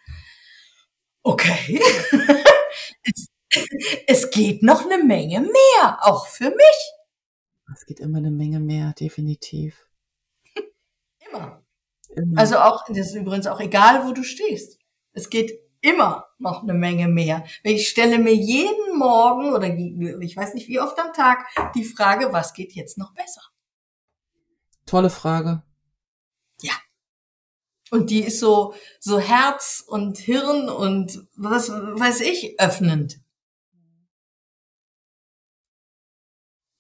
okay, 1.23 1.81
es, 3.05 3.29
es 4.09 4.31
geht 4.31 4.65
noch 4.65 4.85
eine 4.85 5.05
Menge 5.05 5.41
mehr, 5.41 5.99
auch 6.01 6.27
für 6.27 6.51
mich. 6.51 6.93
Es 7.73 7.87
geht 7.87 8.01
immer 8.01 8.19
eine 8.19 8.33
Menge 8.33 8.59
mehr, 8.59 8.93
definitiv. 8.99 9.87
Immer. 11.31 11.63
Immer. 12.17 12.39
Also 12.39 12.59
auch, 12.59 12.85
das 12.89 12.99
ist 12.99 13.15
übrigens 13.15 13.47
auch 13.47 13.61
egal, 13.61 14.07
wo 14.07 14.13
du 14.13 14.23
stehst. 14.23 14.79
Es 15.13 15.31
geht 15.31 15.59
immer 15.81 16.27
noch 16.39 16.63
eine 16.63 16.75
Menge 16.75 17.09
mehr. 17.09 17.45
Ich 17.63 17.89
stelle 17.89 18.19
mir 18.19 18.35
jeden 18.35 18.99
Morgen 18.99 19.53
oder 19.53 19.69
ich 19.69 20.37
weiß 20.37 20.55
nicht 20.55 20.69
wie 20.69 20.81
oft 20.81 20.99
am 20.99 21.13
Tag 21.13 21.47
die 21.75 21.85
Frage, 21.85 22.33
was 22.33 22.53
geht 22.53 22.73
jetzt 22.73 22.99
noch 22.99 23.13
besser? 23.15 23.43
Tolle 24.85 25.11
Frage. 25.11 25.63
Ja. 26.61 26.73
Und 27.91 28.11
die 28.11 28.23
ist 28.23 28.41
so, 28.41 28.75
so 29.01 29.19
Herz 29.19 29.85
und 29.87 30.19
Hirn 30.19 30.69
und 30.69 31.27
was 31.37 31.71
weiß 31.71 32.21
ich 32.21 32.59
öffnend. 32.59 33.21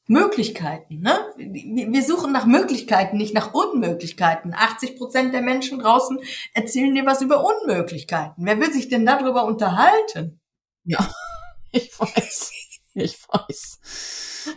Möglichkeiten. 0.09 1.01
Ne? 1.01 1.19
Wir 1.37 2.03
suchen 2.03 2.33
nach 2.33 2.47
Möglichkeiten, 2.47 3.17
nicht 3.17 3.35
nach 3.35 3.55
Unmöglichkeiten. 3.55 4.55
80 4.55 4.97
Prozent 4.97 5.35
der 5.35 5.43
Menschen 5.43 5.81
draußen 5.81 6.21
erzählen 6.55 6.95
dir 6.95 7.07
was 7.07 7.23
über 7.23 7.45
Unmöglichkeiten. 7.45 8.45
Wer 8.45 8.61
will 8.61 8.73
sich 8.73 8.89
denn 8.89 9.05
darüber 9.05 9.45
unterhalten? 9.45 10.41
Ja, 10.85 11.11
ich 11.73 11.99
weiß. 11.99 12.53
ich 12.95 13.19
weiß. 13.29 13.81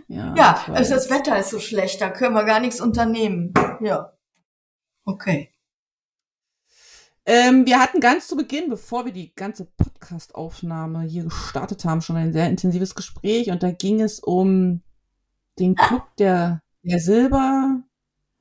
Ja, 0.07 0.35
ja 0.35 0.59
ich 0.61 0.69
weiß. 0.69 0.77
Also 0.77 0.95
das 0.95 1.09
Wetter 1.09 1.39
ist 1.39 1.49
so 1.49 1.59
schlecht, 1.59 1.99
da 1.99 2.09
können 2.09 2.35
wir 2.35 2.43
gar 2.43 2.59
nichts 2.59 2.79
unternehmen. 2.79 3.53
Ja. 3.81 4.13
Okay. 5.05 5.51
Ähm, 7.25 7.65
wir 7.65 7.79
hatten 7.79 7.99
ganz 7.99 8.27
zu 8.27 8.35
Beginn, 8.35 8.69
bevor 8.69 9.05
wir 9.05 9.11
die 9.11 9.33
ganze 9.35 9.65
Podcast-Aufnahme 9.65 11.03
hier 11.03 11.23
gestartet 11.25 11.85
haben, 11.85 12.01
schon 12.01 12.15
ein 12.17 12.33
sehr 12.33 12.47
intensives 12.47 12.95
Gespräch 12.95 13.49
und 13.51 13.61
da 13.61 13.71
ging 13.71 14.01
es 14.01 14.19
um 14.19 14.81
den 15.59 15.75
Club 15.75 16.03
der, 16.17 16.61
der 16.83 16.99
Silber, 16.99 17.81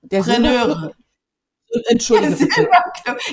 der 0.03 0.23
Silber 0.23 0.93
Entschuldige 1.89 2.35
bitte. 2.47 2.69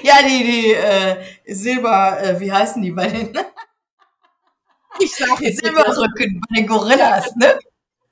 Ja, 0.03 0.15
die, 0.27 0.43
die 0.43 0.73
äh, 0.73 1.23
Silber, 1.47 2.21
äh, 2.21 2.39
wie 2.39 2.51
heißen 2.51 2.81
die 2.81 2.91
bei 2.91 3.07
den? 3.07 3.37
ich 4.99 5.15
sag 5.15 5.39
jetzt 5.39 5.63
Silberrücken 5.63 6.41
bei 6.49 6.55
den 6.57 6.67
Gorillas, 6.67 7.35
ne? 7.35 7.59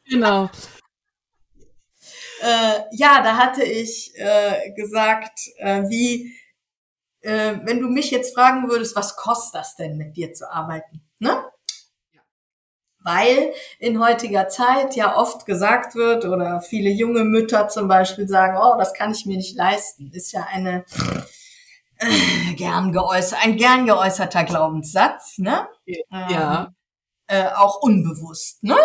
Genau. 0.06 0.50
Äh, 2.42 2.82
ja, 2.92 3.22
da 3.22 3.38
hatte 3.38 3.64
ich 3.64 4.14
äh, 4.16 4.72
gesagt, 4.74 5.40
äh, 5.58 5.84
wie, 5.90 6.34
äh, 7.22 7.56
wenn 7.64 7.80
du 7.80 7.88
mich 7.88 8.12
jetzt 8.12 8.34
fragen 8.34 8.70
würdest, 8.70 8.96
was 8.96 9.16
kostet 9.16 9.56
das 9.56 9.76
denn, 9.76 9.98
mit 9.98 10.16
dir 10.18 10.34
zu 10.34 10.50
arbeiten? 10.50 11.02
Ne? 11.20 11.44
Weil 13.04 13.54
in 13.80 14.04
heutiger 14.04 14.48
Zeit 14.48 14.96
ja 14.96 15.18
oft 15.18 15.46
gesagt 15.46 15.96
wird 15.96 16.26
oder 16.26 16.62
viele 16.62 16.90
junge 16.90 17.24
Mütter 17.24 17.68
zum 17.68 17.88
Beispiel 17.88 18.28
sagen, 18.28 18.58
oh, 18.62 18.78
das 18.78 18.94
kann 18.94 19.12
ich 19.12 19.26
mir 19.26 19.38
nicht 19.38 19.56
leisten, 19.56 20.12
ist 20.12 20.32
ja 20.32 20.48
eine 20.52 20.86
äh, 21.98 22.54
gern 22.56 22.92
geäußert, 22.92 23.40
ein 23.44 23.58
gern 23.58 23.86
geäußerter 23.86 24.44
Glaubenssatz, 24.44 25.38
ne? 25.38 25.68
Ja. 25.86 26.66
Ähm, 26.66 26.76
äh, 27.28 27.48
auch 27.56 27.82
unbewusst, 27.82 28.64
ne? 28.64 28.78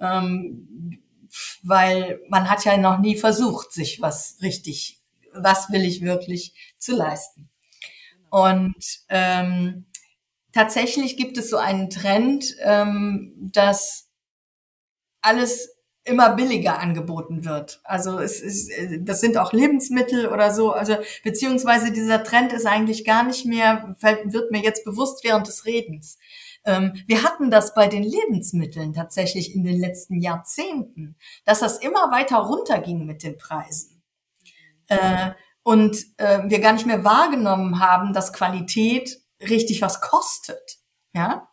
Ähm, 0.00 1.02
weil 1.62 2.20
man 2.28 2.48
hat 2.50 2.64
ja 2.64 2.76
noch 2.76 2.98
nie 2.98 3.16
versucht, 3.16 3.72
sich 3.72 4.00
was 4.00 4.38
richtig, 4.42 5.00
was 5.32 5.70
will 5.70 5.84
ich 5.84 6.02
wirklich 6.02 6.74
zu 6.78 6.96
leisten. 6.96 7.48
Und 8.30 8.74
ähm, 9.08 9.86
tatsächlich 10.52 11.16
gibt 11.16 11.38
es 11.38 11.50
so 11.50 11.56
einen 11.56 11.90
Trend, 11.90 12.56
ähm, 12.62 13.34
dass 13.52 14.08
alles 15.22 15.76
immer 16.04 16.34
billiger 16.34 16.78
angeboten 16.78 17.44
wird. 17.44 17.80
Also 17.84 18.18
es 18.18 18.40
ist, 18.40 18.70
das 19.00 19.20
sind 19.20 19.36
auch 19.36 19.52
Lebensmittel 19.52 20.28
oder 20.28 20.52
so. 20.52 20.72
Also 20.72 20.96
beziehungsweise 21.22 21.92
dieser 21.92 22.24
Trend 22.24 22.52
ist 22.52 22.66
eigentlich 22.66 23.04
gar 23.04 23.22
nicht 23.22 23.44
mehr, 23.44 23.94
wird 24.00 24.50
mir 24.50 24.62
jetzt 24.62 24.84
bewusst 24.84 25.24
während 25.24 25.46
des 25.46 25.66
Redens. 25.66 26.18
Ähm, 26.64 26.94
wir 27.06 27.22
hatten 27.22 27.50
das 27.50 27.74
bei 27.74 27.86
den 27.86 28.02
Lebensmitteln 28.02 28.92
tatsächlich 28.92 29.54
in 29.54 29.64
den 29.64 29.78
letzten 29.78 30.20
Jahrzehnten, 30.20 31.16
dass 31.44 31.60
das 31.60 31.78
immer 31.78 32.10
weiter 32.10 32.38
runterging 32.38 33.06
mit 33.06 33.22
den 33.22 33.36
Preisen. 33.36 34.02
Äh, 34.88 35.30
und 35.62 35.96
äh, 36.16 36.40
wir 36.46 36.60
gar 36.60 36.72
nicht 36.72 36.86
mehr 36.86 37.04
wahrgenommen 37.04 37.78
haben, 37.80 38.12
dass 38.12 38.32
Qualität 38.32 39.20
richtig 39.40 39.82
was 39.82 40.00
kostet. 40.00 40.78
Ja? 41.12 41.48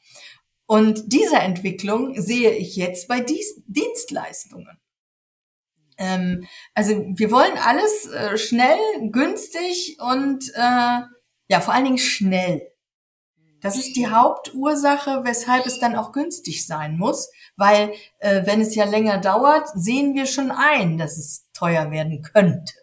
Und 0.65 1.13
diese 1.13 1.37
Entwicklung 1.37 2.19
sehe 2.19 2.51
ich 2.51 2.75
jetzt 2.75 3.07
bei 3.07 3.21
Dienstleistungen. 3.21 4.79
Ähm, 5.97 6.45
also 6.75 6.91
wir 7.15 7.31
wollen 7.31 7.57
alles 7.57 8.07
äh, 8.07 8.37
schnell, 8.37 8.77
günstig 9.09 9.97
und 9.99 10.49
äh, 10.55 11.01
ja, 11.49 11.61
vor 11.61 11.73
allen 11.73 11.85
Dingen 11.85 11.97
schnell. 11.97 12.61
Das 13.61 13.75
ist 13.75 13.95
die 13.95 14.07
Hauptursache, 14.07 15.23
weshalb 15.23 15.65
es 15.65 15.79
dann 15.79 15.95
auch 15.95 16.11
günstig 16.11 16.67
sein 16.67 16.97
muss, 16.97 17.31
weil 17.55 17.91
äh, 18.19 18.45
wenn 18.45 18.61
es 18.61 18.75
ja 18.75 18.85
länger 18.85 19.17
dauert, 19.17 19.67
sehen 19.73 20.13
wir 20.13 20.27
schon 20.27 20.51
ein, 20.51 20.97
dass 20.97 21.17
es 21.17 21.49
teuer 21.53 21.89
werden 21.89 22.21
könnte. 22.21 22.73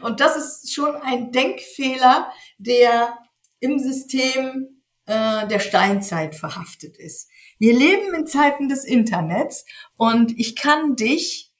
Und 0.00 0.20
das 0.20 0.36
ist 0.36 0.74
schon 0.74 0.96
ein 0.96 1.32
Denkfehler, 1.32 2.30
der 2.58 3.18
im 3.60 3.78
System 3.78 4.82
äh, 5.06 5.46
der 5.46 5.60
Steinzeit 5.60 6.34
verhaftet 6.34 6.96
ist. 6.96 7.28
Wir 7.58 7.74
leben 7.74 8.14
in 8.14 8.26
Zeiten 8.26 8.68
des 8.68 8.84
Internets 8.84 9.64
und 9.96 10.38
ich 10.38 10.56
kann 10.56 10.96
dich 10.96 11.52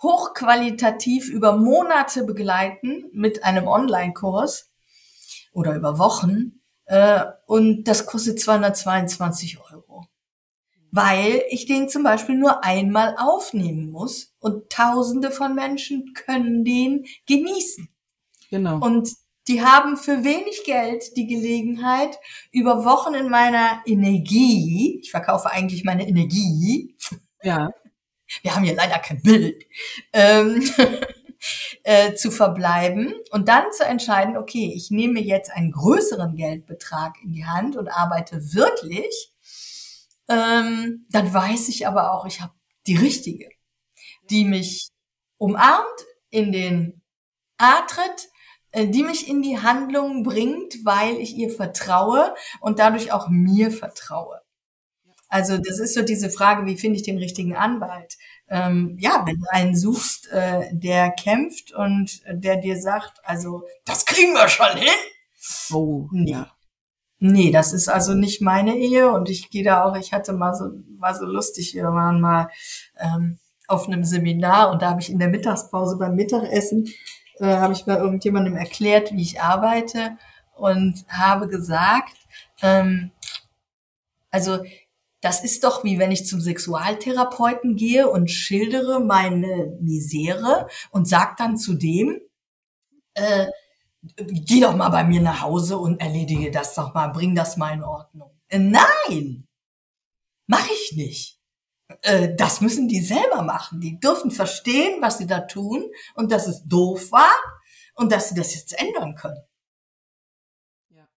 hochqualitativ 0.00 1.28
über 1.28 1.56
Monate 1.56 2.24
begleiten 2.24 3.04
mit 3.12 3.44
einem 3.44 3.66
Online-Kurs 3.66 4.70
oder 5.52 5.74
über 5.74 5.98
Wochen 5.98 6.62
äh, 6.86 7.24
und 7.46 7.84
das 7.84 8.06
kostet 8.06 8.40
222 8.40 9.58
Euro 9.72 10.06
weil 10.90 11.42
ich 11.50 11.66
den 11.66 11.88
zum 11.88 12.02
Beispiel 12.02 12.36
nur 12.36 12.64
einmal 12.64 13.16
aufnehmen 13.18 13.90
muss 13.90 14.34
und 14.40 14.70
Tausende 14.70 15.30
von 15.30 15.54
Menschen 15.54 16.14
können 16.14 16.64
den 16.64 17.06
genießen. 17.26 17.88
Genau. 18.50 18.78
Und 18.78 19.10
die 19.48 19.62
haben 19.62 19.96
für 19.96 20.24
wenig 20.24 20.64
Geld 20.64 21.16
die 21.16 21.26
Gelegenheit, 21.26 22.18
über 22.52 22.84
Wochen 22.84 23.14
in 23.14 23.30
meiner 23.30 23.82
Energie, 23.86 25.00
ich 25.02 25.10
verkaufe 25.10 25.50
eigentlich 25.50 25.84
meine 25.84 26.06
Energie. 26.06 26.94
Ja. 27.42 27.70
Wir 28.42 28.54
haben 28.54 28.64
hier 28.64 28.76
leider 28.76 28.98
kein 28.98 29.22
Bild. 29.22 29.64
Ähm, 30.12 30.62
äh, 31.82 32.14
zu 32.14 32.30
verbleiben 32.30 33.14
und 33.30 33.48
dann 33.48 33.64
zu 33.72 33.84
entscheiden, 33.84 34.36
okay, 34.36 34.72
ich 34.74 34.90
nehme 34.90 35.20
jetzt 35.20 35.50
einen 35.50 35.72
größeren 35.72 36.34
Geldbetrag 36.34 37.16
in 37.22 37.32
die 37.32 37.46
Hand 37.46 37.76
und 37.76 37.88
arbeite 37.88 38.54
wirklich 38.54 39.32
ähm, 40.28 41.06
dann 41.10 41.32
weiß 41.32 41.68
ich 41.68 41.86
aber 41.86 42.12
auch, 42.12 42.26
ich 42.26 42.40
habe 42.40 42.52
die 42.86 42.96
richtige, 42.96 43.48
die 44.30 44.44
mich 44.44 44.88
umarmt, 45.38 45.86
in 46.30 46.52
den 46.52 47.00
A 47.56 47.82
tritt, 47.82 48.28
äh, 48.72 48.86
die 48.86 49.02
mich 49.02 49.28
in 49.28 49.42
die 49.42 49.58
Handlung 49.58 50.22
bringt, 50.22 50.84
weil 50.84 51.16
ich 51.16 51.34
ihr 51.34 51.50
vertraue 51.50 52.34
und 52.60 52.78
dadurch 52.78 53.12
auch 53.12 53.28
mir 53.28 53.70
vertraue. 53.70 54.42
Also 55.28 55.58
das 55.58 55.78
ist 55.78 55.94
so 55.94 56.02
diese 56.02 56.30
Frage, 56.30 56.66
wie 56.66 56.76
finde 56.76 56.96
ich 56.96 57.02
den 57.02 57.18
richtigen 57.18 57.54
Anwalt? 57.54 58.16
Ähm, 58.48 58.96
ja, 58.98 59.24
wenn 59.26 59.40
du 59.40 59.46
einen 59.50 59.76
suchst, 59.76 60.28
äh, 60.32 60.68
der 60.72 61.10
kämpft 61.10 61.72
und 61.72 62.22
der 62.30 62.56
dir 62.56 62.80
sagt, 62.80 63.20
also 63.24 63.62
das 63.84 64.06
kriegen 64.06 64.32
wir 64.32 64.48
schon 64.48 64.76
hin. 64.76 64.88
Oh, 65.70 66.08
nee. 66.12 66.32
ja. 66.32 66.57
Nee, 67.20 67.50
das 67.50 67.72
ist 67.72 67.88
also 67.88 68.14
nicht 68.14 68.40
meine 68.40 68.76
Ehe 68.76 69.10
und 69.10 69.28
ich 69.28 69.50
gehe 69.50 69.64
da 69.64 69.84
auch, 69.84 69.96
ich 69.96 70.12
hatte 70.12 70.32
mal 70.32 70.54
so, 70.54 70.70
war 70.98 71.14
so 71.16 71.24
lustig, 71.24 71.74
wir 71.74 71.84
waren 71.84 72.20
mal 72.20 72.48
ähm, 72.96 73.38
auf 73.66 73.88
einem 73.88 74.04
Seminar 74.04 74.70
und 74.70 74.82
da 74.82 74.90
habe 74.90 75.00
ich 75.00 75.10
in 75.10 75.18
der 75.18 75.28
Mittagspause 75.28 75.96
beim 75.98 76.14
Mittagessen, 76.14 76.88
äh, 77.40 77.46
habe 77.56 77.72
ich 77.72 77.84
bei 77.84 77.96
irgendjemandem 77.96 78.54
erklärt, 78.56 79.12
wie 79.12 79.22
ich 79.22 79.40
arbeite 79.40 80.16
und 80.54 81.04
habe 81.08 81.48
gesagt, 81.48 82.14
ähm, 82.62 83.10
also 84.30 84.60
das 85.20 85.42
ist 85.42 85.64
doch 85.64 85.82
wie 85.82 85.98
wenn 85.98 86.12
ich 86.12 86.26
zum 86.26 86.40
Sexualtherapeuten 86.40 87.74
gehe 87.74 88.08
und 88.08 88.30
schildere 88.30 89.00
meine 89.00 89.76
Misere 89.80 90.68
und 90.92 91.08
sag 91.08 91.36
dann 91.36 91.56
zu 91.56 91.74
dem, 91.74 92.20
äh, 93.14 93.46
geh 94.02 94.60
doch 94.60 94.76
mal 94.76 94.88
bei 94.90 95.04
mir 95.04 95.20
nach 95.20 95.42
Hause 95.42 95.78
und 95.78 96.00
erledige 96.00 96.50
das 96.50 96.74
doch 96.74 96.94
mal, 96.94 97.08
bring 97.08 97.34
das 97.34 97.56
mal 97.56 97.72
in 97.72 97.82
Ordnung. 97.82 98.38
Äh, 98.48 98.58
nein, 98.58 99.46
mache 100.46 100.72
ich 100.72 100.92
nicht. 100.96 101.38
Äh, 102.02 102.34
das 102.36 102.60
müssen 102.60 102.88
die 102.88 103.00
selber 103.00 103.42
machen. 103.42 103.80
Die 103.80 103.98
dürfen 103.98 104.30
verstehen, 104.30 105.00
was 105.00 105.18
sie 105.18 105.26
da 105.26 105.40
tun 105.40 105.90
und 106.14 106.32
dass 106.32 106.46
es 106.46 106.64
doof 106.64 107.12
war 107.12 107.34
und 107.94 108.12
dass 108.12 108.28
sie 108.28 108.34
das 108.34 108.54
jetzt 108.54 108.78
ändern 108.78 109.14
können. 109.14 109.42
Ja. 110.90 111.08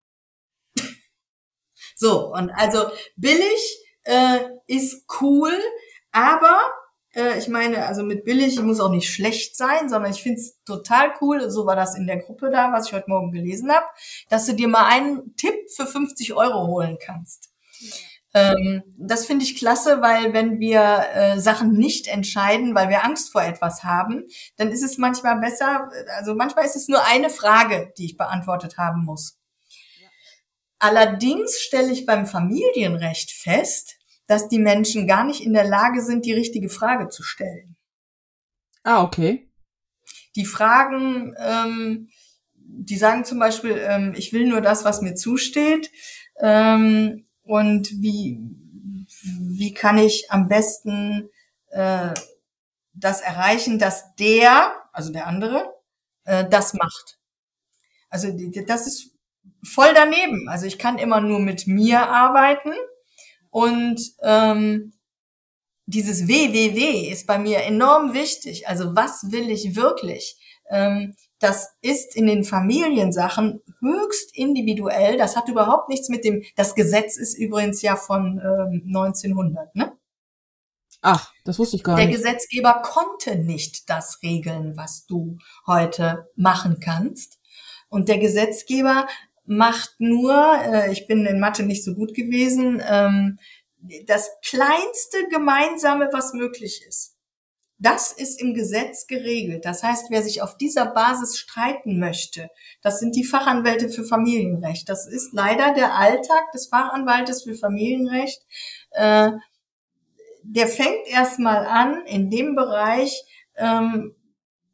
So, 1.95 2.33
und 2.33 2.49
also 2.51 2.89
billig 3.15 3.85
äh, 4.03 4.49
ist 4.67 5.05
cool, 5.21 5.53
aber 6.11 6.59
äh, 7.15 7.37
ich 7.37 7.47
meine, 7.47 7.85
also 7.85 8.03
mit 8.03 8.23
billig 8.23 8.59
muss 8.61 8.79
auch 8.79 8.91
nicht 8.91 9.09
schlecht 9.09 9.57
sein, 9.57 9.89
sondern 9.89 10.11
ich 10.11 10.21
finde 10.23 10.39
es 10.39 10.61
total 10.63 11.13
cool, 11.21 11.49
so 11.49 11.65
war 11.65 11.75
das 11.75 11.95
in 11.95 12.07
der 12.07 12.17
Gruppe 12.17 12.49
da, 12.51 12.71
was 12.71 12.87
ich 12.87 12.93
heute 12.93 13.09
Morgen 13.09 13.31
gelesen 13.31 13.71
habe, 13.71 13.85
dass 14.29 14.45
du 14.45 14.53
dir 14.53 14.67
mal 14.67 14.85
einen 14.85 15.35
Tipp 15.35 15.55
für 15.75 15.85
50 15.85 16.33
Euro 16.33 16.67
holen 16.67 16.97
kannst. 17.03 17.49
Ähm, 18.33 18.83
das 18.97 19.25
finde 19.25 19.43
ich 19.43 19.57
klasse, 19.57 20.01
weil 20.01 20.33
wenn 20.33 20.59
wir 20.59 21.05
äh, 21.13 21.39
Sachen 21.39 21.73
nicht 21.73 22.07
entscheiden, 22.07 22.73
weil 22.75 22.87
wir 22.89 23.03
Angst 23.03 23.31
vor 23.31 23.43
etwas 23.43 23.83
haben, 23.83 24.25
dann 24.55 24.69
ist 24.69 24.83
es 24.83 24.97
manchmal 24.97 25.39
besser, 25.39 25.89
also 26.17 26.33
manchmal 26.33 26.65
ist 26.65 26.77
es 26.77 26.87
nur 26.87 27.05
eine 27.05 27.29
Frage, 27.29 27.91
die 27.97 28.05
ich 28.05 28.17
beantwortet 28.17 28.77
haben 28.77 29.03
muss. 29.03 29.37
Allerdings 30.79 31.59
stelle 31.59 31.91
ich 31.91 32.05
beim 32.05 32.25
Familienrecht 32.25 33.31
fest, 33.31 33.97
dass 34.31 34.47
die 34.47 34.59
Menschen 34.59 35.07
gar 35.07 35.25
nicht 35.25 35.43
in 35.43 35.51
der 35.51 35.65
Lage 35.65 36.01
sind, 36.01 36.25
die 36.25 36.31
richtige 36.31 36.69
Frage 36.69 37.09
zu 37.09 37.21
stellen. 37.21 37.75
Ah, 38.81 39.03
okay. 39.03 39.51
Die 40.37 40.45
Fragen, 40.45 41.35
ähm, 41.37 42.07
die 42.55 42.95
sagen 42.95 43.25
zum 43.25 43.39
Beispiel, 43.39 43.77
ähm, 43.85 44.13
ich 44.15 44.31
will 44.31 44.47
nur 44.47 44.61
das, 44.61 44.85
was 44.85 45.01
mir 45.01 45.15
zusteht. 45.15 45.91
Ähm, 46.39 47.27
und 47.43 47.91
wie, 48.01 48.39
wie 49.41 49.73
kann 49.73 49.97
ich 49.97 50.31
am 50.31 50.47
besten 50.47 51.29
äh, 51.67 52.13
das 52.93 53.19
erreichen, 53.19 53.79
dass 53.79 54.15
der, 54.15 54.73
also 54.93 55.11
der 55.11 55.27
andere, 55.27 55.73
äh, 56.23 56.47
das 56.47 56.73
macht. 56.73 57.19
Also 58.09 58.29
das 58.65 58.87
ist 58.87 59.11
voll 59.61 59.93
daneben. 59.93 60.47
Also 60.47 60.67
ich 60.67 60.79
kann 60.79 60.99
immer 60.99 61.19
nur 61.19 61.41
mit 61.41 61.67
mir 61.67 62.07
arbeiten 62.07 62.71
und 63.51 64.01
ähm, 64.23 64.93
dieses 65.85 66.27
WWW 66.27 67.11
ist 67.11 67.27
bei 67.27 67.37
mir 67.37 67.59
enorm 67.63 68.13
wichtig. 68.13 68.67
Also 68.67 68.95
was 68.95 69.31
will 69.31 69.49
ich 69.49 69.75
wirklich? 69.75 70.37
Ähm, 70.69 71.15
das 71.39 71.69
ist 71.81 72.15
in 72.15 72.27
den 72.27 72.43
Familiensachen 72.43 73.61
höchst 73.81 74.35
individuell. 74.35 75.17
Das 75.17 75.35
hat 75.35 75.49
überhaupt 75.49 75.89
nichts 75.89 76.07
mit 76.07 76.23
dem, 76.23 76.43
das 76.55 76.75
Gesetz 76.75 77.17
ist 77.17 77.37
übrigens 77.37 77.81
ja 77.81 77.95
von 77.95 78.39
ähm, 78.39 78.83
1900, 78.87 79.75
ne? 79.75 79.97
Ach, 81.01 81.33
das 81.45 81.57
wusste 81.57 81.77
ich 81.77 81.83
gar 81.83 81.95
Der 81.95 82.05
nicht. 82.05 82.19
Der 82.19 82.31
Gesetzgeber 82.31 82.81
konnte 82.83 83.35
nicht 83.35 83.89
das 83.89 84.19
regeln, 84.21 84.77
was 84.77 85.07
du 85.07 85.39
heute 85.65 86.29
machen 86.35 86.79
kannst. 86.79 87.39
Und 87.89 88.07
der 88.07 88.19
Gesetzgeber 88.19 89.07
macht 89.51 89.95
nur, 89.99 90.33
äh, 90.63 90.93
ich 90.93 91.07
bin 91.07 91.25
in 91.25 91.41
Mathe 91.41 91.63
nicht 91.63 91.83
so 91.83 91.93
gut 91.93 92.13
gewesen, 92.13 92.81
ähm, 92.87 93.37
das 94.05 94.29
kleinste 94.45 95.27
Gemeinsame, 95.29 96.07
was 96.13 96.33
möglich 96.33 96.85
ist. 96.87 97.17
Das 97.77 98.13
ist 98.13 98.39
im 98.39 98.53
Gesetz 98.53 99.07
geregelt. 99.07 99.65
Das 99.65 99.83
heißt, 99.83 100.05
wer 100.09 100.23
sich 100.23 100.41
auf 100.41 100.55
dieser 100.55 100.85
Basis 100.85 101.37
streiten 101.37 101.99
möchte, 101.99 102.49
das 102.81 102.99
sind 102.99 103.13
die 103.15 103.25
Fachanwälte 103.25 103.89
für 103.89 104.05
Familienrecht. 104.05 104.87
Das 104.87 105.05
ist 105.05 105.33
leider 105.33 105.73
der 105.73 105.97
Alltag 105.97 106.51
des 106.53 106.67
Fachanwaltes 106.67 107.43
für 107.43 107.55
Familienrecht. 107.55 108.41
Äh, 108.91 109.31
der 110.43 110.67
fängt 110.67 111.07
erstmal 111.07 111.65
an, 111.65 112.05
in 112.05 112.29
dem 112.29 112.55
Bereich 112.55 113.21
ähm, 113.57 114.15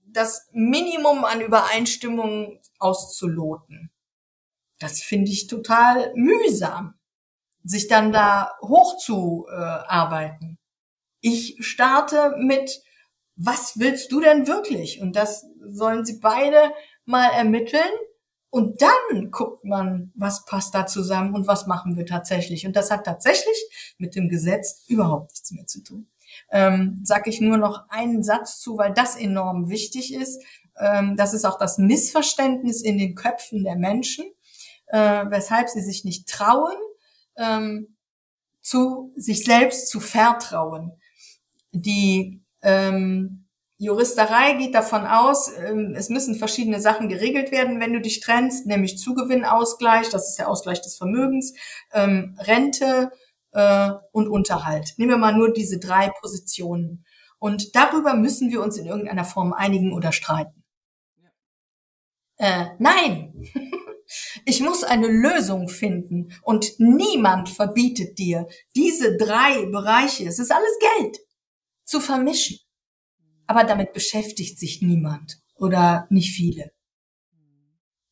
das 0.05 0.47
Minimum 0.51 1.25
an 1.25 1.41
Übereinstimmung 1.41 2.59
auszuloten. 2.77 3.89
Das 4.79 5.01
finde 5.01 5.31
ich 5.31 5.47
total 5.47 6.13
mühsam, 6.15 6.95
sich 7.63 7.87
dann 7.87 8.11
da 8.11 8.51
hochzuarbeiten. 8.61 10.57
Ich 11.21 11.57
starte 11.59 12.35
mit, 12.37 12.81
was 13.35 13.79
willst 13.79 14.11
du 14.11 14.21
denn 14.21 14.47
wirklich? 14.47 15.01
Und 15.01 15.15
das 15.15 15.45
sollen 15.61 16.05
sie 16.05 16.19
beide 16.19 16.71
mal 17.05 17.29
ermitteln. 17.29 17.81
Und 18.49 18.81
dann 18.81 19.29
guckt 19.31 19.65
man, 19.65 20.11
was 20.15 20.45
passt 20.45 20.73
da 20.73 20.87
zusammen 20.87 21.35
und 21.35 21.47
was 21.47 21.67
machen 21.67 21.97
wir 21.97 22.05
tatsächlich. 22.05 22.65
Und 22.65 22.75
das 22.75 22.89
hat 22.91 23.05
tatsächlich 23.05 23.95
mit 23.97 24.15
dem 24.15 24.29
Gesetz 24.29 24.85
überhaupt 24.87 25.31
nichts 25.31 25.51
mehr 25.51 25.65
zu 25.65 25.83
tun. 25.83 26.07
Ähm, 26.49 27.01
sag 27.03 27.27
ich 27.27 27.41
nur 27.41 27.57
noch 27.57 27.89
einen 27.89 28.23
Satz 28.23 28.59
zu, 28.59 28.77
weil 28.77 28.93
das 28.93 29.15
enorm 29.15 29.69
wichtig 29.69 30.13
ist. 30.13 30.41
Ähm, 30.79 31.17
das 31.17 31.33
ist 31.33 31.45
auch 31.45 31.57
das 31.57 31.77
Missverständnis 31.77 32.81
in 32.81 32.97
den 32.97 33.15
Köpfen 33.15 33.63
der 33.63 33.75
Menschen, 33.75 34.25
äh, 34.87 35.25
weshalb 35.29 35.69
sie 35.69 35.81
sich 35.81 36.03
nicht 36.03 36.27
trauen, 36.27 36.75
ähm, 37.37 37.95
zu 38.61 39.13
sich 39.15 39.45
selbst 39.45 39.89
zu 39.89 39.99
vertrauen. 39.99 40.91
Die 41.71 42.43
ähm, 42.61 43.47
Juristerei 43.77 44.53
geht 44.53 44.73
davon 44.73 45.05
aus, 45.05 45.51
ähm, 45.55 45.93
es 45.95 46.09
müssen 46.09 46.35
verschiedene 46.35 46.81
Sachen 46.81 47.09
geregelt 47.09 47.51
werden, 47.51 47.79
wenn 47.79 47.93
du 47.93 48.01
dich 48.01 48.21
trennst, 48.21 48.65
nämlich 48.65 48.97
Zugewinnausgleich, 48.97 50.09
das 50.09 50.29
ist 50.29 50.39
der 50.39 50.49
Ausgleich 50.49 50.81
des 50.81 50.97
Vermögens, 50.97 51.53
ähm, 51.93 52.35
Rente 52.39 53.11
äh, 53.51 53.91
und 54.11 54.27
Unterhalt. 54.27 54.95
Nehmen 54.97 55.11
wir 55.11 55.17
mal 55.17 55.35
nur 55.35 55.53
diese 55.53 55.79
drei 55.79 56.09
Positionen. 56.19 57.05
Und 57.39 57.75
darüber 57.75 58.15
müssen 58.15 58.49
wir 58.49 58.63
uns 58.63 58.77
in 58.77 58.87
irgendeiner 58.87 59.25
Form 59.25 59.53
einigen 59.53 59.93
oder 59.93 60.11
streiten. 60.11 60.63
Äh, 62.37 62.65
nein, 62.79 63.33
ich 64.47 64.61
muss 64.61 64.83
eine 64.83 65.07
Lösung 65.07 65.67
finden 65.69 66.29
und 66.41 66.73
niemand 66.79 67.49
verbietet 67.49 68.17
dir, 68.17 68.47
diese 68.75 69.17
drei 69.17 69.65
Bereiche, 69.65 70.25
es 70.27 70.39
ist 70.39 70.51
alles 70.51 70.77
Geld, 70.97 71.17
zu 71.83 71.99
vermischen 71.99 72.57
aber 73.47 73.63
damit 73.63 73.93
beschäftigt 73.93 74.59
sich 74.59 74.81
niemand 74.81 75.39
oder 75.55 76.05
nicht 76.09 76.35
viele. 76.35 76.71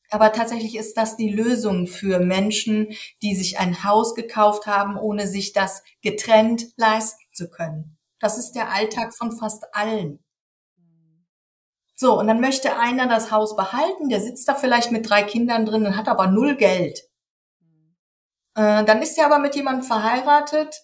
Aber 0.10 0.32
tatsächlich 0.32 0.78
ist 0.78 0.96
das 0.96 1.18
die 1.18 1.30
Lösung 1.30 1.88
für 1.88 2.20
Menschen, 2.20 2.88
die 3.22 3.36
sich 3.36 3.60
ein 3.60 3.84
Haus 3.84 4.16
gekauft 4.16 4.66
haben, 4.66 4.98
ohne 4.98 5.28
sich 5.28 5.52
das 5.52 5.84
getrennt 6.02 6.68
leisten 6.78 7.26
zu 7.34 7.50
können. 7.50 7.98
Das 8.20 8.38
ist 8.38 8.54
der 8.54 8.72
Alltag 8.72 9.14
von 9.16 9.38
fast 9.38 9.66
allen. 9.74 10.24
So, 11.96 12.20
und 12.20 12.28
dann 12.28 12.42
möchte 12.42 12.78
einer 12.78 13.08
das 13.08 13.32
Haus 13.32 13.56
behalten, 13.56 14.10
der 14.10 14.20
sitzt 14.20 14.48
da 14.50 14.56
vielleicht 14.56 14.92
mit 14.92 15.10
drei 15.10 15.24
Kindern 15.24 15.66
drin 15.66 15.86
und 15.86 15.96
hat 15.96 16.10
aber 16.10 16.28
null 16.28 16.56
Geld. 16.58 17.00
Äh, 18.56 18.84
dann 18.84 19.02
ist 19.02 19.18
er 19.18 19.28
aber 19.28 19.40
mit 19.40 19.56
jemandem 19.56 19.84
verheiratet, 19.84 20.82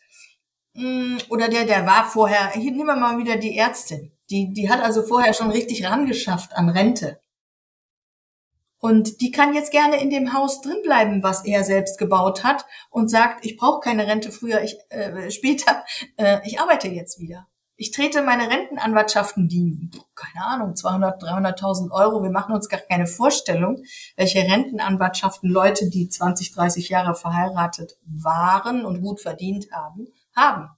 mh, 0.73 0.83
mm, 0.83 1.17
oder 1.29 1.49
der, 1.49 1.65
der 1.65 1.85
war 1.85 2.05
vorher, 2.05 2.51
hier 2.51 2.71
nehmen 2.71 2.85
wir 2.85 2.95
mal 2.95 3.17
wieder 3.17 3.35
die 3.37 3.57
Ärztin. 3.57 4.17
Die, 4.29 4.53
die 4.53 4.69
hat 4.69 4.81
also 4.81 5.03
vorher 5.03 5.33
schon 5.33 5.51
richtig 5.51 5.85
rangeschafft 5.85 6.53
an 6.53 6.69
Rente. 6.69 7.19
Und 8.79 9.21
die 9.21 9.31
kann 9.31 9.53
jetzt 9.53 9.71
gerne 9.71 10.01
in 10.01 10.09
dem 10.09 10.33
Haus 10.33 10.61
drinbleiben, 10.61 11.21
was 11.21 11.45
er 11.45 11.63
selbst 11.63 11.99
gebaut 11.99 12.43
hat 12.43 12.65
und 12.89 13.09
sagt, 13.09 13.45
ich 13.45 13.57
brauche 13.57 13.81
keine 13.81 14.07
Rente 14.07 14.31
früher, 14.31 14.63
ich 14.63 14.77
äh, 14.89 15.29
später, 15.29 15.85
äh, 16.17 16.39
ich 16.45 16.59
arbeite 16.59 16.87
jetzt 16.87 17.19
wieder. 17.19 17.47
Ich 17.81 17.89
trete 17.89 18.21
meine 18.21 18.47
Rentenanwartschaften, 18.47 19.47
die, 19.47 19.89
keine 20.13 20.45
Ahnung, 20.45 20.75
200, 20.75 21.19
300.000 21.19 21.89
Euro, 21.89 22.21
wir 22.21 22.29
machen 22.29 22.53
uns 22.53 22.69
gar 22.69 22.79
keine 22.79 23.07
Vorstellung, 23.07 23.81
welche 24.15 24.37
Rentenanwartschaften 24.37 25.49
Leute, 25.49 25.89
die 25.89 26.07
20, 26.07 26.51
30 26.51 26.89
Jahre 26.89 27.15
verheiratet 27.15 27.97
waren 28.05 28.85
und 28.85 29.01
gut 29.01 29.19
verdient 29.19 29.71
haben, 29.71 30.09
haben. 30.35 30.69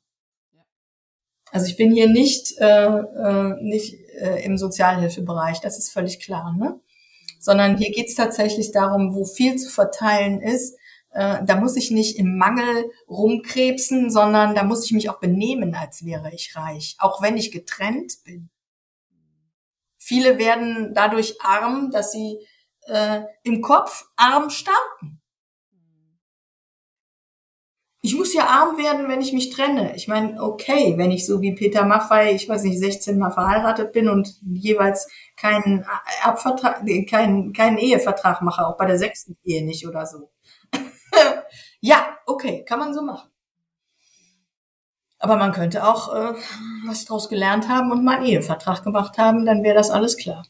Also 1.51 1.65
ich 1.65 1.75
bin 1.75 1.91
hier 1.91 2.07
nicht, 2.07 2.57
äh, 2.59 2.87
äh, 2.87 3.61
nicht 3.61 3.95
äh, 4.21 4.41
im 4.45 4.57
Sozialhilfebereich, 4.57 5.59
das 5.59 5.77
ist 5.77 5.91
völlig 5.91 6.21
klar, 6.21 6.55
ne? 6.57 6.79
Sondern 7.37 7.75
hier 7.75 7.91
geht 7.91 8.07
es 8.07 8.15
tatsächlich 8.15 8.71
darum, 8.71 9.13
wo 9.13 9.25
viel 9.25 9.57
zu 9.57 9.69
verteilen 9.69 10.39
ist, 10.39 10.77
äh, 11.13 11.43
da 11.43 11.55
muss 11.55 11.75
ich 11.75 11.91
nicht 11.91 12.17
im 12.17 12.37
Mangel 12.37 12.91
rumkrebsen, 13.07 14.09
sondern 14.09 14.55
da 14.55 14.63
muss 14.63 14.85
ich 14.85 14.91
mich 14.91 15.09
auch 15.09 15.19
benehmen, 15.19 15.75
als 15.75 16.05
wäre 16.05 16.33
ich 16.33 16.55
reich, 16.55 16.95
auch 16.99 17.21
wenn 17.21 17.37
ich 17.37 17.51
getrennt 17.51 18.23
bin. 18.23 18.49
Viele 19.97 20.37
werden 20.37 20.93
dadurch 20.93 21.41
arm, 21.41 21.91
dass 21.91 22.11
sie 22.11 22.39
äh, 22.87 23.21
im 23.43 23.61
Kopf 23.61 24.05
arm 24.17 24.49
starten 24.49 25.21
ich 28.05 28.15
muss 28.15 28.33
ja 28.33 28.47
arm 28.47 28.77
werden, 28.77 29.07
wenn 29.07 29.21
ich 29.21 29.31
mich 29.31 29.49
trenne. 29.49 29.95
Ich 29.95 30.09
meine, 30.09 30.41
okay, 30.43 30.95
wenn 30.97 31.09
ich 31.09 31.25
so 31.25 31.41
wie 31.41 31.55
Peter 31.55 31.85
Maffei, 31.85 32.33
ich 32.33 32.49
weiß 32.49 32.63
nicht, 32.63 32.77
16 32.77 33.17
Mal 33.17 33.31
verheiratet 33.31 33.93
bin 33.93 34.09
und 34.09 34.41
jeweils 34.41 35.07
keinen 35.37 35.85
Abvertrag, 36.21 36.83
keinen, 37.09 37.53
keinen 37.53 37.77
Ehevertrag 37.77 38.41
mache, 38.41 38.67
auch 38.67 38.75
bei 38.75 38.87
der 38.87 38.97
sechsten 38.97 39.37
Ehe 39.45 39.63
nicht 39.65 39.87
oder 39.87 40.05
so. 40.05 40.32
Ja, 41.83 42.17
okay, 42.25 42.63
kann 42.63 42.79
man 42.79 42.93
so 42.93 43.01
machen. 43.01 43.29
Aber 45.19 45.35
man 45.35 45.51
könnte 45.51 45.85
auch 45.85 46.13
äh, 46.13 46.33
was 46.85 47.05
draus 47.05 47.27
gelernt 47.29 47.67
haben 47.67 47.91
und 47.91 48.03
mal 48.03 48.17
einen 48.17 48.25
Ehevertrag 48.25 48.83
gemacht 48.83 49.17
haben, 49.17 49.45
dann 49.45 49.63
wäre 49.63 49.75
das 49.75 49.89
alles 49.89 50.17
klar 50.17 50.43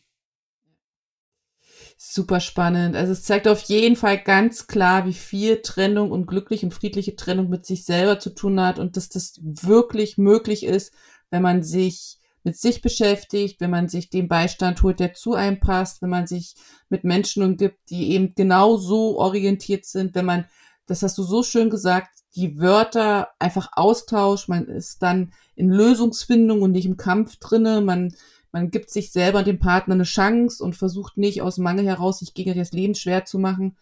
super 1.97 2.41
spannend. 2.41 2.95
Also 2.97 3.13
es 3.13 3.23
zeigt 3.23 3.47
auf 3.47 3.61
jeden 3.61 3.95
Fall 3.95 4.21
ganz 4.21 4.67
klar, 4.67 5.05
wie 5.05 5.13
viel 5.13 5.61
Trennung 5.61 6.11
und 6.11 6.27
glückliche 6.27 6.65
und 6.65 6.73
friedliche 6.73 7.15
Trennung 7.15 7.49
mit 7.49 7.65
sich 7.65 7.85
selber 7.85 8.19
zu 8.19 8.31
tun 8.31 8.59
hat 8.59 8.77
und 8.77 8.97
dass 8.97 9.07
das 9.07 9.39
wirklich 9.41 10.17
möglich 10.17 10.65
ist, 10.65 10.93
wenn 11.31 11.41
man 11.41 11.63
sich 11.63 12.17
mit 12.43 12.57
sich 12.57 12.81
beschäftigt, 12.81 13.61
wenn 13.61 13.69
man 13.69 13.87
sich 13.87 14.09
den 14.09 14.27
Beistand 14.27 14.83
holt, 14.83 14.99
der 14.99 15.13
zu 15.13 15.33
einem 15.33 15.61
passt, 15.61 16.01
wenn 16.01 16.09
man 16.09 16.27
sich 16.27 16.55
mit 16.89 17.05
Menschen 17.05 17.41
umgibt, 17.41 17.89
die 17.89 18.11
eben 18.11 18.35
genau 18.35 18.75
so 18.75 19.17
orientiert 19.17 19.85
sind, 19.85 20.13
wenn 20.13 20.25
man, 20.25 20.45
das 20.85 21.01
hast 21.01 21.17
du 21.17 21.23
so 21.23 21.43
schön 21.43 21.69
gesagt, 21.69 22.09
die 22.35 22.59
Wörter 22.59 23.29
einfach 23.39 23.69
austauscht, 23.73 24.49
man 24.49 24.65
ist 24.67 25.03
dann 25.03 25.33
in 25.55 25.69
Lösungsfindung 25.69 26.61
und 26.61 26.71
nicht 26.71 26.85
im 26.85 26.97
Kampf 26.97 27.37
drinne, 27.37 27.81
man 27.81 28.13
man 28.53 28.69
gibt 28.69 28.91
sich 28.91 29.11
selber 29.11 29.41
dem 29.41 29.59
Partner 29.59 29.95
eine 29.95 30.03
Chance 30.03 30.63
und 30.63 30.75
versucht 30.75 31.17
nicht 31.17 31.41
aus 31.41 31.57
Mangel 31.57 31.87
heraus, 31.87 32.19
sich 32.19 32.35
gegen 32.35 32.55
das 32.55 32.71
Leben 32.71 32.93
schwer 32.93 33.25
zu 33.25 33.39
machen. 33.39 33.75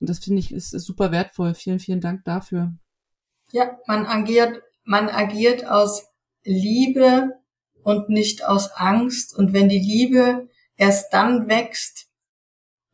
Und 0.00 0.08
das 0.08 0.18
finde 0.18 0.40
ich 0.40 0.50
ist, 0.50 0.72
ist 0.72 0.86
super 0.86 1.12
wertvoll. 1.12 1.54
Vielen, 1.54 1.78
vielen 1.78 2.00
Dank 2.00 2.24
dafür. 2.24 2.72
Ja, 3.52 3.78
man 3.86 4.06
agiert, 4.06 4.62
man 4.82 5.10
agiert 5.10 5.66
aus 5.66 6.06
Liebe 6.42 7.32
und 7.82 8.08
nicht 8.08 8.46
aus 8.46 8.70
Angst. 8.72 9.36
Und 9.36 9.52
wenn 9.52 9.68
die 9.68 9.78
Liebe 9.78 10.48
erst 10.76 11.12
dann 11.12 11.46
wächst, 11.48 12.08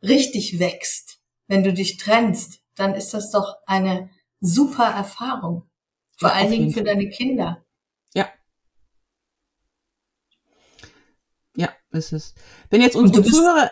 richtig 0.03 0.59
wächst, 0.59 1.19
wenn 1.47 1.63
du 1.63 1.73
dich 1.73 1.95
trennst, 1.95 2.60
dann 2.81 2.95
ist 2.95 3.13
das 3.13 3.31
doch 3.31 3.57
eine 3.65 4.09
super 4.39 4.85
Erfahrung. 4.85 5.69
Vor 6.17 6.29
ja, 6.29 6.35
allen 6.35 6.51
Dingen 6.51 6.71
für 6.71 6.83
deine 6.83 7.09
Kinder. 7.09 7.63
Ja. 8.13 8.27
Ja, 11.55 11.69
ist 11.91 12.11
es. 12.11 12.33
Wenn 12.69 12.81
jetzt 12.81 12.95
unsere 12.95 13.23
Zuhörer 13.23 13.71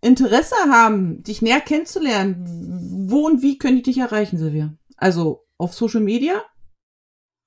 Interesse 0.00 0.56
haben, 0.70 1.22
dich 1.22 1.42
näher 1.42 1.60
kennenzulernen, 1.60 3.08
wo 3.10 3.26
und 3.26 3.42
wie 3.42 3.58
können 3.58 3.76
die 3.76 3.82
dich 3.82 3.98
erreichen, 3.98 4.38
Silvia? 4.38 4.74
Also 4.96 5.46
auf 5.58 5.74
Social 5.74 6.00
Media? 6.00 6.44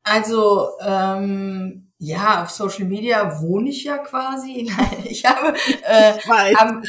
Also 0.04 0.70
ähm, 0.82 1.92
ja, 2.00 2.44
auf 2.44 2.50
Social 2.50 2.86
Media 2.86 3.42
wohne 3.42 3.70
ich 3.70 3.84
ja 3.84 3.98
quasi. 4.00 4.72
ich 5.06 5.26
habe 5.26 5.58
äh, 5.84 6.18
ich 6.18 6.58
am, 6.58 6.84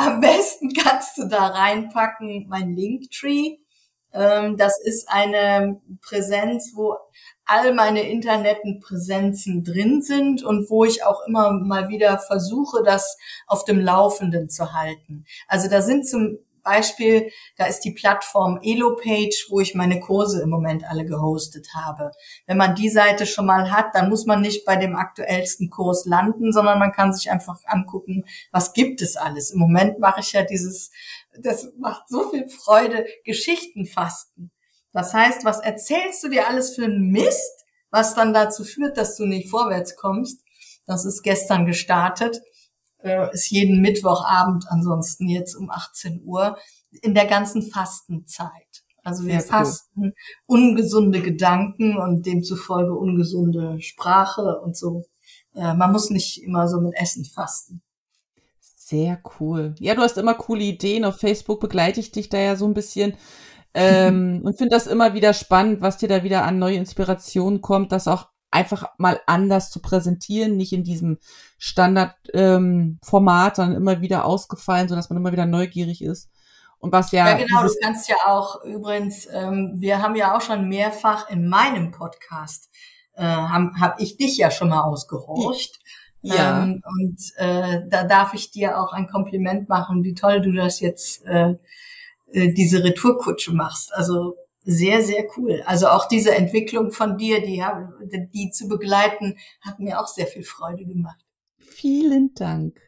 am 0.00 0.20
besten 0.20 0.72
kannst 0.72 1.18
du 1.18 1.28
da 1.28 1.48
reinpacken 1.48 2.46
mein 2.48 2.74
Linktree. 2.74 3.58
Ähm, 4.12 4.56
das 4.56 4.80
ist 4.82 5.08
eine 5.08 5.80
Präsenz, 6.02 6.72
wo 6.74 6.96
all 7.44 7.74
meine 7.74 8.08
Internetpräsenzen 8.08 9.64
drin 9.64 10.02
sind 10.02 10.42
und 10.44 10.70
wo 10.70 10.84
ich 10.84 11.04
auch 11.04 11.26
immer 11.26 11.52
mal 11.52 11.88
wieder 11.88 12.18
versuche, 12.18 12.82
das 12.84 13.16
auf 13.46 13.64
dem 13.64 13.80
Laufenden 13.80 14.48
zu 14.48 14.72
halten. 14.72 15.24
Also 15.48 15.68
da 15.68 15.82
sind 15.82 16.08
zum 16.08 16.38
Beispiel, 16.62 17.30
da 17.56 17.66
ist 17.66 17.80
die 17.80 17.92
Plattform 17.92 18.58
EloPage, 18.62 19.46
wo 19.48 19.60
ich 19.60 19.74
meine 19.74 20.00
Kurse 20.00 20.42
im 20.42 20.50
Moment 20.50 20.84
alle 20.88 21.04
gehostet 21.04 21.68
habe. 21.74 22.10
Wenn 22.46 22.56
man 22.56 22.74
die 22.74 22.88
Seite 22.88 23.26
schon 23.26 23.46
mal 23.46 23.70
hat, 23.70 23.94
dann 23.94 24.08
muss 24.08 24.26
man 24.26 24.40
nicht 24.40 24.64
bei 24.64 24.76
dem 24.76 24.96
aktuellsten 24.96 25.70
Kurs 25.70 26.04
landen, 26.06 26.52
sondern 26.52 26.78
man 26.78 26.92
kann 26.92 27.12
sich 27.12 27.30
einfach 27.30 27.58
angucken, 27.64 28.24
was 28.52 28.72
gibt 28.72 29.02
es 29.02 29.16
alles. 29.16 29.50
Im 29.50 29.58
Moment 29.58 29.98
mache 29.98 30.20
ich 30.20 30.32
ja 30.32 30.42
dieses, 30.42 30.90
das 31.38 31.68
macht 31.78 32.08
so 32.08 32.30
viel 32.30 32.48
Freude, 32.48 33.06
Geschichtenfasten. 33.24 34.50
Das 34.92 35.14
heißt, 35.14 35.44
was 35.44 35.60
erzählst 35.60 36.22
du 36.24 36.28
dir 36.28 36.48
alles 36.48 36.74
für 36.74 36.84
einen 36.84 37.10
Mist, 37.10 37.64
was 37.90 38.14
dann 38.14 38.34
dazu 38.34 38.64
führt, 38.64 38.96
dass 38.96 39.16
du 39.16 39.24
nicht 39.26 39.48
vorwärts 39.48 39.96
kommst? 39.96 40.42
Das 40.86 41.04
ist 41.04 41.22
gestern 41.22 41.66
gestartet, 41.66 42.40
äh, 43.02 43.32
ist 43.32 43.50
jeden 43.50 43.80
Mittwochabend 43.80 44.64
ansonsten 44.68 45.28
jetzt 45.28 45.54
um 45.54 45.70
18 45.70 46.22
Uhr 46.24 46.56
in 47.02 47.14
der 47.14 47.26
ganzen 47.26 47.62
Fastenzeit. 47.62 48.50
Also 49.02 49.24
wir 49.24 49.40
Sehr 49.40 49.48
fasten 49.48 50.00
cool. 50.02 50.14
ungesunde 50.46 51.22
Gedanken 51.22 51.96
und 51.96 52.26
demzufolge 52.26 52.94
ungesunde 52.94 53.80
Sprache 53.80 54.60
und 54.60 54.76
so. 54.76 55.04
Äh, 55.54 55.74
man 55.74 55.92
muss 55.92 56.10
nicht 56.10 56.42
immer 56.42 56.68
so 56.68 56.80
mit 56.80 56.94
Essen 56.94 57.24
fasten. 57.24 57.82
Sehr 58.60 59.20
cool. 59.38 59.74
Ja, 59.78 59.94
du 59.94 60.02
hast 60.02 60.18
immer 60.18 60.34
coole 60.34 60.64
Ideen. 60.64 61.04
Auf 61.04 61.18
Facebook 61.18 61.60
begleite 61.60 62.00
ich 62.00 62.10
dich 62.10 62.28
da 62.28 62.38
ja 62.38 62.56
so 62.56 62.66
ein 62.66 62.74
bisschen. 62.74 63.14
Ähm, 63.72 64.40
und 64.44 64.58
finde 64.58 64.74
das 64.74 64.86
immer 64.86 65.14
wieder 65.14 65.32
spannend, 65.32 65.80
was 65.80 65.96
dir 65.96 66.08
da 66.08 66.24
wieder 66.24 66.44
an 66.44 66.58
neue 66.58 66.76
Inspirationen 66.76 67.60
kommt, 67.60 67.92
das 67.92 68.08
auch 68.08 68.29
einfach 68.50 68.90
mal 68.98 69.20
anders 69.26 69.70
zu 69.70 69.80
präsentieren, 69.80 70.56
nicht 70.56 70.72
in 70.72 70.84
diesem 70.84 71.18
Standardformat, 71.58 72.32
ähm, 72.34 72.98
sondern 73.54 73.76
immer 73.76 74.00
wieder 74.00 74.24
ausgefallen, 74.24 74.88
so 74.88 74.94
dass 74.94 75.10
man 75.10 75.18
immer 75.18 75.32
wieder 75.32 75.46
neugierig 75.46 76.02
ist. 76.02 76.28
Und 76.78 76.92
was 76.92 77.12
ja. 77.12 77.28
Ja, 77.28 77.36
genau, 77.36 77.62
du 77.62 77.70
kannst 77.82 78.08
ja 78.08 78.16
auch 78.26 78.64
übrigens, 78.64 79.28
ähm, 79.32 79.74
wir 79.76 80.02
haben 80.02 80.16
ja 80.16 80.36
auch 80.36 80.40
schon 80.40 80.68
mehrfach 80.68 81.28
in 81.28 81.46
meinem 81.48 81.90
Podcast, 81.90 82.70
äh, 83.14 83.22
habe 83.22 83.72
hab 83.78 84.00
ich 84.00 84.16
dich 84.16 84.38
ja 84.38 84.50
schon 84.50 84.70
mal 84.70 84.82
ausgehorcht. 84.82 85.78
Ja. 86.22 86.62
Ähm, 86.64 86.82
und 86.84 87.18
äh, 87.36 87.80
da 87.88 88.04
darf 88.04 88.34
ich 88.34 88.50
dir 88.50 88.78
auch 88.80 88.92
ein 88.92 89.08
Kompliment 89.08 89.68
machen, 89.68 90.04
wie 90.04 90.14
toll 90.14 90.40
du 90.40 90.52
das 90.52 90.80
jetzt 90.80 91.24
äh, 91.24 91.54
äh, 92.32 92.52
diese 92.52 92.82
Retourkutsche 92.84 93.52
machst. 93.52 93.94
Also 93.94 94.36
sehr, 94.64 95.02
sehr 95.02 95.26
cool. 95.36 95.62
Also 95.66 95.88
auch 95.88 96.08
diese 96.08 96.34
Entwicklung 96.34 96.90
von 96.90 97.16
dir, 97.16 97.40
die, 97.42 97.64
die 98.32 98.50
zu 98.50 98.68
begleiten, 98.68 99.38
hat 99.60 99.80
mir 99.80 100.00
auch 100.00 100.06
sehr 100.06 100.26
viel 100.26 100.42
Freude 100.42 100.84
gemacht. 100.84 101.24
Vielen 101.58 102.34
Dank. 102.34 102.78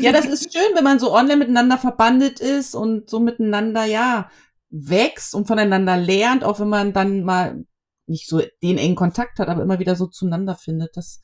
Ja, 0.00 0.12
das 0.12 0.26
ist 0.26 0.52
schön, 0.52 0.74
wenn 0.74 0.84
man 0.84 0.98
so 0.98 1.14
online 1.14 1.38
miteinander 1.38 1.78
verbandet 1.78 2.40
ist 2.40 2.74
und 2.74 3.08
so 3.08 3.20
miteinander, 3.20 3.84
ja, 3.84 4.30
wächst 4.68 5.34
und 5.34 5.46
voneinander 5.46 5.96
lernt, 5.96 6.44
auch 6.44 6.60
wenn 6.60 6.68
man 6.68 6.92
dann 6.92 7.22
mal 7.22 7.64
nicht 8.06 8.28
so 8.28 8.42
den 8.62 8.78
engen 8.78 8.96
Kontakt 8.96 9.38
hat, 9.38 9.48
aber 9.48 9.62
immer 9.62 9.78
wieder 9.78 9.96
so 9.96 10.06
zueinander 10.06 10.54
findet. 10.54 10.96
Das 10.96 11.20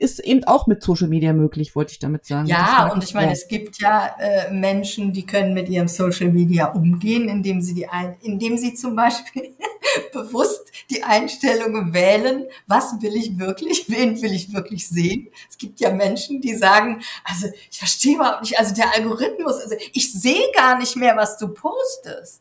ist 0.00 0.18
eben 0.20 0.44
auch 0.44 0.66
mit 0.66 0.82
Social 0.82 1.08
Media 1.08 1.34
möglich, 1.34 1.76
wollte 1.76 1.92
ich 1.92 1.98
damit 1.98 2.24
sagen. 2.24 2.46
Ja, 2.46 2.90
und 2.90 3.04
ich 3.04 3.12
meine, 3.12 3.32
es 3.32 3.48
gibt 3.48 3.82
ja 3.82 4.16
äh, 4.18 4.50
Menschen, 4.50 5.12
die 5.12 5.26
können 5.26 5.52
mit 5.52 5.68
ihrem 5.68 5.88
Social 5.88 6.30
Media 6.30 6.68
umgehen, 6.72 7.28
indem 7.28 7.60
sie 7.60 7.74
die 7.74 7.86
ein, 7.86 8.16
indem 8.22 8.56
sie 8.56 8.72
zum 8.72 8.96
Beispiel 8.96 9.54
bewusst 10.14 10.72
die 10.88 11.02
Einstellungen 11.02 11.92
wählen, 11.92 12.46
was 12.66 13.02
will 13.02 13.14
ich 13.14 13.38
wirklich, 13.38 13.84
wen 13.88 14.20
will 14.22 14.32
ich 14.32 14.54
wirklich 14.54 14.88
sehen. 14.88 15.28
Es 15.50 15.58
gibt 15.58 15.80
ja 15.80 15.92
Menschen, 15.92 16.40
die 16.40 16.54
sagen, 16.54 17.02
also 17.22 17.48
ich 17.70 17.78
verstehe 17.78 18.16
überhaupt 18.16 18.40
nicht, 18.40 18.58
also 18.58 18.74
der 18.74 18.94
Algorithmus, 18.94 19.60
also 19.60 19.76
ich 19.92 20.12
sehe 20.14 20.50
gar 20.56 20.78
nicht 20.78 20.96
mehr, 20.96 21.14
was 21.18 21.36
du 21.36 21.48
postest. 21.48 22.40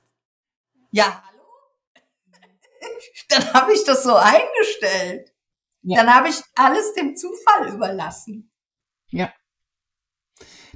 Ja, 0.91 1.21
hallo? 1.27 1.43
Dann 3.27 3.53
habe 3.53 3.73
ich 3.73 3.83
das 3.83 4.03
so 4.03 4.15
eingestellt. 4.15 5.33
Ja. 5.81 6.03
Dann 6.03 6.13
habe 6.13 6.29
ich 6.29 6.41
alles 6.55 6.93
dem 6.93 7.15
Zufall 7.15 7.73
überlassen. 7.73 8.51
Ja. 9.09 9.31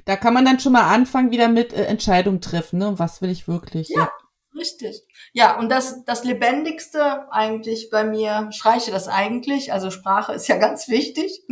Da 0.04 0.16
kann 0.16 0.34
man 0.34 0.44
dann 0.44 0.60
schon 0.60 0.72
mal 0.72 0.92
anfangen, 0.92 1.30
wieder 1.30 1.48
mit 1.48 1.72
äh, 1.72 1.84
Entscheidungen 1.84 2.40
treffen, 2.40 2.78
ne? 2.78 2.98
Was 2.98 3.22
will 3.22 3.30
ich 3.30 3.48
wirklich? 3.48 3.88
Ja, 3.88 4.02
ja, 4.02 4.10
richtig. 4.58 5.02
Ja, 5.32 5.58
und 5.58 5.70
das, 5.70 6.04
das 6.04 6.24
Lebendigste 6.24 7.30
eigentlich 7.32 7.88
bei 7.90 8.04
mir, 8.04 8.48
streiche 8.52 8.90
das 8.90 9.08
eigentlich, 9.08 9.72
also 9.72 9.90
Sprache 9.90 10.32
ist 10.34 10.48
ja 10.48 10.58
ganz 10.58 10.88
wichtig, 10.88 11.42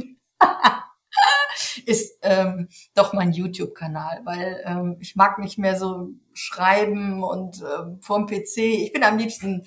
ist 1.87 2.19
ähm, 2.23 2.69
doch 2.95 3.13
mein 3.13 3.33
YouTube-Kanal, 3.33 4.21
weil 4.25 4.63
ähm, 4.67 4.97
ich 5.01 5.17
mag 5.17 5.39
nicht 5.39 5.59
mehr 5.59 5.79
so 5.79 6.11
schreiben 6.35 7.23
und 7.23 7.63
ähm, 7.63 8.01
vorm 8.03 8.27
PC. 8.27 8.59
Ich 8.59 8.93
bin 8.93 9.03
am 9.03 9.17
liebsten 9.17 9.65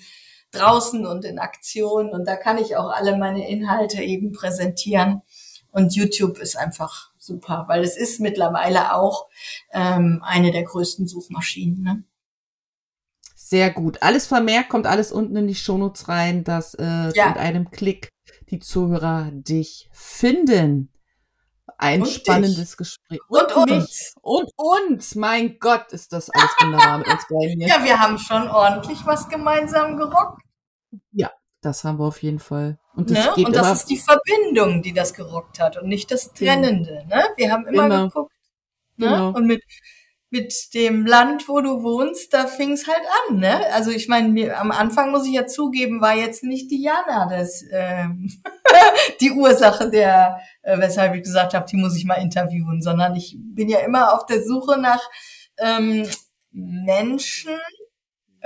draußen 0.56 1.06
und 1.06 1.24
in 1.24 1.38
Aktion 1.38 2.10
und 2.10 2.26
da 2.26 2.36
kann 2.36 2.58
ich 2.58 2.76
auch 2.76 2.90
alle 2.90 3.16
meine 3.16 3.48
Inhalte 3.48 4.02
eben 4.02 4.32
präsentieren. 4.32 5.22
Und 5.70 5.94
YouTube 5.94 6.38
ist 6.38 6.56
einfach 6.56 7.10
super, 7.18 7.66
weil 7.68 7.84
es 7.84 7.98
ist 7.98 8.18
mittlerweile 8.18 8.94
auch 8.94 9.28
ähm, 9.72 10.22
eine 10.24 10.50
der 10.50 10.62
größten 10.62 11.06
Suchmaschinen. 11.06 11.82
Ne? 11.82 12.04
Sehr 13.34 13.70
gut. 13.70 14.02
Alles 14.02 14.26
vermerkt, 14.26 14.70
kommt 14.70 14.86
alles 14.86 15.12
unten 15.12 15.36
in 15.36 15.46
die 15.46 15.54
Shownotes 15.54 16.08
rein, 16.08 16.44
dass 16.44 16.74
äh, 16.74 17.12
ja. 17.14 17.28
mit 17.28 17.36
einem 17.36 17.70
Klick 17.70 18.08
die 18.50 18.58
Zuhörer 18.58 19.30
dich 19.32 19.88
finden. 19.92 20.90
Ein 21.78 22.02
und 22.02 22.08
spannendes 22.08 22.70
dich. 22.70 22.76
Gespräch. 22.78 23.20
Und, 23.28 23.54
und 23.54 23.70
uns. 23.70 24.14
Und 24.22 24.50
uns. 24.56 25.14
Mein 25.14 25.58
Gott, 25.58 25.92
ist 25.92 26.12
das 26.12 26.30
alles 26.30 26.50
wunderbar 26.60 26.98
mit 26.98 27.06
uns 27.08 27.28
beiden 27.28 27.60
hier. 27.60 27.68
Ja, 27.68 27.84
wir 27.84 27.98
haben 28.00 28.18
schon 28.18 28.48
ordentlich 28.48 29.04
was 29.04 29.28
gemeinsam 29.28 29.96
gerockt. 29.96 30.42
Ja, 31.12 31.30
das 31.60 31.84
haben 31.84 31.98
wir 31.98 32.04
auf 32.04 32.22
jeden 32.22 32.38
Fall. 32.38 32.78
Und 32.94 33.10
das, 33.10 33.36
ne? 33.36 33.44
und 33.44 33.54
das 33.54 33.80
ist 33.80 33.90
die 33.90 33.98
Verbindung, 33.98 34.82
die 34.82 34.92
das 34.92 35.14
gerockt 35.14 35.60
hat 35.60 35.76
und 35.76 35.88
nicht 35.88 36.10
das 36.10 36.32
Trennende. 36.32 37.04
Ne? 37.08 37.24
Wir 37.36 37.52
haben 37.52 37.66
immer 37.66 37.88
genau. 37.88 38.04
geguckt. 38.06 38.32
Ne? 38.96 39.06
Genau. 39.06 39.30
Und 39.30 39.46
mit, 39.46 39.62
mit 40.30 40.74
dem 40.74 41.06
Land, 41.06 41.48
wo 41.48 41.60
du 41.60 41.82
wohnst, 41.82 42.32
da 42.32 42.46
fing 42.46 42.72
es 42.72 42.86
halt 42.86 43.02
an. 43.28 43.38
Ne? 43.38 43.72
Also 43.72 43.90
ich 43.90 44.08
meine, 44.08 44.56
am 44.56 44.70
Anfang 44.70 45.10
muss 45.10 45.26
ich 45.26 45.34
ja 45.34 45.46
zugeben, 45.46 46.00
war 46.00 46.14
jetzt 46.14 46.42
nicht 46.42 46.70
Diana 46.70 47.28
das 47.28 47.62
äh, 47.62 48.06
die 49.20 49.32
Ursache 49.32 49.90
der, 49.90 50.40
äh, 50.62 50.78
weshalb 50.78 51.14
ich 51.14 51.22
gesagt 51.22 51.54
habe, 51.54 51.66
die 51.70 51.76
muss 51.76 51.96
ich 51.96 52.04
mal 52.04 52.14
interviewen, 52.14 52.82
sondern 52.82 53.14
ich 53.14 53.36
bin 53.38 53.68
ja 53.68 53.80
immer 53.80 54.14
auf 54.14 54.26
der 54.26 54.42
Suche 54.42 54.80
nach 54.80 55.02
ähm, 55.58 56.08
Menschen, 56.50 57.58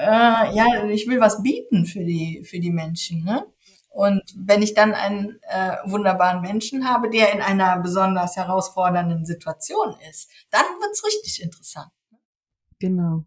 äh, 0.00 0.54
ja, 0.54 0.84
ich 0.88 1.06
will 1.06 1.20
was 1.20 1.42
bieten 1.42 1.84
für 1.84 2.04
die, 2.04 2.42
für 2.44 2.58
die 2.58 2.70
Menschen. 2.70 3.22
Ne? 3.24 3.46
Und 3.90 4.22
wenn 4.36 4.62
ich 4.62 4.74
dann 4.74 4.94
einen 4.94 5.38
äh, 5.42 5.76
wunderbaren 5.84 6.40
Menschen 6.40 6.88
habe, 6.88 7.10
der 7.10 7.32
in 7.34 7.40
einer 7.40 7.78
besonders 7.80 8.36
herausfordernden 8.36 9.24
Situation 9.24 9.94
ist, 10.10 10.30
dann 10.50 10.64
wird's 10.80 11.04
richtig 11.04 11.42
interessant. 11.42 11.90
Genau. 12.78 13.24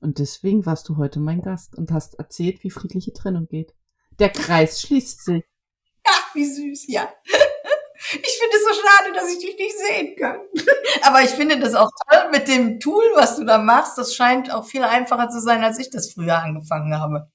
Und 0.00 0.18
deswegen 0.18 0.66
warst 0.66 0.88
du 0.88 0.98
heute 0.98 1.18
mein 1.20 1.40
Gast 1.40 1.76
und 1.76 1.90
hast 1.90 2.18
erzählt, 2.18 2.62
wie 2.62 2.70
friedliche 2.70 3.12
Trennung 3.12 3.46
geht. 3.46 3.74
Der 4.18 4.28
Kreis 4.28 4.82
schließt 4.82 5.24
sich. 5.24 5.44
Ach, 6.04 6.34
wie 6.34 6.44
süß, 6.44 6.86
ja. 6.88 7.08
Ich 8.10 8.38
finde 8.38 8.56
es 8.56 8.64
so 8.64 8.82
schade, 8.82 9.12
dass 9.14 9.32
ich 9.32 9.38
dich 9.38 9.56
nicht 9.58 9.76
sehen 9.78 10.16
kann. 10.16 10.40
Aber 11.02 11.22
ich 11.22 11.30
finde 11.30 11.58
das 11.58 11.74
auch 11.74 11.90
toll 12.08 12.30
mit 12.30 12.48
dem 12.48 12.78
Tool, 12.78 13.04
was 13.14 13.36
du 13.36 13.44
da 13.44 13.58
machst. 13.58 13.98
Das 13.98 14.14
scheint 14.14 14.52
auch 14.52 14.64
viel 14.64 14.84
einfacher 14.84 15.28
zu 15.28 15.40
sein, 15.40 15.64
als 15.64 15.78
ich 15.78 15.90
das 15.90 16.12
früher 16.12 16.42
angefangen 16.42 16.98
habe. 16.98 17.28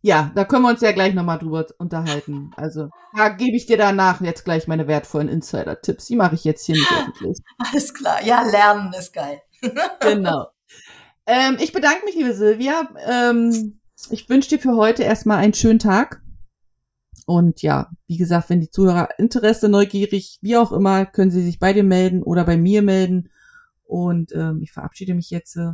Ja, 0.00 0.30
da 0.34 0.44
können 0.44 0.62
wir 0.62 0.70
uns 0.70 0.80
ja 0.80 0.92
gleich 0.92 1.14
nochmal 1.14 1.38
drüber 1.38 1.66
unterhalten. 1.78 2.52
Also, 2.56 2.88
da 3.16 3.30
gebe 3.30 3.56
ich 3.56 3.66
dir 3.66 3.76
danach 3.76 4.20
jetzt 4.20 4.44
gleich 4.44 4.68
meine 4.68 4.86
wertvollen 4.86 5.28
Insider-Tipps. 5.28 6.06
Die 6.06 6.16
mache 6.16 6.36
ich 6.36 6.44
jetzt 6.44 6.66
hier 6.66 6.76
nicht 6.76 6.92
öffentlich. 6.98 7.38
Alles 7.58 7.92
klar. 7.94 8.22
Ja, 8.22 8.42
lernen 8.42 8.92
ist 8.92 9.12
geil. 9.12 9.42
genau. 10.00 10.46
Ähm, 11.26 11.56
ich 11.60 11.72
bedanke 11.72 12.04
mich, 12.04 12.14
liebe 12.14 12.32
Silvia. 12.32 12.88
Ähm, 13.06 13.80
ich 14.10 14.28
wünsche 14.28 14.50
dir 14.50 14.58
für 14.60 14.76
heute 14.76 15.02
erstmal 15.02 15.38
einen 15.38 15.54
schönen 15.54 15.80
Tag. 15.80 16.22
Und 17.28 17.60
ja, 17.60 17.90
wie 18.06 18.16
gesagt, 18.16 18.48
wenn 18.48 18.62
die 18.62 18.70
Zuhörer 18.70 19.18
Interesse, 19.18 19.68
neugierig, 19.68 20.38
wie 20.40 20.56
auch 20.56 20.72
immer, 20.72 21.04
können 21.04 21.30
sie 21.30 21.42
sich 21.42 21.58
bei 21.58 21.74
dir 21.74 21.84
melden 21.84 22.22
oder 22.22 22.42
bei 22.42 22.56
mir 22.56 22.80
melden. 22.80 23.28
Und 23.84 24.32
ähm, 24.34 24.62
ich 24.62 24.72
verabschiede 24.72 25.12
mich 25.12 25.28
jetzt 25.28 25.54
äh, 25.56 25.72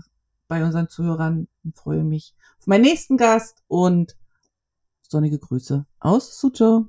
bei 0.48 0.64
unseren 0.64 0.88
Zuhörern 0.88 1.46
und 1.62 1.76
freue 1.76 2.02
mich 2.02 2.34
auf 2.58 2.66
meinen 2.66 2.82
nächsten 2.82 3.16
Gast 3.16 3.62
und 3.68 4.16
sonnige 5.08 5.38
Grüße 5.38 5.86
aus 6.00 6.40
Suzhou. 6.40 6.88